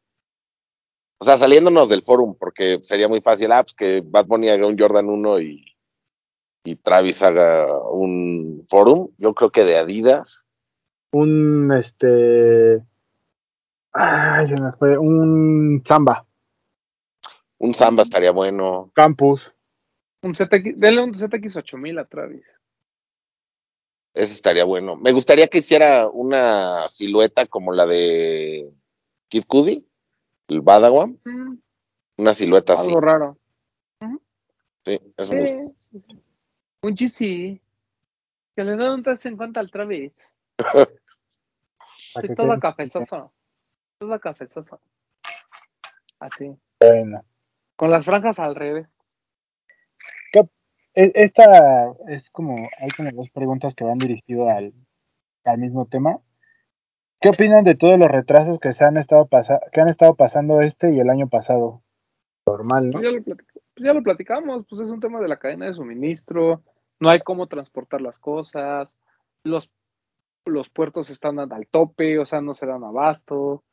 [1.18, 4.66] O sea, saliéndonos del forum, porque sería muy fácil, ah, pues que Bad Bunny haga
[4.66, 5.76] un Jordan 1 y,
[6.64, 9.10] y Travis haga un forum.
[9.18, 10.43] Yo creo que de Adidas,
[11.14, 12.82] Un este.
[13.92, 14.98] Ay, se me fue.
[14.98, 16.26] Un Samba.
[17.58, 18.90] un Samba estaría bueno.
[18.96, 19.54] Campus.
[20.22, 22.44] Un ZX, denle un ZX 8000 a Travis.
[24.12, 24.96] Ese estaría bueno.
[24.96, 28.72] Me gustaría que hiciera una silueta como la de
[29.28, 29.84] Kid Cudi,
[30.48, 31.20] el Badawan.
[31.24, 31.58] Mm,
[32.16, 32.88] Una silueta así.
[32.88, 33.38] algo raro.
[34.84, 35.58] Sí, eso me gusta.
[35.92, 36.04] Sí.
[36.82, 37.60] Un GC.
[38.56, 40.12] Que le den un 350 al Travis.
[42.20, 43.30] Sí, que toda cafezosa.
[43.98, 44.78] Toda cafezosa.
[46.18, 46.56] Así.
[46.80, 47.24] Bueno.
[47.76, 48.88] Con las franjas al revés.
[50.94, 54.74] E- Esta es como, hay como dos preguntas que van dirigidas al,
[55.44, 56.20] al mismo tema.
[57.20, 60.60] ¿Qué opinan de todos los retrasos que se han estado pasa que han estado pasando
[60.60, 61.82] este y el año pasado?
[62.46, 63.00] Normal, ¿no?
[63.00, 63.46] Pues ya, lo pues
[63.76, 66.62] ya lo platicamos, pues es un tema de la cadena de suministro,
[67.00, 68.94] no hay cómo transportar las cosas,
[69.42, 69.72] los,
[70.46, 73.64] los puertos están al tope, o sea, no se dan abasto,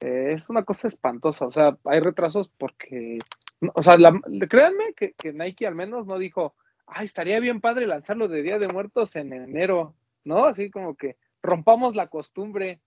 [0.00, 3.18] eh, es una cosa espantosa, o sea, hay retrasos porque,
[3.74, 3.96] o sea,
[4.48, 6.54] créanme que, Nike al menos no dijo,
[6.86, 10.44] ay, estaría bien padre lanzarlo de Día de Muertos en enero, ¿no?
[10.44, 12.80] Así como que rompamos la costumbre.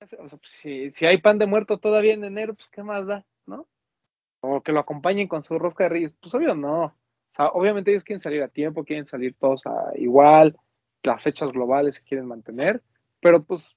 [0.00, 3.24] O sea, pues, si, hay pan de muerto todavía en enero, pues qué más da,
[3.46, 3.66] ¿no?
[4.46, 6.12] o que lo acompañen con su rosca de reyes.
[6.20, 6.84] Pues obvio no.
[6.84, 6.92] O
[7.34, 9.62] sea, obviamente ellos quieren salir a tiempo, quieren salir todos
[9.96, 10.56] igual,
[11.04, 12.82] las fechas globales se quieren mantener,
[13.20, 13.76] pero pues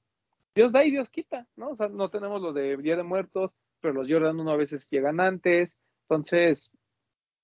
[0.56, 1.70] Dios da y Dios quita, ¿no?
[1.70, 4.88] O sea, no tenemos lo de Día de Muertos, pero los Jordan 1 a veces
[4.90, 6.72] llegan antes, entonces,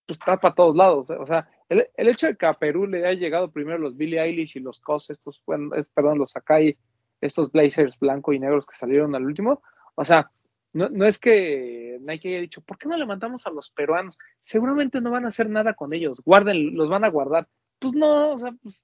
[0.07, 3.19] pues está para todos lados, o sea, el, hecho de que a Perú le haya
[3.19, 6.77] llegado primero los Billie Eilish y los Cos, estos, bueno, perdón, los Sakai,
[7.21, 9.61] estos Blazers blanco y negros que salieron al último,
[9.95, 10.31] o sea,
[10.73, 14.17] no, no, es que Nike haya dicho, ¿por qué no le mandamos a los peruanos?
[14.43, 17.47] Seguramente no van a hacer nada con ellos, guarden, los van a guardar.
[17.77, 18.84] Pues no, o sea, pues,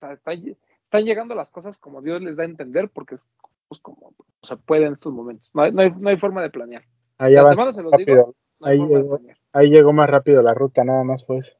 [0.00, 0.34] o sea,
[0.84, 3.16] están llegando las cosas como Dios les da a entender, porque
[3.68, 5.50] pues como se puede en estos momentos.
[5.54, 6.84] No hay, no hay, forma de planear.
[8.62, 8.80] Ahí,
[9.52, 11.56] ahí, llegó más rápido la ruta, nada más pues.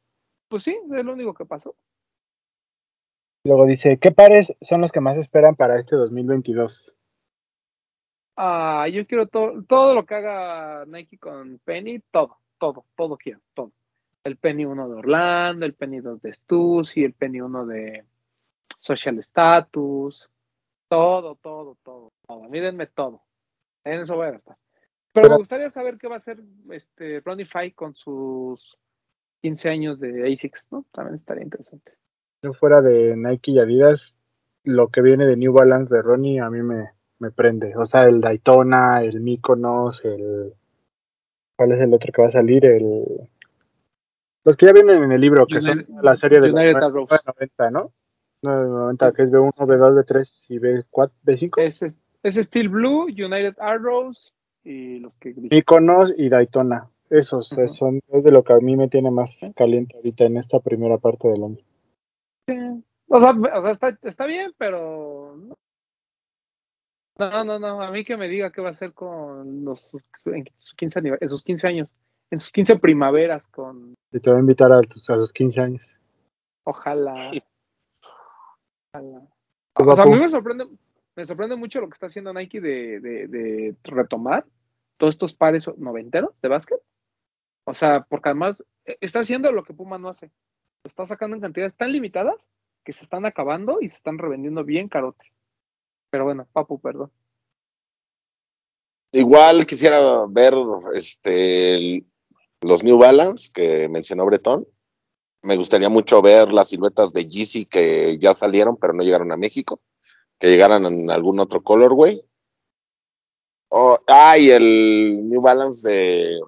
[0.49, 1.77] Pues sí, es lo único que pasó.
[3.45, 6.93] Luego dice, ¿qué pares son los que más esperan para este 2022?
[8.37, 13.41] Ah, yo quiero todo, todo lo que haga Nike con Penny, todo, todo, todo quiero,
[13.55, 13.73] todo.
[14.25, 18.05] El Penny 1 de Orlando, el Penny 2 de Stussy, el Penny 1 de
[18.79, 20.31] Social Status,
[20.89, 22.49] todo, todo, todo, todo.
[22.49, 23.23] Mírenme todo.
[23.85, 24.57] En eso voy a gastar.
[25.13, 26.41] Pero, me gustaría saber qué va a hacer
[26.71, 28.79] este Ronnie Fike con sus
[29.43, 30.85] 15 años de ASICS, ¿no?
[30.93, 31.93] También estaría interesante.
[32.43, 34.15] Yo fuera de Nike y Adidas,
[34.65, 37.77] lo que viene de New Balance de Ronnie a mí me, me prende.
[37.77, 40.55] O sea, el Daytona, el Mykonos, el...
[41.57, 42.65] ¿Cuál es el otro que va a salir?
[42.65, 43.05] El...
[44.45, 47.93] Los que ya vienen en el libro, que son la serie de United 90, ¿no?
[48.43, 51.55] 90, que es B1, B2, B3 y B4, B5.
[51.59, 54.35] Es, es Steel Blue, United Arrows
[54.65, 55.35] y los que...
[55.35, 56.89] Mykonos y Daytona.
[57.11, 60.61] Esos son es de lo que a mí me tiene más caliente ahorita en esta
[60.61, 61.59] primera parte del año.
[62.47, 62.85] Sí.
[63.09, 65.37] O sea, o sea está, está bien, pero
[67.19, 69.93] no, no, no, a mí que me diga qué va a hacer con los
[70.25, 71.93] en sus 15, en sus 15 años,
[72.31, 73.95] en sus 15 primaveras con...
[74.13, 75.83] Y te va a invitar a, tus, a sus 15 años.
[76.65, 77.31] Ojalá.
[78.93, 79.27] Ojalá.
[79.75, 80.67] O sea, a mí me sorprende,
[81.17, 84.47] me sorprende mucho lo que está haciendo Nike de, de, de retomar
[84.97, 86.81] todos estos pares noventeros de básquet.
[87.65, 90.27] O sea, porque además eh, está haciendo lo que Puma no hace.
[90.85, 92.49] Lo está sacando en cantidades tan limitadas
[92.85, 95.31] que se están acabando y se están revendiendo bien carotes.
[96.11, 97.11] Pero bueno, Papu, perdón.
[99.13, 100.55] Igual quisiera ver
[100.93, 102.05] este
[102.61, 104.67] los New Balance que mencionó Bretón.
[105.43, 109.37] Me gustaría mucho ver las siluetas de Yeezy que ya salieron, pero no llegaron a
[109.37, 109.81] México.
[110.39, 112.23] Que llegaran en algún otro colorway.
[113.69, 116.41] Oh, ah, y el New Balance de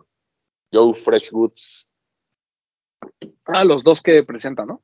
[0.72, 1.88] Joe Fresh Boots.
[3.44, 4.82] Ah, los dos que presenta, ¿no?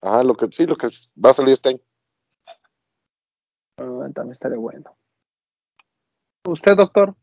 [0.00, 0.88] Ah, lo que sí, lo que
[1.22, 1.80] va a salir este año
[4.12, 4.96] también estaría bueno.
[6.46, 7.14] ¿Usted, doctor?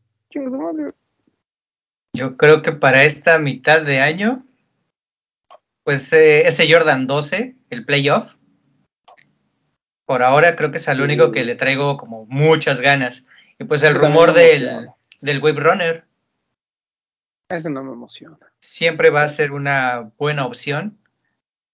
[2.12, 4.44] Yo creo que para esta mitad de año,
[5.84, 8.34] pues eh, ese Jordan 12, el playoff,
[10.06, 13.26] por ahora creo que es el único que le traigo como muchas ganas.
[13.58, 14.88] Y pues el rumor del,
[15.20, 16.04] del Wave Runner.
[17.48, 18.38] Ese no me emociona.
[18.58, 20.98] Siempre va a ser una buena opción.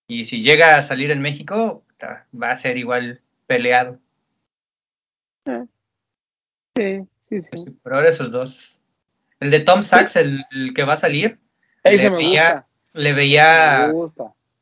[0.06, 3.98] Y si llega a salir en México, va a ser igual peleado.
[6.76, 7.46] Sí, sí, sí.
[7.50, 8.82] Pues pero ahora esos dos.
[9.40, 10.44] El de Tom Sachs, el,
[10.74, 11.38] que va a salir,
[12.92, 13.92] le, veía,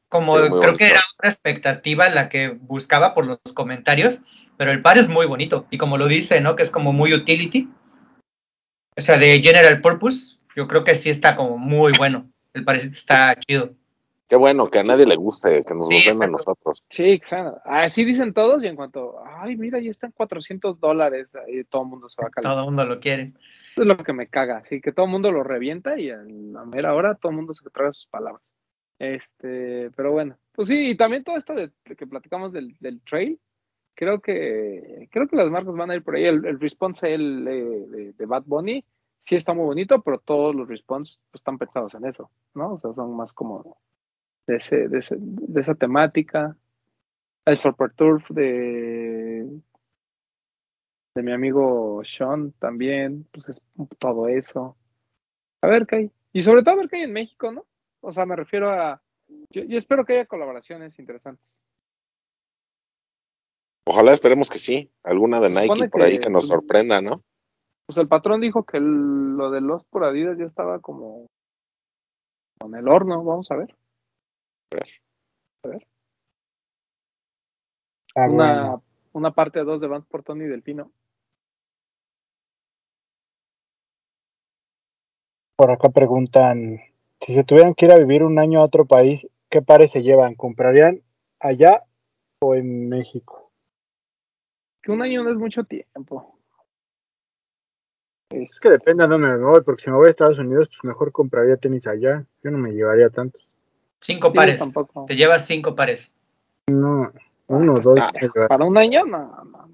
[0.08, 4.22] como creo que era otra expectativa la que buscaba por los comentarios,
[4.56, 6.56] pero el par es muy bonito y como lo dice, ¿no?
[6.56, 7.68] Que es como muy utility.
[8.96, 12.28] O sea, de general purpose, yo creo que sí está como muy bueno.
[12.52, 13.74] El par está chido.
[14.28, 16.86] Qué bueno, que a nadie le guste, que nos sí, a nosotros.
[16.90, 17.60] Sí, claro.
[17.64, 21.88] Así dicen todos y en cuanto, ay, mira, ya están 400 dólares, y todo el
[21.88, 22.52] mundo se va a calentar.
[22.52, 23.32] Todo el mundo lo quiere.
[23.78, 26.64] Es lo que me caga, así que todo el mundo lo revienta y a la
[26.64, 28.42] mera hora todo el mundo se trae sus palabras.
[28.98, 33.38] Este, pero bueno, pues sí, y también todo esto de, que platicamos del, del, trail,
[33.94, 36.24] creo que creo que las marcas van a ir por ahí.
[36.24, 38.84] El, response el, de, de, Bad Bunny
[39.22, 42.74] sí está muy bonito, pero todos los responses pues, están pensados en eso, ¿no?
[42.74, 43.78] O sea, son más como
[44.48, 46.56] de, ese, de, ese, de esa temática.
[47.44, 49.48] El Super Turf de,
[51.18, 53.60] de mi amigo Sean también, pues es
[53.98, 54.76] todo eso.
[55.60, 56.10] A ver qué hay.
[56.32, 57.66] Y sobre todo a ver qué hay en México, ¿no?
[58.00, 59.02] O sea, me refiero a...
[59.50, 61.44] Yo, espero que haya colaboraciones interesantes.
[63.84, 67.24] Ojalá esperemos que sí, alguna de Nike por ahí que nos sorprenda, ¿no?
[67.86, 71.26] Pues el patrón dijo que lo de los por Adidas ya estaba como
[72.60, 73.74] con el horno, vamos a ver.
[75.64, 75.86] A ver.
[78.14, 78.80] Ah, una,
[79.12, 80.92] una parte dos de Vans por Tony Delfino.
[85.58, 86.80] Por acá preguntan,
[87.20, 90.02] si se tuvieran que ir a vivir un año a otro país, ¿qué pares se
[90.04, 90.36] llevan?
[90.36, 91.02] ¿Comprarían
[91.40, 91.82] allá
[92.40, 93.50] o en México?
[94.80, 96.38] Que un año no es mucho tiempo.
[98.30, 100.84] Es que depende de dónde me voy, porque si me voy a Estados Unidos, pues
[100.84, 102.24] mejor compraría tenis allá.
[102.44, 103.56] Yo no me llevaría tantos.
[104.00, 104.58] Cinco Sí, pares.
[104.58, 105.06] tampoco.
[105.06, 106.16] Te llevas cinco pares.
[106.68, 107.12] No,
[107.48, 107.98] uno o dos.
[108.00, 108.12] Ah.
[108.48, 109.66] Para un año, no, no.
[109.66, 109.72] No,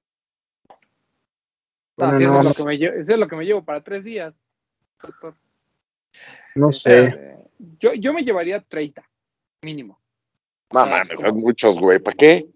[1.98, 4.02] Bueno, eso, es lo que me llevo, eso es lo que me llevo para tres
[4.02, 4.34] días.
[5.02, 5.34] doctor.
[6.54, 7.06] No sé.
[7.06, 7.38] Eh,
[7.78, 9.08] yo, yo me llevaría 30,
[9.62, 10.00] mínimo.
[10.72, 11.98] No Ah, mames, es son muchos, güey.
[11.98, 12.48] ¿Para qué?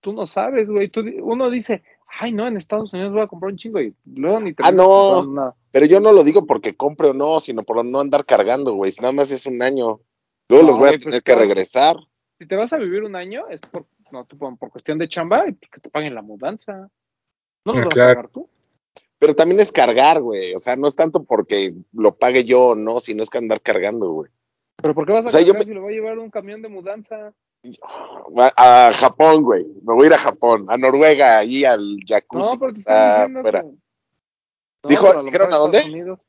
[0.00, 0.88] Tú no sabes, güey.
[0.88, 1.82] Tú uno dice,
[2.20, 4.72] ay, no, en Estados Unidos voy a comprar un chingo y luego ni te Ah,
[4.72, 5.24] no.
[5.26, 5.54] nada.
[5.72, 8.92] Pero yo no lo digo porque compre o no, sino por no andar cargando, güey.
[9.00, 10.00] Nada más es un año.
[10.48, 11.96] Luego No, los voy a pues, tener que regresar.
[12.38, 15.08] Si te vas a vivir un año, es por, no, tú, por, por cuestión de
[15.08, 16.88] chamba y que te paguen la mudanza.
[17.64, 18.10] No lo Ah, vas claro.
[18.10, 18.48] a pagar tú.
[19.18, 20.54] Pero también es cargar, güey.
[20.54, 23.60] O sea, no es tanto porque lo pague yo o no, sino es que andar
[23.62, 24.30] cargando, güey.
[24.76, 26.30] Pero ¿por qué vas a O sea, yo me- si lo va a llevar un
[26.30, 27.32] camión de mudanza?
[28.38, 29.64] A, a Japón, güey.
[29.84, 32.80] Me voy a ir a Japón, a Noruega, ahí al jacuzzi No, que pero te
[32.80, 33.60] está afuera.
[33.62, 35.78] que- No, Dijo- ¿dijeron a dónde?
[35.78, 36.20] Estados Unidos.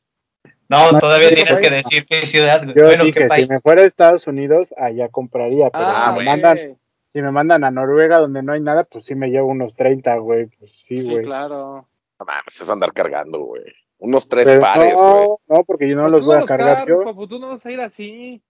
[0.69, 1.67] No, todavía sí, tienes país.
[1.69, 2.75] que decir qué ciudad, güey.
[2.75, 3.49] Yo bueno, dije, qué si país.
[3.49, 5.69] me fuera a Estados Unidos, allá compraría.
[5.69, 6.57] Pero Ah, si, me mandan,
[7.13, 10.15] si me mandan a Noruega, donde no hay nada, pues sí me llevo unos 30,
[10.17, 10.47] güey.
[10.47, 11.23] Pues sí, Sí, güey.
[11.25, 11.87] claro.
[12.19, 13.63] No mames, es andar cargando, güey.
[13.99, 15.05] Unos tres Pero pares, güey.
[15.27, 17.03] no, no, porque yo no Pero los voy a los cargar yo.
[17.03, 18.41] papu, tú no vas a ir así.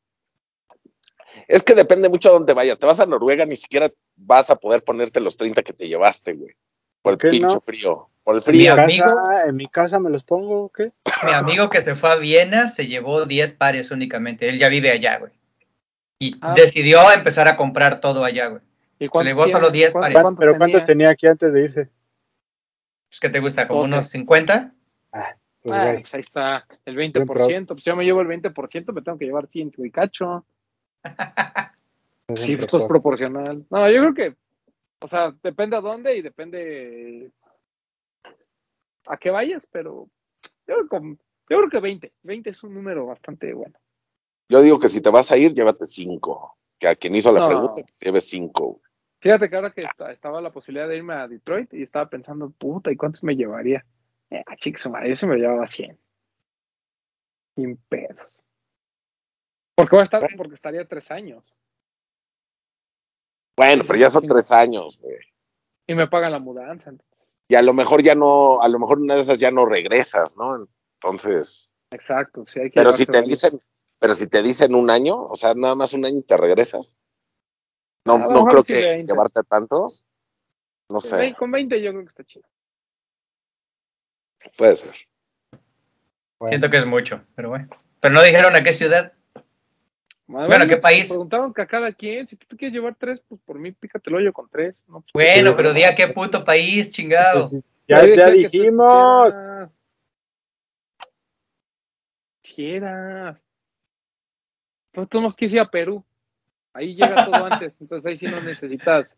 [1.47, 2.79] Es que depende mucho a dónde vayas.
[2.79, 6.33] Te vas a Noruega, ni siquiera vas a poder ponerte los 30 que te llevaste,
[6.33, 6.55] güey.
[7.01, 7.61] Por el ¿Por qué pinche no?
[7.61, 8.09] frío.
[8.23, 8.75] Por el frío.
[8.75, 10.91] mi, amigo- casa, en mi casa me los pongo, ¿o ¿qué?
[11.25, 14.49] Mi amigo que se fue a Viena se llevó 10 pares únicamente.
[14.49, 15.31] Él ya vive allá, güey.
[16.19, 16.53] Y Ah.
[16.55, 18.61] decidió empezar a comprar todo allá, güey.
[18.99, 20.21] ¿Y Se llevó solo 10 ¿Cuántos- pares.
[20.23, 20.85] cuántos ¿Pero cuántos tenía?
[20.85, 21.89] tenía aquí antes de irse?
[23.09, 23.67] Pues, ¿Qué te gusta?
[23.67, 23.93] ¿Como 12.
[23.93, 24.73] unos 50?
[25.13, 27.67] Ah, pues, Ah, pues ahí está, el 20%.
[27.67, 30.45] Pues yo me llevo el 20%, me tengo que llevar 100 y cacho.
[32.27, 32.87] es Sí, esto es fresón.
[32.87, 33.65] proporcional.
[33.69, 34.35] No, yo creo que,
[35.01, 37.31] o sea, depende a dónde y depende
[39.07, 40.09] a qué vayas, pero
[40.67, 41.17] yo creo, que-
[41.49, 42.13] yo creo que 20.
[42.23, 43.79] 20 es un número bastante bueno.
[44.49, 46.57] Yo digo que si te vas a ir, llévate cinco.
[46.79, 47.47] Que a quien hizo la No.
[47.47, 48.81] pregunta, que se lleve cinco.
[49.19, 52.49] Fíjate que ahora que esta- estaba la posibilidad de irme a Detroit y estaba pensando,
[52.51, 53.85] puta, ¿y cuántos me llevaría?
[54.29, 55.97] Eh, chicos, su madre, yo se me llevaba 100.
[57.55, 58.43] Sin pedos.
[59.75, 61.43] Porque voy a estar, porque estaría tres años.
[63.55, 65.17] Bueno, pero ya son tres años, güey.
[65.87, 66.91] Y me pagan la mudanza.
[66.91, 67.35] entonces.
[67.47, 70.35] Y a lo mejor ya no, a lo mejor una de esas ya no regresas,
[70.37, 70.67] ¿no?
[70.95, 73.29] Entonces, Exacto, sí hay que pero si te varios.
[73.29, 73.61] dicen,
[73.99, 76.97] pero si te dicen un año, o sea, nada más un año y te regresas.
[78.07, 79.11] No, A no creo sí que 20.
[79.13, 80.05] llevarte tantos.
[80.89, 82.47] No sé, Con 20 yo creo que está chido.
[84.57, 84.95] puede ser.
[86.39, 87.67] Bueno, Siento que es mucho, pero bueno.
[87.99, 89.13] Pero no dijeron a qué ciudad.
[90.27, 91.07] Madre Bueno, ¿qué país?
[91.09, 94.09] Preguntaron que a cada quien, si tú te quieres llevar tres, pues por mí pícate
[94.09, 94.81] el hoyo con tres.
[94.87, 97.49] No, pues, Bueno, pero di a qué puto país, chingado.
[97.87, 99.33] ya, ya dijimos.
[102.55, 103.37] Quieras.
[105.09, 106.03] Tú nos ir a Perú.
[106.77, 107.81] Ahí llega todo antes.
[107.81, 109.17] Entonces ahí sí no necesitas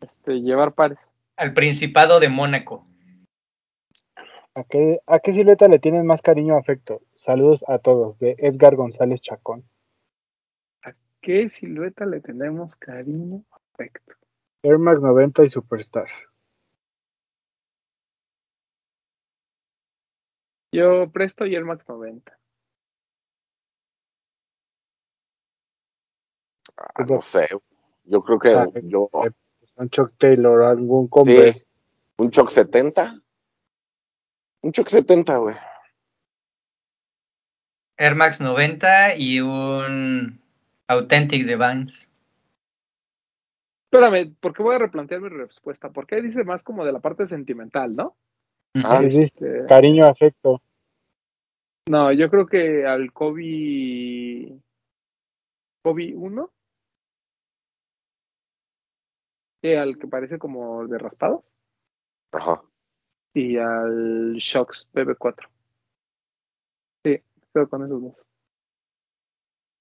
[0.00, 0.98] este, llevar pares.
[1.36, 2.86] Al Principado de Mónaco.
[4.54, 7.02] ¿A qué, ¿A qué silueta le tienes más cariño o afecto?
[7.14, 9.68] Saludos a todos, de Edgar González Chacón.
[11.20, 13.44] ¿Qué silueta le tenemos cariño?
[13.76, 14.14] Perfecto.
[14.62, 16.08] Air Max 90 y Superstar.
[20.72, 22.38] Yo presto y el Max 90.
[26.76, 27.48] Ah, no sé.
[28.04, 29.08] Yo creo que Ah, yo,
[29.76, 31.52] Un Chuck Taylor, algún Converse.
[31.52, 31.66] sí,
[32.18, 33.20] un Choc 70.
[34.62, 35.54] Un Choc 70, güey.
[37.98, 40.40] Air Max 90 y un
[40.88, 42.10] Authentic de Vans.
[43.90, 45.90] Espérame, porque voy a replantear mi respuesta.
[45.90, 48.16] Porque dice más como de la parte sentimental, ¿no?
[48.84, 50.60] Ah, Sí, sí, Este, cariño, afecto.
[51.88, 54.58] no, yo creo que al Kobe.
[55.82, 56.50] Kobe 1.
[59.66, 61.42] Sí, al que parece como el de raspado.
[62.30, 62.62] Ajá.
[63.34, 65.48] Y al Shox BB4.
[67.04, 67.20] Sí,
[67.52, 68.14] quedo con esos dos.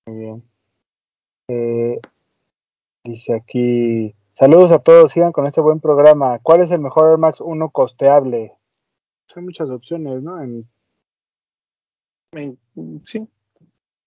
[0.08, 0.44] Muy bien.
[1.50, 2.00] Eh,
[3.04, 6.40] dice aquí, saludos a todos, sigan con este buen programa.
[6.40, 8.54] ¿Cuál es el mejor Air Max 1 costeable?
[9.36, 10.42] Hay muchas opciones, ¿no?
[10.42, 10.68] En-
[13.06, 13.30] sí.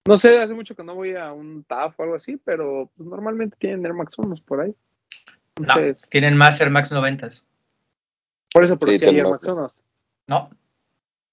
[0.09, 3.09] No sé, hace mucho que no voy a un TAF o algo así, pero pues,
[3.09, 4.75] normalmente tienen Air Max 1 por ahí.
[5.61, 7.31] No, Entonces, tienen más Air Max 90.
[8.53, 9.69] por eso, pero Sí, sí, hay Air Max 1.
[10.29, 10.51] No,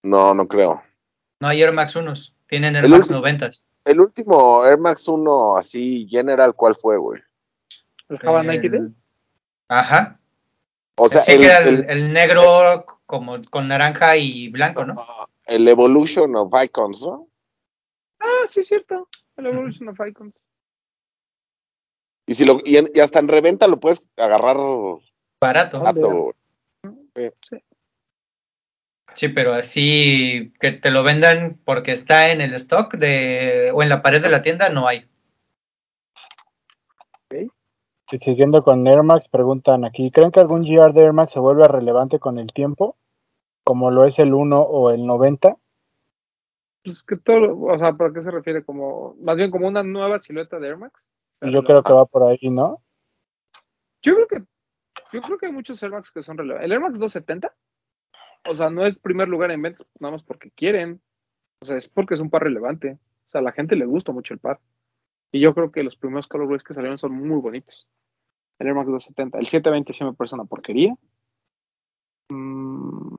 [0.04, 0.82] No, no creo.
[1.40, 2.14] no hay Air Max 1.
[2.48, 3.50] Tienen Air El Max último- 90.
[3.86, 7.22] El último Air Max 1 así general, ¿cuál fue, güey?
[8.10, 8.82] ¿El Java 90 Day?
[9.68, 10.20] Ajá.
[10.98, 14.86] O sea, sí, el, que era el, el- el negro como con naranja y blanco,
[14.86, 14.96] ¿no?
[15.48, 17.28] el Evolution of Icons, ¿no?
[18.20, 19.08] Ah, sí, es cierto.
[19.38, 20.34] El Evolution of Icons.
[22.28, 24.58] Y, si lo, y, en- y hasta en reventa lo puedes agarrar
[25.40, 25.80] Barato.
[25.80, 26.36] barato.
[29.16, 33.90] Sí, pero así que te lo vendan porque está en el stock de o en
[33.90, 35.08] la pared de la tienda no hay.
[38.12, 41.40] Y siguiendo con Air Max, preguntan aquí, ¿creen que algún GR de Air Max se
[41.40, 42.98] vuelva relevante con el tiempo?
[43.64, 45.58] Como lo es el 1 o el 90.
[46.84, 48.64] Pues que todo, o sea, ¿para qué se refiere?
[48.64, 51.02] Como, más bien como una nueva silueta de Air Max.
[51.52, 52.82] Yo creo que va por ahí, ¿no?
[54.02, 54.40] Yo creo que,
[55.12, 56.66] yo creo que hay muchos Air Max que son relevantes.
[56.66, 57.54] El Air Max 270,
[58.48, 61.02] o sea, no es primer lugar en ventas nada más porque quieren.
[61.62, 63.00] O sea, es porque es un par relevante.
[63.28, 64.60] O sea, a la gente le gusta mucho el par.
[65.32, 67.88] Y yo creo que los primeros colorways que salieron son muy bonitos.
[68.60, 69.40] El Air Max 270.
[69.40, 70.96] El 720 sí me parece una porquería.
[72.30, 73.16] Mm,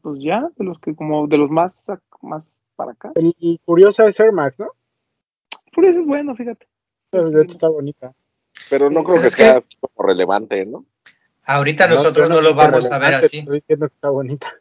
[0.00, 1.84] pues ya, de los que como de los más,
[2.22, 3.12] más para acá.
[3.16, 4.68] El, el Furiosa es Air Max, ¿no?
[5.74, 6.66] Por eso es bueno, fíjate.
[7.10, 8.12] Pero de hecho está bonita.
[8.70, 10.84] Pero no creo que es sea como relevante, ¿no?
[11.44, 13.40] Ahorita No, nosotros no, lo vamos a ver así.
[13.40, 14.52] Estoy diciendo que está bonita.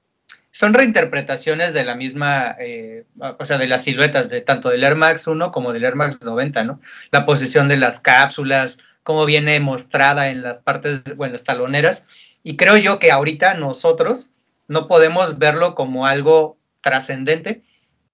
[0.52, 3.06] Son reinterpretaciones de la misma, eh,
[3.40, 6.22] o sea, de las siluetas de tanto del Air Max 1 como del Air Max
[6.22, 6.80] 90, ¿no?
[7.12, 12.06] La posición de las cápsulas, cómo viene mostrada en las partes, bueno, las taloneras.
[12.44, 14.34] Y creo yo que ahorita nosotros
[14.68, 17.64] no podemos verlo como algo trascendente,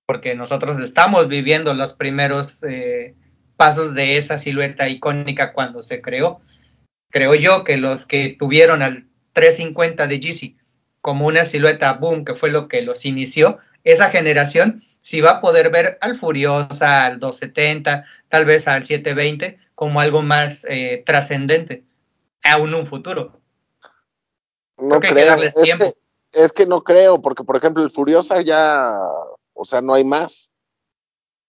[0.09, 3.13] porque nosotros estamos viviendo los primeros eh,
[3.57, 6.41] pasos de esa silueta icónica cuando se creó.
[7.11, 10.57] Creo yo que los que tuvieron al 350 de Yeezy
[10.99, 15.41] como una silueta boom, que fue lo que los inició, esa generación sí va a
[15.41, 21.83] poder ver al Furiosa, al 270, tal vez al 720, como algo más eh, trascendente,
[22.43, 23.39] aún un futuro.
[24.75, 25.93] No Creo que es, que,
[26.33, 28.97] es que no creo, porque por ejemplo el Furiosa ya,
[29.59, 30.51] o sea, no hay más.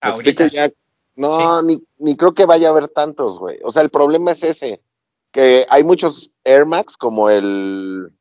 [0.02, 0.44] ¿Me Ahorita.
[0.44, 0.54] explico?
[0.54, 0.72] Ya,
[1.16, 3.58] no, ni, ni creo que vaya a haber tantos, güey.
[3.62, 4.82] O sea, el problema es ese,
[5.30, 8.12] que hay muchos Air Max como el...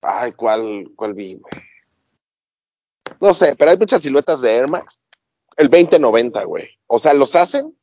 [0.00, 1.64] Ay, ¿cuál, cuál vi, güey?
[3.20, 5.02] No sé, pero hay muchas siluetas de Air Max.
[5.56, 6.68] El 2090, güey.
[6.86, 7.76] O sea, los hacen,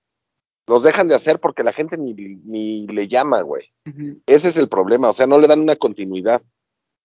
[0.65, 3.71] los dejan de hacer porque la gente ni, ni le llama, güey.
[4.25, 6.41] Ese es el problema, o sea, no le dan una continuidad.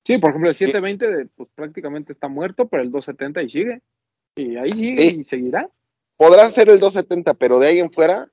[0.04, 3.82] Sí, por ejemplo, el 720 de, pues, prácticamente está muerto, pero el 270 y sigue.
[4.34, 5.18] Y ahí sigue Sí.
[5.20, 5.68] y seguirá.
[6.16, 8.28] Podrá ser el 270, pero de ahí en fuera,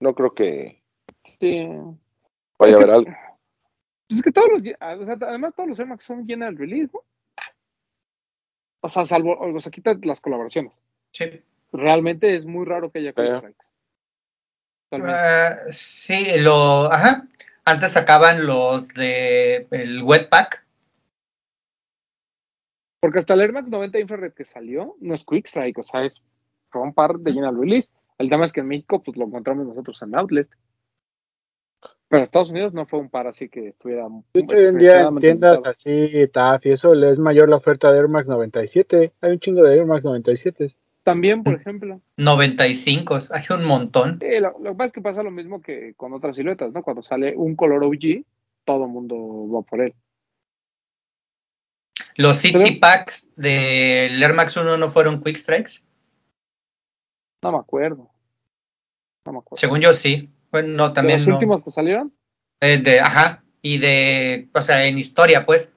[0.00, 0.76] no creo que
[1.40, 1.66] Sí.
[2.58, 3.10] vaya a haber algo.
[4.08, 6.90] Pues es que todos los, o sea, además todos los Air Max son general release,
[6.92, 7.02] ¿no?
[8.80, 10.72] O sea, salvo, o sea, quita las colaboraciones.
[11.12, 11.24] Sí.
[11.72, 13.12] Realmente es muy raro que haya.
[13.14, 13.64] Totalmente.
[14.92, 17.26] Ah, sí, lo, ajá.
[17.64, 20.63] Antes sacaban los de el Wetpack.
[23.04, 26.06] Porque hasta el Air Max 90 Infrared que salió no es Quick Strike, o sea,
[26.06, 26.14] es
[26.70, 27.90] fue un par de general release.
[28.16, 30.48] El tema es que en México pues lo encontramos nosotros en Outlet.
[32.08, 34.78] Pero en Estados Unidos no fue un par así que estuviera De hecho, hoy en
[34.78, 35.70] día en tiendas limitado.
[35.70, 39.12] así, TAF y eso, es mayor la oferta de Air Max 97.
[39.20, 40.74] Hay un chingo de Air Max 97.
[41.02, 41.44] También, Mm.
[41.44, 44.18] por ejemplo, 95, hay un montón.
[44.22, 46.82] eh, lo, lo que pasa es que pasa lo mismo que con otras siluetas, ¿no?
[46.82, 48.24] Cuando sale un color OG,
[48.64, 49.16] todo el mundo
[49.52, 49.92] va por él.
[52.16, 55.72] Los City Pero- Packs del Air Max 1 no fueron Quick Strikes.
[57.42, 58.10] No me acuerdo.
[59.26, 59.60] No me acuerdo.
[59.60, 60.30] Según yo sí.
[60.50, 61.34] Bueno, no, ¿De también los no.
[61.34, 62.14] últimos que salieron?
[62.60, 63.42] Eh, de, ajá.
[63.62, 65.72] Y de, o sea, en historia, pues.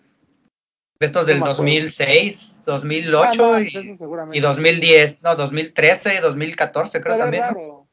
[1.00, 1.58] De estos del me acuerdo.
[1.64, 4.40] 2006, 2008 Ah, no, y, pues y sí.
[4.42, 7.44] 2010, no, 2013, 2014 creo Pero también.
[7.44, 7.88] es raro.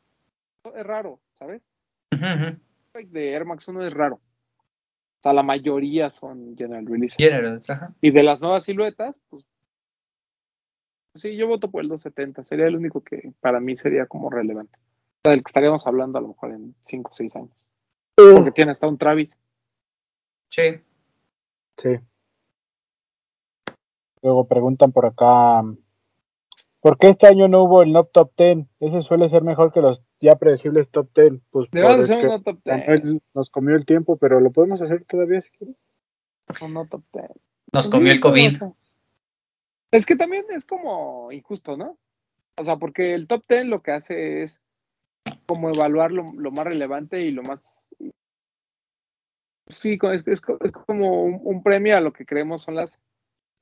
[0.74, 1.62] Es raro, ¿sabes?
[2.12, 2.58] Ujú, ujú.
[3.12, 4.20] De Air Max 1 es raro.
[5.24, 7.16] O sea, la mayoría son general release.
[7.16, 7.94] Generals, ajá.
[8.02, 9.46] Y de las nuevas siluetas, pues
[11.14, 12.44] sí, yo voto por el 270.
[12.44, 14.76] Sería el único que para mí sería como relevante.
[14.76, 17.56] O sea, del que estaríamos hablando a lo mejor en 5 o 6 años.
[18.16, 19.40] Porque tiene hasta un Travis.
[20.50, 20.82] Sí.
[21.78, 21.96] Sí.
[24.20, 25.62] Luego preguntan por acá,
[26.80, 28.66] ¿por qué este año no hubo el no top 10?
[28.80, 31.40] Ese suele ser mejor que los ya predecibles top 10.
[31.50, 33.22] Pues hacer top 10.
[33.34, 35.76] nos comió el tiempo, pero lo podemos hacer todavía si quieres.
[36.60, 37.26] Un no top 10.
[37.72, 38.62] Nos comió el podemos COVID.
[39.90, 41.98] Es que también es como injusto, ¿no?
[42.56, 44.62] O sea, porque el top 10 lo que hace es
[45.46, 47.86] como evaluar lo, lo más relevante y lo más...
[49.68, 53.00] Sí, es, es es como un, un premio a lo que creemos son las,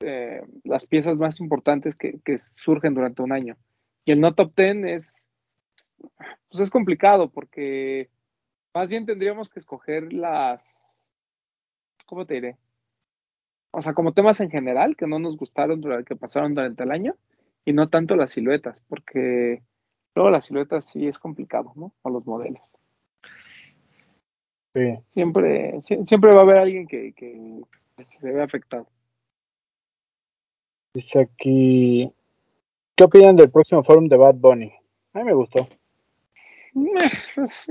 [0.01, 3.57] eh, las piezas más importantes que, que surgen durante un año.
[4.05, 5.22] Y el no top 10 es
[6.49, 8.09] pues es complicado porque
[8.73, 10.87] más bien tendríamos que escoger las,
[12.05, 12.57] ¿cómo te diré?
[13.71, 17.15] O sea, como temas en general que no nos gustaron, que pasaron durante el año,
[17.65, 19.63] y no tanto las siluetas, porque
[20.15, 21.93] luego las siluetas sí es complicado, ¿no?
[22.01, 22.61] O los modelos.
[24.73, 24.97] Sí.
[25.13, 27.61] Siempre, siempre va a haber alguien que, que
[28.05, 28.87] se ve afectado.
[30.93, 32.11] Dice aquí,
[32.95, 34.71] ¿qué opinan del próximo forum de Bad Bunny?
[35.13, 35.67] A mí me gustó.
[37.35, 37.65] Pues,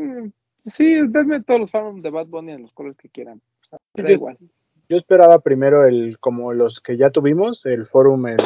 [0.67, 3.41] sí, denme todos los forums de Bad Bunny en los colores que quieran.
[3.63, 4.39] O sea, da yo, igual.
[4.89, 8.37] Yo esperaba primero el, como los que ya tuvimos, el forum, el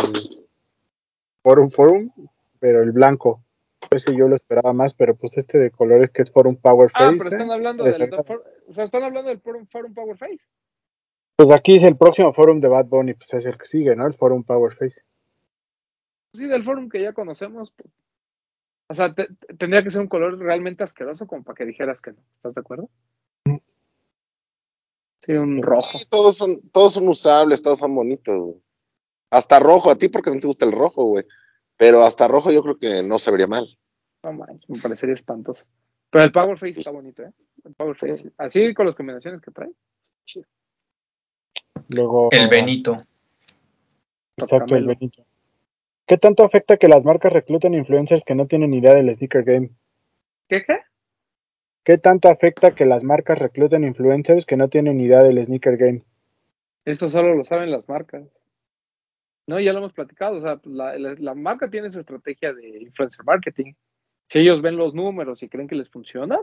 [1.43, 2.11] forum forum,
[2.59, 3.43] pero el blanco.
[3.91, 7.05] Ese yo lo esperaba más, pero pues este de colores que es forum Power Face.
[7.05, 7.55] Ah, pero están ¿eh?
[7.55, 8.11] hablando del,
[8.67, 10.45] o sea, están hablando del forum, forum Power Face.
[11.37, 14.07] Pues aquí es el próximo forum de Bad Bunny, pues es el que sigue, ¿no?
[14.07, 15.03] El forum Power Face.
[16.33, 17.73] Sí, del forum que ya conocemos.
[18.89, 22.01] O sea, te- te- tendría que ser un color realmente asqueroso como para que dijeras
[22.01, 22.19] que no.
[22.37, 22.89] ¿Estás de acuerdo?
[25.23, 25.99] Sí, un rojo.
[25.99, 28.37] Sí, todos son, todos son usables, todos son bonitos.
[28.39, 28.57] güey.
[29.31, 31.25] Hasta rojo, a ti porque no te gusta el rojo, güey.
[31.77, 33.67] Pero hasta rojo yo creo que no se vería mal.
[34.23, 35.65] No manches, me parecería espantoso.
[36.11, 37.33] Pero el Power Face está bonito, ¿eh?
[37.65, 38.31] El Power Face.
[38.39, 39.71] Así con las combinaciones que trae.
[41.89, 42.29] Luego.
[42.31, 43.05] El Benito.
[44.37, 44.87] Exacto, el.
[44.87, 45.26] Benito.
[46.07, 49.71] ¿Qué tanto afecta que las marcas recluten influencers que no tienen idea del sneaker game?
[50.49, 50.79] ¿Qué qué?
[51.85, 56.03] ¿Qué tanto afecta que las marcas recluten influencers que no tienen idea del sneaker game?
[56.85, 58.25] Eso solo lo saben las marcas.
[59.49, 60.37] No, ya lo hemos platicado.
[60.39, 63.75] O sea, la, la- la marca tiene su estrategia de influencer marketing.
[64.29, 66.39] Si ellos ven los números y creen que les funciona,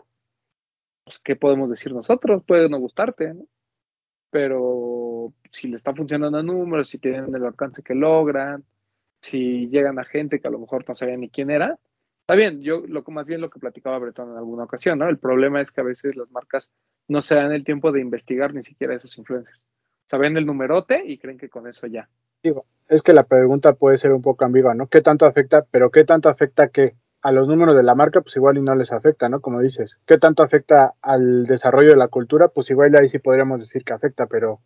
[1.04, 2.44] pues, ¿qué podemos decir nosotros?
[2.46, 3.46] Puede no gustarte, ¿no?
[4.30, 8.64] Pero si le está funcionando a números, si tienen el alcance que logran,
[9.24, 11.80] si llegan a gente que a lo mejor no sabían ni quién era,
[12.22, 12.62] está bien.
[12.62, 15.08] Yo, lo más bien lo que platicaba Bretón en alguna ocasión, ¿no?
[15.08, 16.70] El problema es que a veces las marcas
[17.08, 19.58] no se dan el tiempo de investigar ni siquiera a esos influencers.
[19.58, 22.10] O sea, ven el numerote y creen que con eso ya.
[22.90, 24.88] Es que la pregunta puede ser un poco ambigua, ¿no?
[24.88, 25.66] ¿Qué tanto afecta?
[25.72, 28.20] Pero ¿qué tanto afecta que a los números de la marca?
[28.20, 29.40] Pues igual y no les afecta, ¿no?
[29.40, 29.98] Como dices.
[30.06, 32.50] ¿Qué tanto afecta al desarrollo de la cultura?
[32.50, 34.60] Pues igual ahí sí podríamos decir que afecta, pero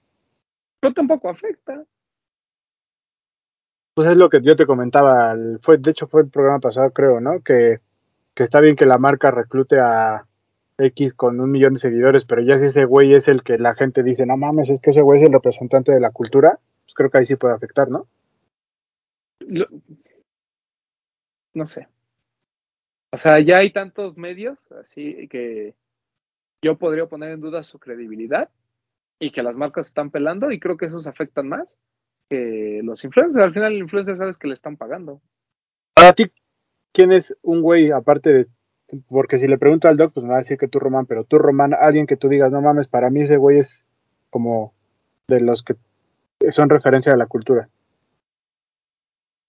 [0.80, 1.86] Pero tampoco afecta.
[3.98, 5.36] Pues es lo que yo te comentaba.
[5.64, 7.41] Fue, de hecho, fue el programa pasado, creo, ¿no?
[7.41, 7.80] Que,
[8.36, 10.28] está bien que la marca reclute a
[10.78, 13.74] X con un millón de seguidores, pero ya si ese güey es el que la
[13.74, 16.93] gente dice, no mames, es que ese güey es el representante de la cultura, pues
[16.93, 18.08] creo que ahí sí puede afectar, ¿no?
[21.56, 21.88] No sé.
[23.12, 25.74] O sea, ya hay tantos medios, así que
[26.62, 28.52] yo podría poner en duda su credibilidad
[29.18, 31.80] y que las marcas están pelando y creo que esos afectan más
[32.30, 33.44] que los influencers.
[33.44, 35.22] Al final el influencer sabes que le están pagando.
[35.94, 36.32] Para ti,
[36.94, 38.48] ¿quién es un güey aparte de...
[39.10, 41.26] Porque si le pregunto al doc, pues me va a decir que tú, Román, pero
[41.26, 43.86] tú, Román, alguien que tú digas, no mames, para mí ese güey es
[44.30, 44.74] como
[45.28, 45.76] de los que
[46.52, 47.68] son referencia de la cultura.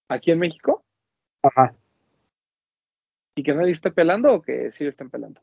[0.09, 0.83] Aquí en México
[1.43, 1.73] Ajá,
[3.39, 5.41] y que nadie esté pelando o que sí lo estén pelando.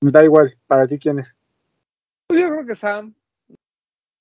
[0.00, 1.34] da igual, para ti, ¿quién es?
[2.28, 3.14] Pues yo creo que Sam.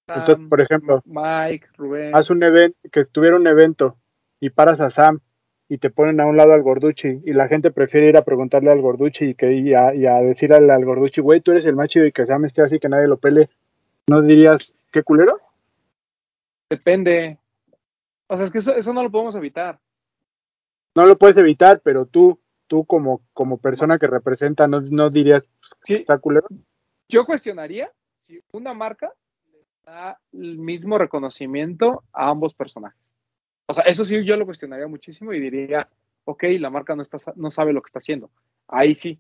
[0.08, 2.16] Sam, Entonces, por ejemplo, Mike, Rubén.
[2.16, 3.98] haz un evento, que tuviera un evento
[4.40, 5.20] y paras a Sam
[5.68, 8.72] y te ponen a un lado al Gorduchi y la gente prefiere ir a preguntarle
[8.72, 11.66] al Gorduchi y, que, y, a, y a decir al, al Gorduchi, güey, tú eres
[11.66, 13.50] el más chido y que Sam esté así que nadie lo pele,
[14.08, 15.40] ¿no dirías, qué culero?
[16.70, 17.40] Depende.
[18.28, 19.80] O sea, es que eso, eso no lo podemos evitar.
[20.96, 25.44] No lo puedes evitar, pero tú, tú como, como persona que representa, no, no dirías,
[25.84, 26.48] Sí, ¿está culero?
[27.10, 27.92] yo cuestionaría
[28.28, 29.12] si una marca
[29.86, 33.00] da el mismo reconocimiento a ambos personajes.
[33.68, 35.88] O sea, eso sí yo lo cuestionaría muchísimo y diría,
[36.26, 38.32] ok, la marca no, está, no sabe lo que está haciendo.
[38.68, 39.20] Ahí sí,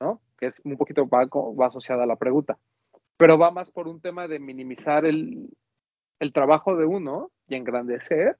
[0.00, 0.20] ¿no?
[0.38, 2.58] Que es un poquito va, va asociada a la pregunta.
[3.16, 5.48] Pero va más por un tema de minimizar el,
[6.20, 8.38] el trabajo de uno y engrandecer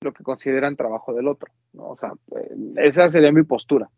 [0.00, 1.90] lo que consideran trabajo del otro, ¿no?
[1.90, 3.90] O sea, eh, esa sería mi postura.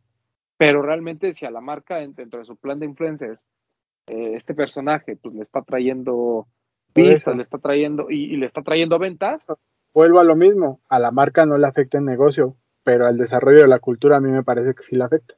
[0.57, 3.41] Pero realmente si a la marca dentro de su plan de influencers
[4.07, 6.47] eh, este personaje pues le está trayendo
[7.05, 9.47] Le está trayendo y, y le está trayendo ventas,
[9.95, 13.61] Vuelvo a lo mismo, a la marca no le afecta el negocio, pero al desarrollo
[13.63, 15.35] de la cultura a mí me parece que sí le afecta.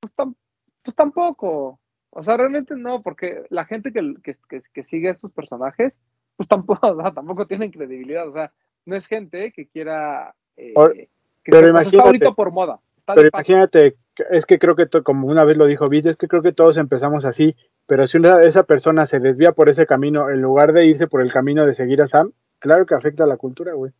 [0.00, 0.34] pues, tam-
[0.82, 1.78] pues tampoco.
[2.10, 5.98] O sea, realmente no, porque la gente que, que, que- que sigue a estos personajes,
[6.36, 8.28] pues tampoco, o sea, tampoco tienen credibilidad.
[8.28, 8.52] O sea,
[8.86, 10.34] no es gente que quiera...
[10.56, 11.08] eh, Por- que
[11.44, 12.80] pero se- está imagínate- ahorita por moda.
[12.96, 13.96] Está Pero imagínate,
[14.30, 16.76] es que creo que, como una vez lo dijo Vid, es que creo que todos
[16.76, 17.54] empezamos así,
[17.90, 21.22] pero si una, esa persona se desvía por ese camino, en lugar de irse por
[21.22, 22.30] el camino de seguir a Sam,
[22.60, 23.90] claro que afecta a la cultura, güey.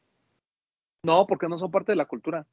[1.02, 2.46] No, porque no son parte de la cultura.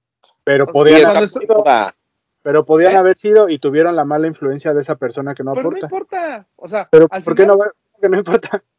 [0.43, 1.93] Pero cuando haber moda.
[2.41, 2.97] Pero podían ¿Eh?
[2.97, 5.85] haber sido y tuvieron la mala influencia de esa persona que no Pero no aporta.
[5.85, 6.47] importa.
[6.55, 7.71] O sea, Pero ¿por qué no, va-
[8.01, 8.63] que no importa?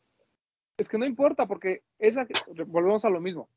[0.78, 2.26] Es que no importa, porque esa,
[2.66, 3.48] volvemos a lo mismo.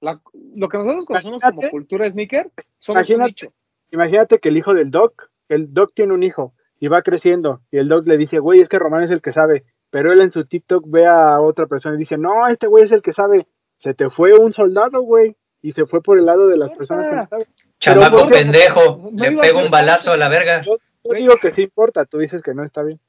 [0.00, 0.20] La-
[0.54, 3.52] lo que nosotros conocemos Imagínate- como cultura sneaker, somos un imagínate- nicho.
[3.90, 6.54] Imagínate que el hijo del Doc, el Doc tiene un hijo
[6.84, 9.32] y va creciendo y el Doc le dice, güey, es que Román es el que
[9.32, 12.84] sabe, pero él en su TikTok ve a otra persona y dice, no, este güey
[12.84, 13.46] es el que sabe.
[13.78, 17.08] Se te fue un soldado, güey, y se fue por el lado de las personas
[17.08, 17.46] que no saben.
[17.78, 20.62] Chamaco pendejo, No le pego un balazo a la verga.
[20.62, 23.00] Yo, yo digo que sí importa, tú dices que no está bien.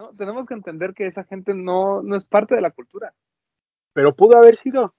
[0.00, 0.10] ¿no?
[0.18, 3.14] Tenemos que entender que esa gente no, no es parte de la cultura.
[3.92, 4.92] Pero pudo haber sido.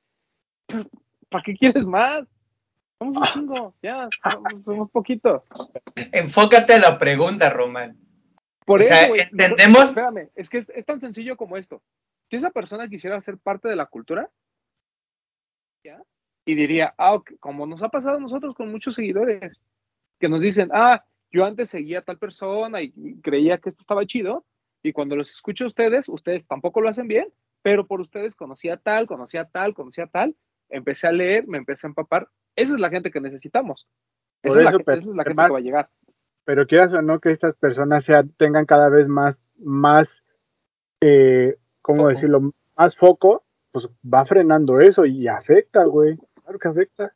[1.29, 2.25] ¿Para qué quieres más?
[3.01, 5.41] Somos un chingo, ya, somos, somos poquitos.
[6.11, 7.97] Enfócate a la pregunta, Román.
[8.63, 11.81] Por O sea, eso, güey, entendemos- Espérame, es que es, es tan sencillo como esto.
[12.29, 14.29] Si esa persona quisiera ser parte de la cultura,
[15.83, 15.99] ¿ya?
[16.45, 19.59] y diría, ah, como nos ha pasado a nosotros con muchos seguidores,
[20.19, 23.81] que nos dicen, ah, yo antes seguía a tal persona y y creía que esto
[23.81, 24.45] estaba chido,
[24.83, 27.33] y cuando los escucho a ustedes, ustedes tampoco lo hacen bien,
[27.63, 30.35] pero por ustedes conocía tal, conocía tal, conocía tal,
[30.69, 32.29] empecé a leer, me empecé a empapar.
[32.55, 33.87] Esa es la gente que necesitamos.
[34.41, 35.61] Por Esa es la, eso, que- pero esa es la gente además- que va a
[35.61, 35.89] llegar.
[36.43, 40.09] Pero quieras o no que estas personas sean, tengan cada vez más, más,
[41.01, 42.09] eh, ¿cómo Foco.
[42.09, 42.53] decirlo?
[42.75, 46.17] Más foco, pues va frenando eso y afecta, güey.
[46.43, 47.13] Claro que afecta.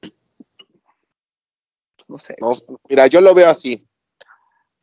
[2.07, 2.35] No sé.
[2.39, 2.51] No,
[2.87, 3.87] mira, yo lo veo así.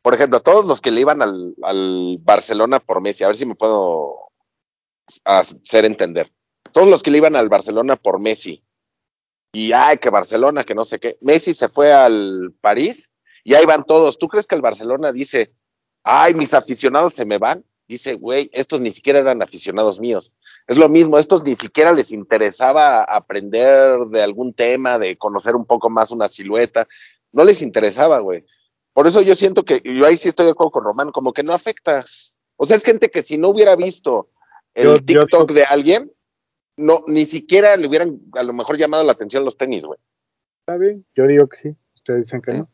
[0.01, 3.45] Por ejemplo, todos los que le iban al, al Barcelona por Messi, a ver si
[3.45, 4.17] me puedo
[5.23, 6.27] hacer entender.
[6.73, 8.61] Todos los que le iban al Barcelona por Messi,
[9.53, 11.17] y ay, que Barcelona, que no sé qué.
[11.21, 13.11] Messi se fue al París
[13.43, 14.17] y ahí van todos.
[14.17, 15.53] ¿Tú crees que el Barcelona dice,
[16.03, 17.63] ay, mis aficionados se me van?
[17.87, 20.33] Dice, güey, estos ni siquiera eran aficionados míos.
[20.67, 25.65] Es lo mismo, estos ni siquiera les interesaba aprender de algún tema, de conocer un
[25.65, 26.87] poco más una silueta.
[27.31, 28.45] No les interesaba, güey.
[28.93, 31.43] Por eso yo siento que, yo ahí sí estoy de acuerdo con Román, como que
[31.43, 32.03] no afecta.
[32.55, 34.29] O sea, es gente que si no hubiera visto
[34.73, 36.11] el Yo- yo TikTok de alguien,
[36.77, 39.99] no, ni siquiera le hubieran a lo mejor llamado la atención los tenis, güey.
[40.61, 41.05] ¿Está bien?
[41.15, 41.75] Yo digo que sí.
[41.95, 42.69] Ustedes dicen que no.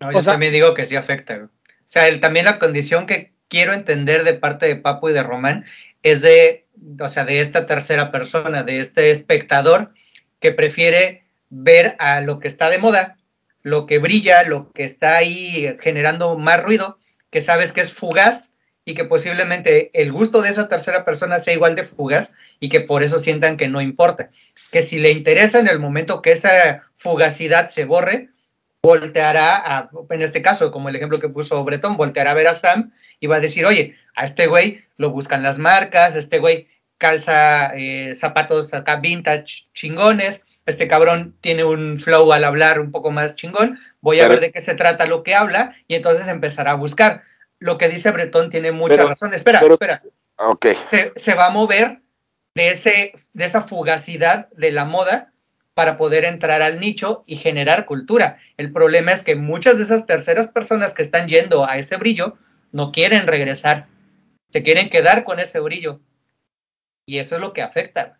[0.00, 1.34] No, yo O sea- también digo que sí afecta.
[1.36, 1.46] güey.
[1.46, 5.22] O sea, el- también la condición que quiero entender de parte de Papo y de
[5.22, 5.64] Román
[6.02, 6.66] es de,
[7.00, 9.92] o sea, de esta tercera persona, de este espectador
[10.40, 13.16] que prefiere ver a lo que está de moda,
[13.62, 16.98] lo que brilla, lo que está ahí generando más ruido,
[17.30, 18.54] que sabes que es fugaz
[18.88, 22.80] y que posiblemente el gusto de esa tercera persona sea igual de fugaz y que
[22.80, 24.30] por eso sientan que no importa.
[24.70, 28.28] Que si le interesa en el momento que esa fugacidad se borre,
[28.82, 32.54] volteará a, en este caso, como el ejemplo que puso Bretón, volteará a ver a
[32.54, 36.68] Sam y va a decir, oye, a este güey lo buscan las marcas, este güey
[36.96, 43.10] calza eh, zapatos acá vintage chingones, este cabrón tiene un flow al hablar un poco
[43.10, 46.28] más chingón, voy a Pero- ver de qué se trata lo que habla y entonces
[46.28, 47.24] empezará a buscar.
[47.58, 49.32] Lo que dice Bretón tiene mucha Pero- razón.
[49.34, 50.02] Espera, pero- espera
[50.38, 50.66] Ok.
[50.84, 52.02] se, se va a mover
[52.54, 55.32] de, ese, de esa fugacidad de la moda
[55.74, 58.38] para poder entrar al nicho y generar cultura.
[58.56, 62.38] El problema es que muchas de esas terceras personas que están yendo a ese brillo
[62.72, 63.86] no quieren regresar,
[64.50, 66.00] se quieren quedar con ese brillo.
[67.06, 68.18] Y eso es lo que afecta.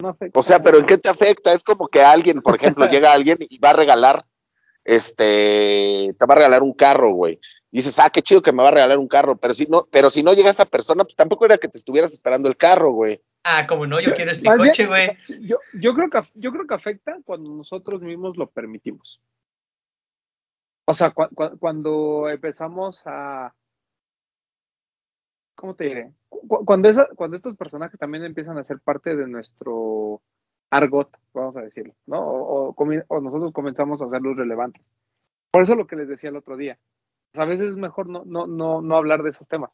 [0.00, 0.38] No afecta.
[0.38, 1.52] O sea, pero ¿en qué te afecta?
[1.52, 4.24] Es como que alguien, por ejemplo, llega alguien y va a regalar,
[4.86, 7.38] este, te va a regalar un carro, güey.
[7.70, 10.08] Dices, ah, qué chido que me va a regalar un carro, pero si no, pero
[10.10, 13.20] si no llega esa persona, pues tampoco era que te estuvieras esperando el carro, güey.
[13.42, 15.08] Ah, como no, yo quiero este coche, güey.
[15.40, 19.20] Yo, yo creo que yo creo que afecta cuando nosotros mismos lo permitimos.
[20.86, 23.52] O sea, cua- cuando empezamos a
[25.56, 26.12] ¿cómo te diré?
[26.28, 30.22] Cu- Cuando esa, cuando estos personajes también empiezan a ser parte de nuestro
[30.70, 32.20] argot, vamos a decirlo, ¿no?
[32.20, 32.74] O, o
[33.08, 34.82] o nosotros comenzamos a hacerlos relevantes.
[35.50, 36.78] Por eso lo que les decía el otro día.
[37.32, 39.70] Pues, a veces es mejor no, no, no, no hablar de esos temas,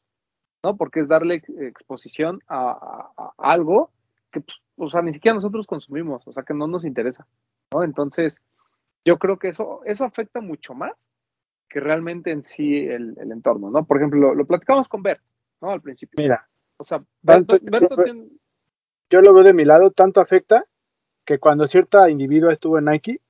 [0.65, 0.77] ¿no?
[0.77, 2.71] Porque es darle ex- exposición a,
[3.17, 3.91] a- a algo
[4.31, 7.27] que, pues, o sea, ni siquiera nosotros consumimos, o sea, que no nos interesa,
[7.73, 7.83] ¿no?
[7.83, 8.41] Entonces,
[9.05, 10.93] yo creo que eso, eso afecta mucho más
[11.69, 13.85] que realmente en sí el, el entorno, ¿no?
[13.85, 15.23] Por ejemplo, lo, lo platicamos con Bert,
[15.61, 15.71] ¿no?
[15.71, 16.17] Al principio.
[16.19, 16.47] Mira,
[16.77, 18.29] O sea, Tanto- Berto, Berto tiene-
[19.11, 20.65] yo lo veo de mi lado, tanto afecta
[21.25, 23.21] que cuando cierta individua estuvo en Nike,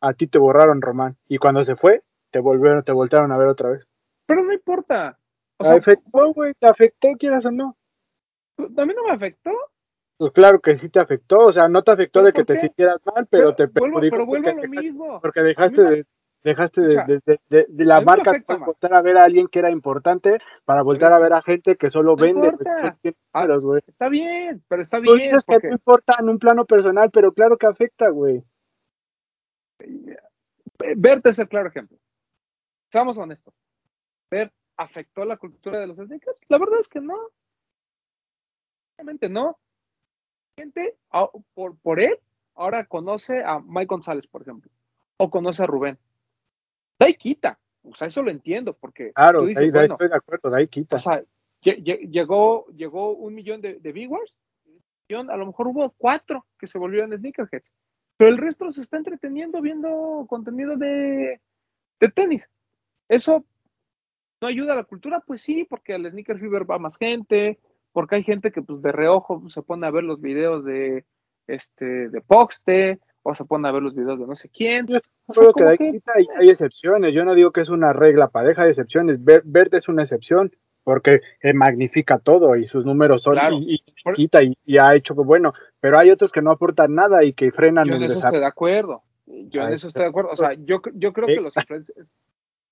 [0.00, 1.16] a ti te borraron Román.
[1.28, 3.86] Y cuando se fue, te volvieron, te voltearon a ver otra vez.
[4.26, 5.18] pero no importa.
[5.58, 7.76] O Te sea, afectó, güey, te afectó, quieras o no.
[8.58, 9.50] a mí no me afectó,
[10.18, 12.58] Pues claro que sí te afectó, o sea, no te afectó ¿Pero de que te
[12.58, 15.20] sintieras mal, pero, te perjudicó pero vuelvo a lo mismo.
[15.20, 16.06] porque dejaste de,
[16.50, 18.54] dejaste de, Escucha, de- de- de- de la marca afecta
[18.96, 22.10] a ver a alguien que era importante para voltear a ver a gente que solo
[22.16, 22.52] No vende
[23.02, 23.46] tiene Ah.
[23.86, 25.18] Está bien, pero está Tú bien.
[25.36, 28.42] dices que no importa en un plano personal, pero claro que afecta, güey.
[30.96, 31.98] Bert es el claro ejemplo.
[32.90, 33.54] Seamos honestos.
[34.30, 36.40] Bert afectó la cultura de los sneakers.
[36.48, 37.16] La verdad es que no.
[38.98, 39.58] Realmente no.
[40.58, 40.96] Gente,
[41.54, 42.18] por, por él,
[42.54, 44.70] ahora conoce a Mike González, por ejemplo,
[45.18, 45.98] o conoce a Rubén.
[46.98, 47.58] Da y quita.
[47.82, 49.12] O sea, eso lo entiendo, porque.
[49.12, 50.96] Claro, tú dices, bueno, estoy de acuerdo, y quita.
[50.96, 51.22] O sea,
[51.62, 54.36] llegó, llegó un millón de, de viewers,
[55.14, 57.70] a lo mejor hubo cuatro que se volvieron sneakerheads,
[58.16, 61.40] pero el resto se está entreteniendo viendo contenido de,
[62.00, 62.48] de tenis.
[63.08, 63.44] Eso
[64.40, 67.58] no ayuda a la cultura, pues sí, porque al sneaker fever va más gente,
[67.92, 71.04] porque hay gente que pues de reojo se pone a ver los videos de
[71.46, 72.98] este de Poxte
[73.28, 74.86] o se pone a ver los videos de no sé quién.
[74.86, 78.68] Yo creo que, hay, hay, excepciones, yo no digo que es una regla pareja, hay
[78.68, 79.18] excepciones.
[79.22, 80.52] Verde es una excepción
[80.84, 83.82] porque eh, magnifica todo y sus números son y,
[84.14, 87.50] quita y, ha hecho que bueno, pero hay otros que no aportan nada y que
[87.50, 89.02] frenan yo en eso estoy de acuerdo.
[89.26, 90.30] Yo en eso estoy de acuerdo.
[90.30, 91.54] O sea, yo, yo creo que los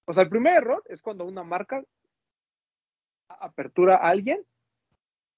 [0.07, 1.83] o sea, el primer error es cuando una marca
[3.29, 4.39] apertura a alguien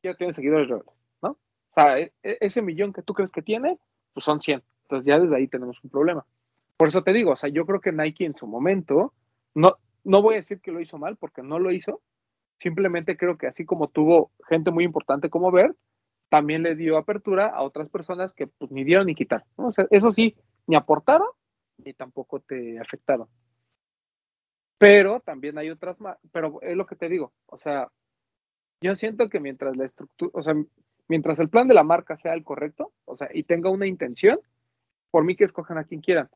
[0.03, 0.87] ya tiene seguidores reales,
[1.23, 1.31] ¿no?
[1.31, 3.79] O sea, e, e, ese millón que tú crees que tiene,
[4.13, 4.63] pues son 100.
[4.89, 6.25] Entonces ya desde ahí tenemos un problema.
[6.77, 9.13] Por eso te digo, o sea, yo creo que Nike en su momento,
[9.55, 12.03] no, no voy a decir que lo hizo mal, porque no lo hizo,
[12.59, 15.77] Simplemente creo que así como tuvo gente muy importante como Bert,
[16.31, 19.47] también le dio apertura a otras personas que pues ni dieron ni quitaron.
[19.57, 20.35] O sea, eso sí,
[20.67, 21.29] ni aportaron
[21.79, 23.29] ni tampoco te afectaron.
[24.79, 27.91] Pero también hay otras más, pero es lo que te digo, o sea,
[28.81, 30.55] yo siento que mientras la estructura, o sea,
[31.09, 34.39] mientras el plan de la marca sea el correcto, o sea, y tenga una intención,
[35.11, 36.29] por mí que escojan a quien quieran.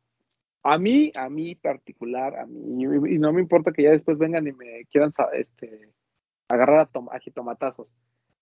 [0.63, 4.47] A mí, a mí particular, a mí, y no me importa que ya después vengan
[4.47, 5.91] y me quieran este,
[6.49, 7.95] agarrar a, jitomatazos.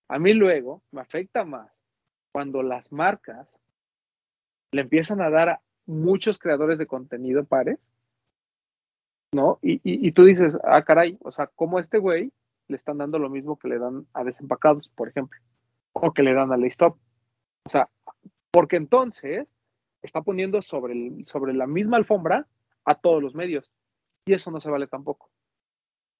[0.09, 1.71] A mí luego me afecta más
[2.31, 3.47] cuando las marcas
[4.71, 7.79] le empiezan a dar a muchos creadores de contenido pares,
[9.31, 9.59] ¿no?
[9.61, 12.33] Y, y, tú dices, ah, caray, o sea, como este güey
[12.67, 15.39] le están dando lo mismo que le dan a desempacados, por ejemplo,
[15.93, 16.97] o que le dan a Laystop.
[17.65, 17.89] O sea,
[18.51, 19.55] porque entonces
[20.01, 22.47] está poniendo sobre, el, sobre la misma alfombra
[22.85, 23.71] a todos los medios.
[24.25, 25.29] Y eso no se vale tampoco.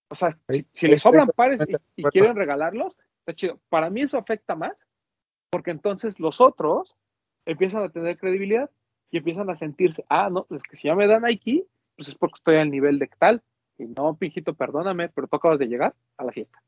[0.09, 0.29] O sea,
[0.73, 1.61] si, le sobran pares
[1.95, 3.59] y, quieren regalarlos, está chido.
[3.69, 4.85] Para mí eso afecta más,
[5.51, 6.95] porque entonces los otros
[7.45, 8.69] empiezan a tener credibilidad
[9.11, 11.65] y empiezan a sentirse, ah, no, es que si ya me dan Nike,
[11.95, 13.43] pues es porque estoy al nivel de tal.
[13.77, 16.61] Y no, pijito, perdóname, pero tú acabas de llegar a la fiesta.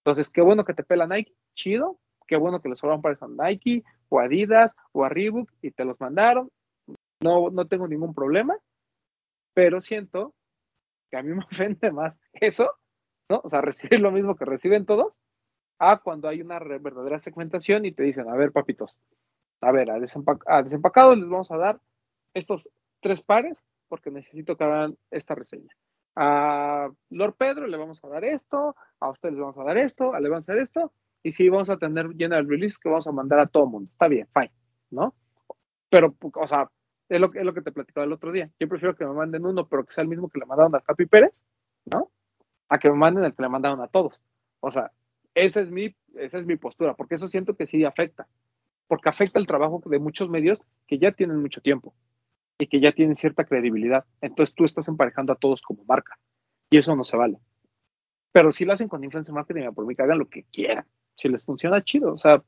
[0.00, 1.98] Entonces, qué bueno que te pela Nike, chido.
[2.26, 5.84] Qué bueno que le sobran pares a Nike, o Adidas, o a Reebok, y te
[5.84, 6.50] los mandaron.
[7.22, 8.58] No, no tengo ningún problema,
[9.54, 10.34] pero siento
[11.10, 12.70] que a mí me ofende más eso,
[13.30, 13.40] ¿no?
[13.42, 15.14] O sea, recibir lo mismo que reciben todos,
[15.78, 18.96] a cuando hay una verdadera segmentación y te dicen, a ver, papitos,
[19.62, 21.80] a ver, a, desempacados les vamos a dar
[22.34, 22.68] estos
[23.00, 25.74] tres pares porque necesito que hagan esta reseña.
[26.16, 30.14] A Lord Pedro le vamos a dar esto, a ustedes les vamos a dar esto,
[30.14, 30.92] a le vamos a dar esto,
[31.22, 33.90] y sí vamos a tener el release que vamos a mandar a todo mundo.
[33.92, 34.52] Está bien, fine,
[34.90, 35.14] ¿no?
[35.88, 36.70] Pero, o sea,
[37.08, 38.50] es lo, es lo que te platicaba el otro día.
[38.58, 40.80] Yo prefiero que me manden uno, pero que sea el mismo que le mandaron a
[40.80, 41.40] Capi Pérez,
[41.84, 42.10] ¿no?
[42.68, 44.20] A que me manden el que le mandaron a todos.
[44.60, 44.90] O sea,
[45.34, 48.26] esa es mi, esa es mi postura, porque eso siento que sí afecta.
[48.86, 51.94] Porque afecta el trabajo de muchos medios que ya tienen mucho tiempo
[52.58, 54.04] y que ya tienen cierta credibilidad.
[54.20, 56.18] Entonces tú estás emparejando a todos como marca.
[56.70, 57.38] Y eso no se vale.
[58.32, 60.86] Pero si lo hacen con influencer marketing, por mí que hagan lo que quieran.
[61.22, 62.12] Si les funciona, chido.
[62.12, 62.42] O sea,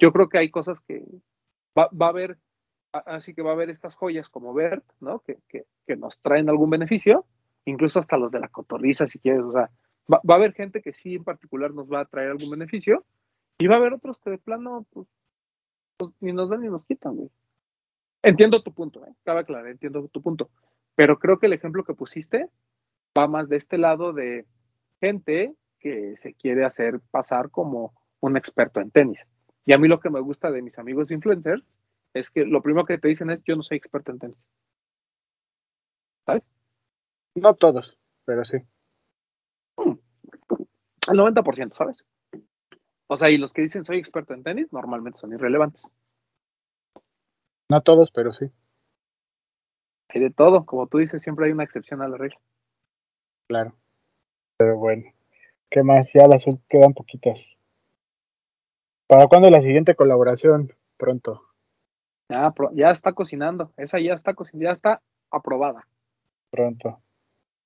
[0.00, 1.04] yo creo que hay cosas que
[1.78, 2.38] va, va a haber
[3.06, 5.20] así que va a haber estas joyas como Bert, ¿no?
[5.20, 5.38] Que,
[5.96, 7.26] nos traen algún beneficio,
[7.64, 9.70] incluso hasta los de la cotorriza, si quieres, o sea,
[10.12, 13.04] va, a haber gente que sí en particular nos va a traer algún beneficio,
[13.58, 15.08] y va a haber otros que de plano, pues,
[15.96, 17.30] pues ni nos dan ni nos quitan, güey.
[18.22, 19.12] Entiendo tu punto, ¿eh?
[19.22, 20.50] Cabe aclarar, entiendo tu punto,
[20.94, 22.48] pero creo que el ejemplo que pusiste
[23.18, 24.46] va más de este lado de
[25.00, 25.54] gente
[25.84, 29.20] que se quiere hacer pasar como un experto en tenis.
[29.66, 31.62] Y a mí lo que me gusta de mis amigos influencers
[32.14, 34.38] es que lo primero que te dicen es yo no soy experto en tenis.
[36.24, 36.42] ¿Sabes?
[37.34, 38.56] No todos, pero sí.
[39.76, 39.98] Hmm.
[41.10, 42.02] El 90%, ¿sabes?
[43.06, 45.86] O sea, y los que dicen soy experto en tenis normalmente son irrelevantes.
[47.68, 48.50] No todos, pero sí.
[50.08, 52.40] Hay de todo, como tú dices, siempre hay una excepción a la regla.
[53.48, 53.76] Claro.
[54.56, 55.12] Pero bueno,
[55.70, 56.12] ¿qué más?
[56.12, 57.38] Ya las quedan poquitas.
[59.06, 60.72] ¿Para cuándo la siguiente colaboración?
[60.96, 61.42] Pronto.
[62.28, 65.86] Ya, ya está cocinando, esa ya está ya está aprobada.
[66.50, 67.00] Pronto.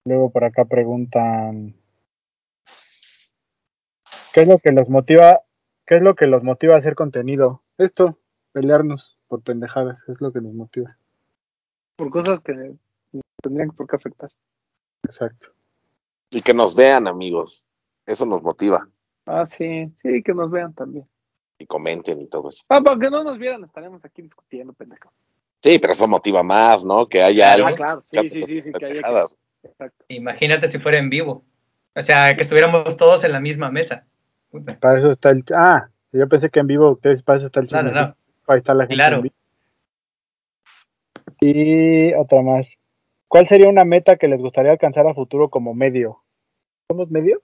[0.05, 1.75] Luego por acá preguntan
[4.33, 5.41] ¿Qué es lo que los motiva?
[5.87, 7.63] ¿Qué es lo que los motiva a hacer contenido?
[7.79, 8.19] Esto,
[8.53, 10.97] pelearnos por pendejadas, es lo que nos motiva.
[11.97, 12.77] Por cosas que
[13.43, 14.31] tendrían por qué afectar.
[15.03, 15.49] Exacto.
[16.31, 17.67] Y que nos vean, amigos.
[18.09, 18.89] Eso nos motiva.
[19.27, 21.07] Ah, sí, sí, que nos vean también.
[21.59, 22.65] Y comenten y todo eso.
[22.71, 25.13] Ah, para que no nos vieran, estaremos aquí discutiendo, pendejo.
[25.63, 27.07] Sí, pero eso motiva más, ¿no?
[27.07, 27.65] Que haya Claro.
[27.65, 27.77] Ah, algo.
[27.77, 29.69] claro, que sí, sí, sí, sí, que haya que...
[29.69, 30.05] Exacto.
[30.09, 31.45] Imagínate si fuera en vivo.
[31.95, 34.07] O sea, que estuviéramos todos en la misma mesa.
[34.51, 34.79] Puta.
[34.81, 35.45] Para eso está el.
[35.55, 38.17] Ah, yo pensé que en vivo ustedes para eso está el No, no, no.
[38.47, 38.95] Ahí está la gente.
[38.95, 39.17] Claro.
[39.17, 39.35] en vivo.
[41.41, 42.67] Y otra más.
[43.27, 46.23] ¿Cuál sería una meta que les gustaría alcanzar a futuro como medio?
[46.89, 47.43] ¿Somos medio?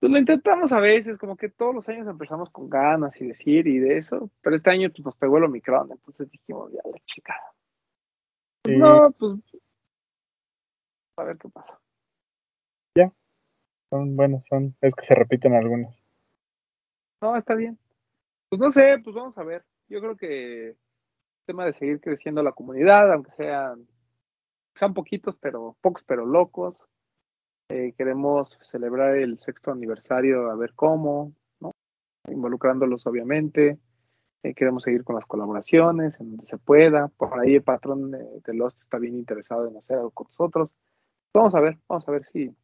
[0.00, 3.66] Pues lo intentamos a veces, como que todos los años empezamos con ganas y decir
[3.66, 6.98] y de eso, pero este año pues, nos pegó el Omicron, entonces dijimos, ya la
[7.04, 7.34] chica.
[8.62, 8.78] Pues.
[8.78, 9.40] No, pues
[11.16, 11.80] a ver qué pasa.
[13.90, 14.76] Son buenos, son.
[14.80, 15.94] Es que se repiten algunos.
[17.22, 17.78] No, está bien.
[18.48, 19.64] Pues no sé, pues vamos a ver.
[19.88, 20.76] Yo creo que el
[21.46, 23.88] tema de seguir creciendo la comunidad, aunque sean,
[24.74, 26.82] sean poquitos, pero pocos, pero locos.
[27.70, 31.72] Eh, queremos celebrar el sexto aniversario, a ver cómo, ¿no?
[32.28, 33.78] Involucrándolos, obviamente.
[34.42, 37.08] Eh, queremos seguir con las colaboraciones en donde se pueda.
[37.08, 40.70] Por ahí el patrón de, de Lost está bien interesado en hacer algo con nosotros.
[41.34, 42.54] Vamos a ver, vamos a ver si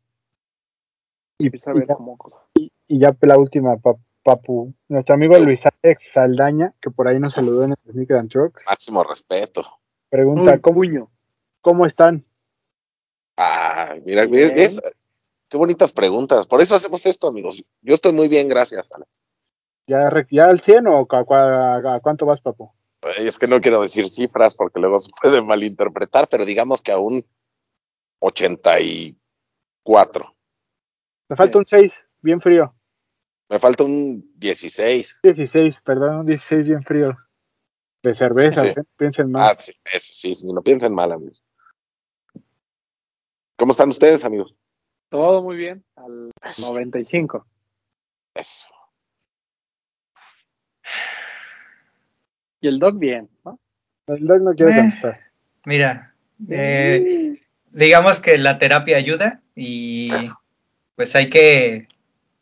[1.38, 2.38] Y, a y ver ya, cómo cosa.
[2.54, 4.72] y ya la última, pa- Papu.
[4.88, 8.64] Nuestro amigo Luis Alex Saldaña, que por ahí nos saludó en el Sneaker and Trucks,
[8.66, 9.62] Máximo respeto.
[10.08, 11.10] pregunta: Un ¿cómo.
[11.60, 12.24] ¿Cómo están?
[13.36, 13.63] Ah,
[14.02, 16.46] Qué bonitas preguntas.
[16.46, 17.62] Por eso hacemos esto, amigos.
[17.82, 19.22] Yo estoy muy bien, gracias, Alex.
[19.86, 22.72] ¿Ya, al 100 o a, a- a cuánto vas, Papu?
[23.02, 26.90] Eh, Es que no quiero decir cifras porque luego se puede malinterpretar, pero digamos que
[26.92, 27.24] a un
[28.20, 30.34] 84.
[31.28, 31.92] Me falta un 6,
[32.22, 32.74] bien frío.
[33.50, 35.20] Me falta un 16.
[35.22, 37.14] 16, perdón, un 16 bien frío.
[38.02, 38.68] De cerveza, Sí.
[38.68, 38.82] ¿eh?
[38.96, 39.52] piensen más.
[39.52, 41.43] Ah, sí, eso sí, no piensen mal, amigos.
[43.64, 44.54] ¿Cómo están ustedes, amigos?
[45.08, 46.70] Todo muy bien, al Eso.
[46.74, 47.46] 95.
[48.34, 48.68] Eso.
[52.60, 53.58] Y el dog bien, ¿no?
[54.06, 54.76] El dog no quiere Eh.
[54.76, 55.20] contestar.
[55.64, 56.14] Mira,
[56.50, 60.34] eh, digamos que la terapia ayuda y Eso.
[60.94, 61.88] pues hay que,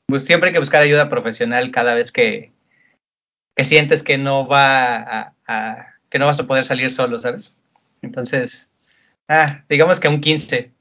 [0.07, 2.51] pues siempre hay que buscar ayuda profesional cada vez que,
[3.55, 7.55] que sientes que no va a, a- que no vas a poder salir solo, ¿sabes?
[8.03, 8.69] Entonces,
[9.29, 10.72] ah, digamos que un 15,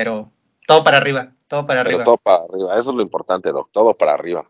[0.00, 0.32] pero
[0.66, 2.04] todo para arriba, todo para Pero arriba.
[2.04, 2.72] todo para arriba.
[2.78, 3.68] Eso es lo importante, Doc.
[3.70, 4.44] Todo para arriba.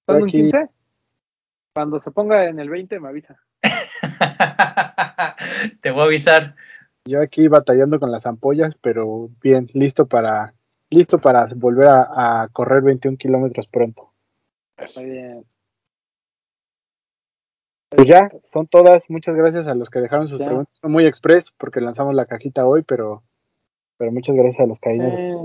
[0.00, 0.38] ¿Estás en un Aquí.
[0.42, 0.68] 15?
[1.74, 3.40] Cuando se ponga en el 20 me avisa.
[5.80, 6.54] Te voy a avisar.
[7.06, 10.52] Yo aquí batallando con las ampollas, pero bien, listo para
[10.90, 14.12] listo para volver a, a correr 21 kilómetros pronto.
[14.98, 15.46] Muy bien.
[17.88, 19.02] Pues ya, son todas.
[19.08, 20.44] Muchas gracias a los que dejaron sus Ya.
[20.46, 20.78] preguntas.
[20.82, 23.22] Muy express porque lanzamos la cajita hoy, pero,
[24.00, 25.36] pero muchas gracias a los Eh,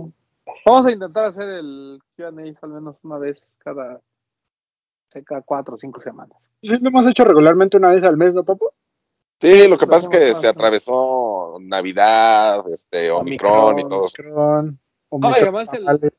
[0.66, 4.00] vamos a intentar hacer el QA al menos una vez cada,
[5.26, 6.38] cada cuatro o cinco semanas.
[6.62, 8.70] Sí, lo hemos hecho regularmente una vez al mes, ¿no, papu?
[9.42, 14.16] Sí, lo que Lo pasa es que se atravesó Navidad, este, Omicron, y todo eso.
[14.22, 14.80] Omicron,
[15.10, 16.12] Omicron, además el-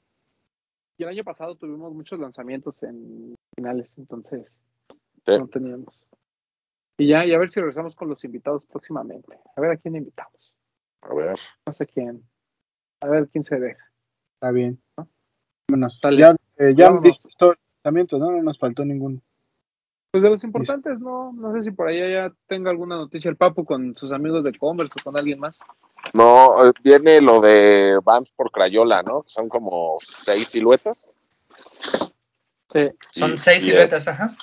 [0.99, 4.53] el año pasado tuvimos muchos lanzamientos en finales, entonces
[5.25, 5.39] Sí.
[5.39, 6.07] no teníamos.
[6.99, 9.39] Y ya, y a ver si regresamos con los invitados próximamente.
[9.57, 10.53] A ver a quién invitamos.
[11.03, 11.39] A ver.
[11.67, 12.23] No sé quién.
[13.01, 13.85] A ver quién se deja.
[14.35, 14.81] Está bien.
[15.69, 15.99] Vámonos.
[16.03, 16.21] Dale.
[16.21, 17.05] Ya, eh, ya Vámonos.
[17.05, 18.31] dijimos todos los lanzamientos, ¿no?
[18.33, 19.21] No nos faltó ninguno.
[20.13, 23.37] Pues de los importantes, no, no sé si por ahí ya tenga alguna noticia el
[23.37, 25.59] Papu con sus amigos de Converse o con alguien más.
[26.15, 29.23] No, eh, viene lo de Vans por Crayola, ¿no?
[29.25, 31.09] Que son como seis siluetas.
[32.73, 32.89] Sí.
[33.13, 34.35] Son Y- seis y, siluetas, ajá.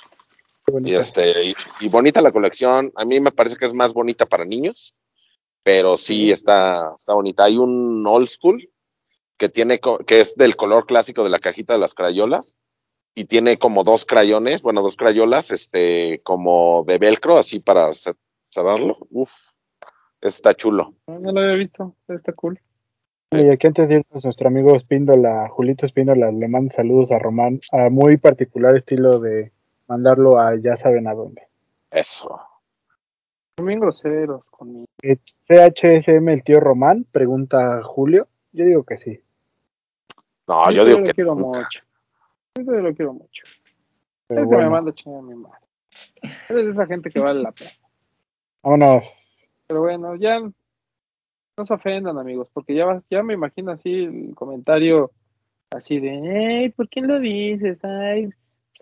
[0.66, 2.92] Qué Y, este, y, y bonita la colección.
[2.94, 4.94] A mí me parece que es más bonita para niños,
[5.64, 7.44] pero sí está, está bonita.
[7.44, 8.70] Hay un old school
[9.36, 12.56] que tiene, co- que es del color clásico de la cajita de las crayolas
[13.16, 18.12] y tiene como dos crayones, bueno, dos crayolas, este, como de velcro, así para ce-
[18.50, 18.98] cerrarlo.
[19.10, 19.32] Uf,
[20.20, 20.94] está chulo.
[21.08, 21.96] No, no lo había visto.
[22.06, 22.60] Está cool.
[23.32, 27.58] Y aquí antes de irnos, nuestro amigo Espíndola, Julito Espíndola, le manda saludos a Román,
[27.72, 29.50] a muy particular estilo de
[29.88, 31.42] mandarlo a ya saben a dónde.
[31.90, 32.38] Eso.
[33.56, 34.86] Son bien groseros conmigo.
[35.02, 35.16] Eh,
[35.46, 38.26] CHSM, el tío Román, pregunta Julio.
[38.52, 39.20] Yo digo que sí.
[40.48, 41.58] No, Sí, yo digo lo que quiero nunca.
[41.60, 41.80] mucho.
[42.56, 43.44] Yo lo quiero mucho.
[44.26, 45.58] Pero es que me manda chingar a mi madre.
[46.48, 47.70] Eres de esa gente que vale la pena.
[48.62, 49.04] vámonos.
[49.66, 55.12] Pero bueno, ya no se ofendan, amigos, porque ya, ya me imagino así el comentario
[55.70, 57.78] así de, ay, ¿por qué lo dices?
[57.84, 58.30] Ay,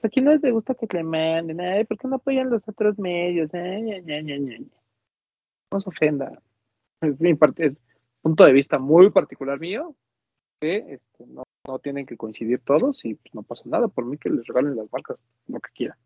[0.02, 2.98] pues aquí no te gusta que te manden, ay, ¿por qué no apoyan los otros
[2.98, 3.54] medios?
[3.54, 4.58] Ay, ña, ña, ña".
[5.70, 6.40] No se ofendan.
[7.02, 7.76] es mi parte,
[8.20, 9.94] punto de vista muy particular mío,
[10.60, 14.18] que este, no, no, tienen que coincidir todos y pues, no pasa nada, por mí
[14.18, 15.96] que les regalen las marcas lo que quieran.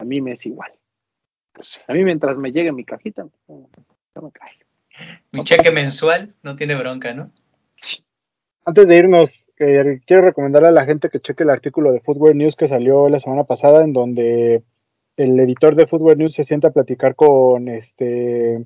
[0.00, 0.72] A mí me es igual.
[1.54, 3.70] Pues a mí mientras me llegue mi cajita, no,
[4.22, 4.52] me cae.
[5.32, 7.32] Mi cheque mensual no tiene bronca, ¿no?
[8.66, 12.56] Antes de irnos, quiero recomendarle a la gente que cheque el artículo de Footwear News
[12.56, 14.62] que salió la semana pasada, en donde
[15.16, 18.64] el editor de Footwear News se sienta a platicar con este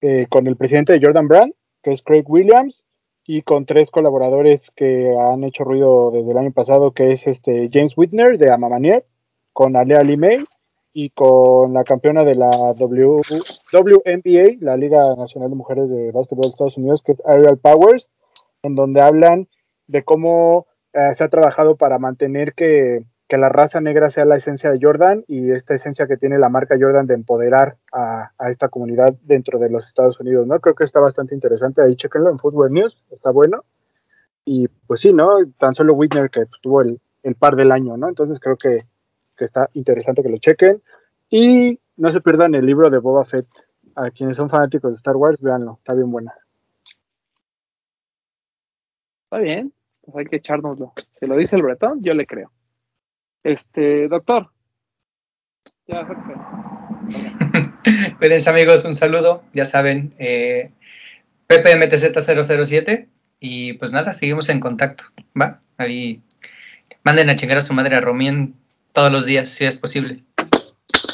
[0.00, 2.82] eh, con el presidente de Jordan Brand, que es Craig Williams,
[3.24, 7.70] y con tres colaboradores que han hecho ruido desde el año pasado, que es este
[7.72, 9.06] James Whitner de Amamanier,
[9.52, 10.44] con Alea Limey
[10.92, 13.22] y con la campeona de la w,
[13.72, 18.10] WNBA, la Liga Nacional de Mujeres de Básquetbol de Estados Unidos, que es Ariel Powers,
[18.62, 19.48] en donde hablan
[19.86, 24.36] de cómo eh, se ha trabajado para mantener que que la raza negra sea la
[24.36, 28.68] esencia de Jordan y esta esencia que tiene la marca Jordan de empoderar a, esta
[28.68, 30.60] comunidad dentro de los Estados Unidos, ¿no?
[30.60, 33.64] Creo que está bastante interesante, ahí chequenlo en Football News, está bueno.
[34.44, 35.38] Y pues sí, ¿no?
[35.58, 37.00] Tan solo Whitner que pues, tuvo el,
[37.38, 38.06] par del año, ¿no?
[38.06, 38.84] Entonces creo que,
[39.34, 40.82] que, está interesante que lo chequen.
[41.30, 43.46] Y no se pierdan el libro de Boba Fett.
[43.94, 46.34] A quienes son fanáticos de Star Wars, véanlo, está bien buena.
[49.32, 49.72] Está bien,
[50.02, 50.92] pues hay que echárnoslo.
[51.18, 52.52] Si lo dice el bretón, yo le creo.
[53.42, 54.50] Este, doctor.
[55.86, 56.06] Ya,
[58.18, 60.70] Cuídense amigos, un saludo, ya saben, eh,
[61.48, 63.08] PPMTZ007
[63.40, 65.04] y pues nada, seguimos en contacto,
[65.40, 65.62] ¿va?
[65.78, 66.20] Ahí
[67.02, 68.54] manden a chingar a su madre a Romien
[68.92, 70.24] todos los días, si es posible.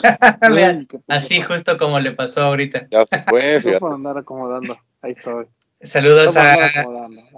[0.53, 2.89] Vean, así justo como le pasó ahorita.
[2.91, 3.61] Ya se fue,
[3.95, 5.47] andar acomodando, ahí estoy.
[5.81, 6.57] Saludos a,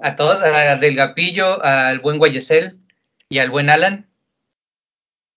[0.02, 2.78] a, todos, a Del Gapillo, al buen Guayesel
[3.28, 4.08] y al buen Alan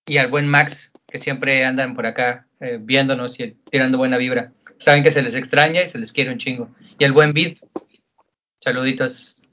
[0.05, 4.53] y al buen Max, que siempre andan por acá eh, viéndonos y tirando buena vibra.
[4.77, 6.69] Saben que se les extraña y se les quiere un chingo.
[6.97, 7.57] Y al buen Vid,
[8.61, 9.43] saluditos.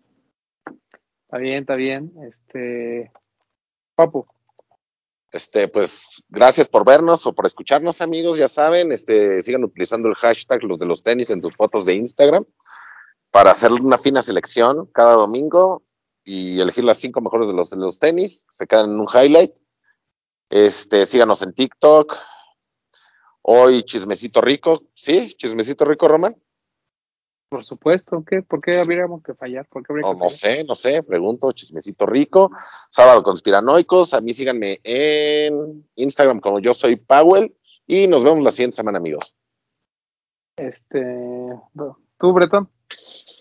[1.24, 2.12] Está bien, está bien.
[2.28, 3.10] Este,
[3.97, 4.27] Papu.
[5.32, 8.39] Este, pues, gracias por vernos o por escucharnos, amigos.
[8.39, 11.94] Ya saben, este, sigan utilizando el hashtag los de los tenis en sus fotos de
[11.94, 12.44] Instagram
[13.31, 15.82] para hacer una fina selección cada domingo
[16.24, 18.47] y elegir las cinco mejores de los, de los tenis.
[18.48, 19.52] Se quedan en un highlight
[20.51, 22.16] este, síganos en TikTok.
[23.43, 25.32] Hoy Chismecito Rico, ¿sí?
[25.36, 26.36] Chismecito Rico, Román.
[27.48, 28.43] Por supuesto, ¿qué?
[28.43, 29.66] ¿por qué habríamos que fallar?
[30.02, 32.51] no, no sé, no sé, pregunto, Chismecito Rico,
[32.90, 37.57] Sábado Conspiranoicos, a mí síganme en Instagram como yo soy Powell
[37.89, 39.36] y nos vemos la siguiente semana, amigos.
[40.57, 41.59] Este,
[42.19, 42.70] ¿tú, Bretón?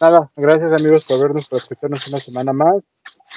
[0.02, 2.88] Nada, gracias amigos por vernos, por escucharnos una semana más.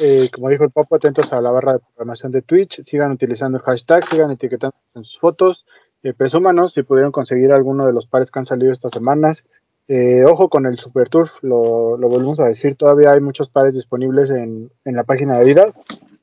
[0.00, 3.58] Eh, como dijo el Papo, atentos a la barra de programación de Twitch, sigan utilizando
[3.58, 5.64] el hashtag, sigan etiquetando en sus fotos,
[6.02, 9.44] eh, presúmanos si pudieron conseguir alguno de los pares que han salido estas semanas.
[9.88, 14.30] Eh, ojo con el Super Tour, lo, volvemos a decir, todavía hay muchos pares disponibles
[14.30, 15.74] en, la página de Adidas.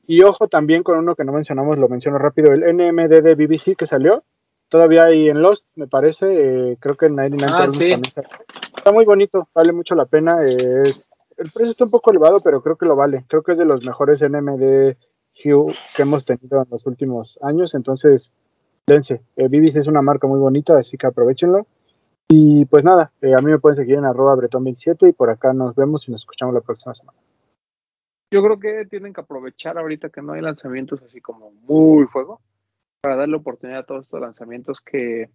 [0.06, 3.76] Y ojo también con uno que no mencionamos, lo menciono rápido, el NMD de BBC
[3.76, 4.24] que salió,
[4.68, 7.92] todavía hay en Lost, me parece, eh, creo que en 99 ah, sí.
[8.80, 11.04] Está muy bonito, vale mucho la pena, es
[11.40, 13.24] el precio está un poco elevado, pero creo que lo vale.
[13.26, 14.94] Creo que es de los mejores NMD
[15.42, 17.74] Hue que hemos tenido en los últimos años.
[17.74, 18.30] Entonces,
[18.86, 19.22] dense.
[19.36, 21.66] Eh, es una marca muy bonita, así que aprovechenlo.
[22.28, 25.54] Y pues nada, eh, a mí me pueden seguir en arroba bretón27 y por acá
[25.54, 27.18] nos vemos y nos escuchamos la próxima semana.
[28.30, 32.42] Yo creo que tienen que aprovechar ahorita que no hay lanzamientos así como muy fuego
[33.00, 35.30] para darle oportunidad a todos estos lanzamientos que,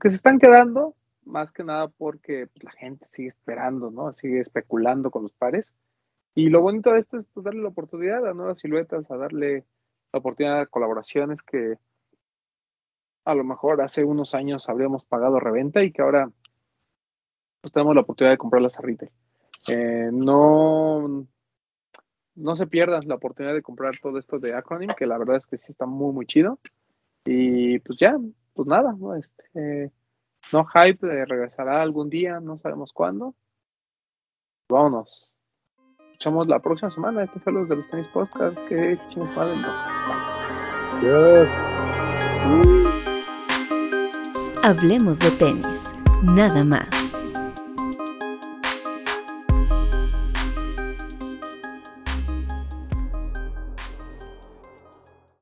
[0.00, 4.12] que se están quedando más que nada porque pues, la gente sigue esperando, ¿no?
[4.14, 5.72] Sigue especulando con los pares.
[6.34, 9.64] Y lo bonito de esto es pues, darle la oportunidad a nuevas siluetas, a darle
[10.12, 11.76] la oportunidad a colaboraciones que
[13.24, 16.30] a lo mejor hace unos años habríamos pagado reventa y que ahora
[17.60, 19.10] pues, tenemos la oportunidad de comprarlas a retail.
[19.68, 21.26] Eh, no,
[22.34, 25.46] no se pierdan la oportunidad de comprar todo esto de Acronym, que la verdad es
[25.46, 26.58] que sí está muy, muy chido.
[27.24, 28.18] Y pues ya,
[28.54, 29.14] pues nada, ¿no?
[29.14, 29.92] Este,
[30.52, 33.34] no hype regresará algún día, no sabemos cuándo.
[34.68, 35.30] Vámonos.
[36.12, 37.24] Escuchamos la próxima semana.
[37.24, 38.56] Este fue los de los tenis podcast.
[38.68, 39.56] Que chingos madre.
[41.00, 41.48] Adiós.
[44.64, 45.92] Hablemos de tenis.
[46.24, 47.01] Nada más.